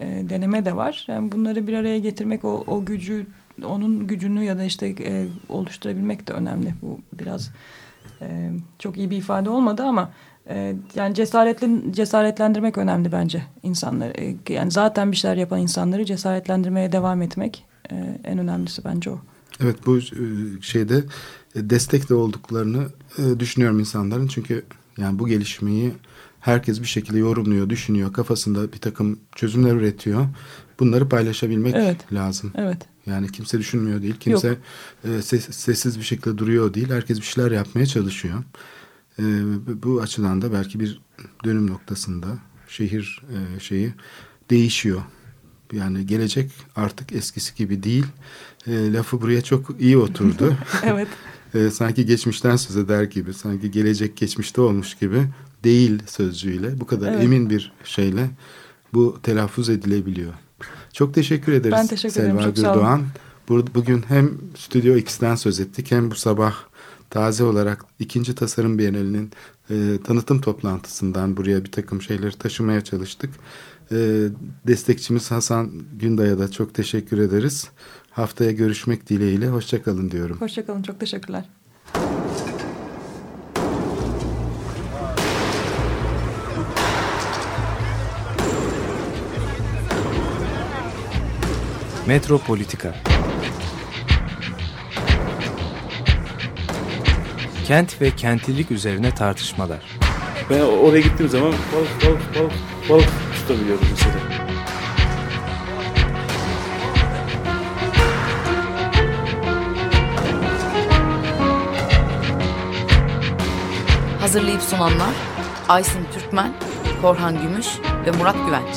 e, 0.00 0.28
deneme 0.30 0.64
de 0.64 0.76
var. 0.76 1.04
Yani 1.08 1.32
bunları 1.32 1.66
bir 1.66 1.72
araya 1.72 1.98
getirmek 1.98 2.44
o, 2.44 2.64
o 2.66 2.84
gücü 2.84 3.26
onun 3.64 4.06
gücünü 4.06 4.44
ya 4.44 4.58
da 4.58 4.64
işte 4.64 4.86
e, 4.86 5.26
oluşturabilmek 5.48 6.28
de 6.28 6.32
önemli. 6.32 6.74
Bu 6.82 7.00
biraz 7.12 7.50
e, 8.20 8.50
çok 8.78 8.96
iyi 8.96 9.10
bir 9.10 9.16
ifade 9.16 9.50
olmadı 9.50 9.82
ama 9.82 10.12
e, 10.48 10.74
yani 10.94 11.14
cesaretli 11.14 11.92
cesaretlendirmek 11.92 12.78
önemli 12.78 13.12
bence 13.12 13.42
insanları. 13.62 14.12
E, 14.20 14.36
yani 14.48 14.70
zaten 14.70 15.12
bir 15.12 15.16
şeyler 15.16 15.36
yapan 15.36 15.60
insanları 15.60 16.04
cesaretlendirmeye 16.04 16.92
devam 16.92 17.22
etmek 17.22 17.64
e, 17.92 18.20
en 18.24 18.38
önemlisi 18.38 18.84
bence 18.84 19.10
o. 19.10 19.18
Evet 19.60 19.76
bu 19.86 19.98
e, 19.98 20.02
şeyde 20.60 20.96
e, 21.54 21.70
destek 21.70 22.08
de 22.08 22.14
olduklarını 22.14 22.86
e, 23.18 23.40
düşünüyorum 23.40 23.80
insanların. 23.80 24.26
Çünkü 24.26 24.64
yani 24.98 25.18
bu 25.18 25.26
gelişmeyi 25.26 25.92
herkes 26.46 26.80
bir 26.80 26.86
şekilde 26.86 27.18
yorumluyor, 27.18 27.70
düşünüyor. 27.70 28.12
Kafasında 28.12 28.72
bir 28.72 28.78
takım 28.78 29.18
çözümler 29.36 29.72
üretiyor. 29.74 30.26
Bunları 30.80 31.08
paylaşabilmek 31.08 31.74
Evet. 31.76 32.12
lazım. 32.12 32.52
Evet. 32.54 32.78
Yani 33.06 33.32
kimse 33.32 33.58
düşünmüyor 33.58 34.02
değil. 34.02 34.14
Kimse 34.20 34.58
e, 35.04 35.22
ses- 35.22 35.54
sessiz 35.54 35.98
bir 35.98 36.04
şekilde 36.04 36.38
duruyor 36.38 36.74
değil. 36.74 36.90
Herkes 36.90 37.18
bir 37.20 37.24
şeyler 37.24 37.50
yapmaya 37.50 37.86
çalışıyor. 37.86 38.38
E, 39.18 39.22
bu 39.82 40.00
açıdan 40.00 40.42
da 40.42 40.52
belki 40.52 40.80
bir 40.80 41.00
dönüm 41.44 41.70
noktasında 41.70 42.26
şehir 42.68 43.22
e, 43.56 43.60
şeyi 43.60 43.94
değişiyor. 44.50 45.02
Yani 45.72 46.06
gelecek 46.06 46.50
artık 46.76 47.12
eskisi 47.12 47.54
gibi 47.54 47.82
değil. 47.82 48.06
E, 48.66 48.92
lafı 48.92 49.20
buraya 49.22 49.42
çok 49.42 49.80
iyi 49.80 49.96
oturdu. 49.98 50.56
Evet. 50.82 51.08
E, 51.54 51.70
sanki 51.70 52.06
geçmişten 52.06 52.56
söz 52.56 52.76
eder 52.76 53.02
gibi, 53.02 53.34
sanki 53.34 53.70
gelecek 53.70 54.16
geçmişte 54.16 54.60
olmuş 54.60 54.94
gibi 54.94 55.26
değil 55.64 56.02
sözcüğüyle 56.06 56.80
bu 56.80 56.86
kadar 56.86 57.12
Evet. 57.12 57.24
emin 57.24 57.50
bir 57.50 57.72
şeyle 57.84 58.30
bu 58.94 59.18
telaffuz 59.22 59.68
edilebiliyor. 59.68 60.32
Çok 60.92 61.14
teşekkür 61.14 61.52
ederiz 61.52 61.76
Ben 61.78 61.86
teşekkür 61.86 62.14
Selva. 62.14 62.42
Gürdoğan. 62.42 63.02
Bugün 63.48 64.04
hem 64.08 64.30
Stüdyo 64.56 64.96
X'ten 64.96 65.34
söz 65.34 65.60
ettik 65.60 65.90
hem 65.90 66.10
bu 66.10 66.14
sabah 66.14 66.54
taze 67.10 67.44
olarak 67.44 67.84
ikinci 67.98 68.34
Tasarım 68.34 68.78
Bienalinin 68.78 69.30
e, 69.70 69.98
tanıtım 70.04 70.40
toplantısından 70.40 71.36
buraya 71.36 71.64
bir 71.64 71.72
takım 71.72 72.02
şeyleri 72.02 72.38
taşımaya 72.38 72.84
çalıştık. 72.84 73.30
E, 73.92 74.28
destekçimiz 74.66 75.30
Hasan 75.30 75.72
Günday'a 75.98 76.38
da 76.38 76.50
çok 76.50 76.74
teşekkür 76.74 77.18
ederiz. 77.18 77.68
Haftaya 78.16 78.50
görüşmek 78.50 79.08
dileğiyle. 79.08 79.46
Hoşçakalın 79.48 80.10
diyorum. 80.10 80.40
Hoşçakalın. 80.40 80.82
Çok 80.82 81.00
teşekkürler. 81.00 81.44
Metropolitika 92.06 92.94
Kent 97.66 98.00
ve 98.00 98.10
kentlilik 98.10 98.70
üzerine 98.70 99.14
tartışmalar. 99.14 99.98
Ben 100.50 100.60
oraya 100.60 101.00
gittiğim 101.00 101.30
zaman 101.30 101.52
balık 101.52 102.04
balık 102.04 102.34
balık 102.34 102.52
balık 102.88 103.08
tutabiliyorum 103.36 103.84
mesela. 103.90 104.25
Hazırlayıp 114.36 114.62
sunanlar 114.62 115.14
Aysin 115.68 116.06
Türkmen, 116.14 116.52
Korhan 117.02 117.42
Gümüş 117.42 117.66
ve 118.06 118.10
Murat 118.10 118.36
Güvenç. 118.46 118.76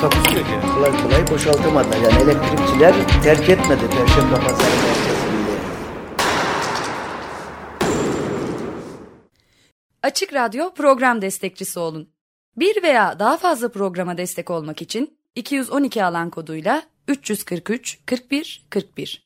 Takusuyor 0.00 0.46
yani. 0.46 0.74
Kolay 0.74 1.02
kolay 1.02 1.30
boşaltamadılar. 1.30 1.96
Yani 1.96 2.22
elektrikçiler 2.22 2.94
terk 3.22 3.48
etmedi 3.48 3.80
Perşembe 3.90 4.34
Pazarı 4.34 4.70
merkezini. 4.70 5.58
Açık 10.02 10.34
Radyo 10.34 10.74
program 10.74 11.22
destekçisi 11.22 11.78
olun. 11.78 12.08
Bir 12.56 12.82
veya 12.82 13.18
daha 13.18 13.36
fazla 13.36 13.68
programa 13.68 14.18
destek 14.18 14.50
olmak 14.50 14.82
için 14.82 15.18
212 15.34 16.04
alan 16.04 16.30
koduyla 16.30 16.82
343 17.08 17.98
41 18.06 18.66
41 18.70 19.25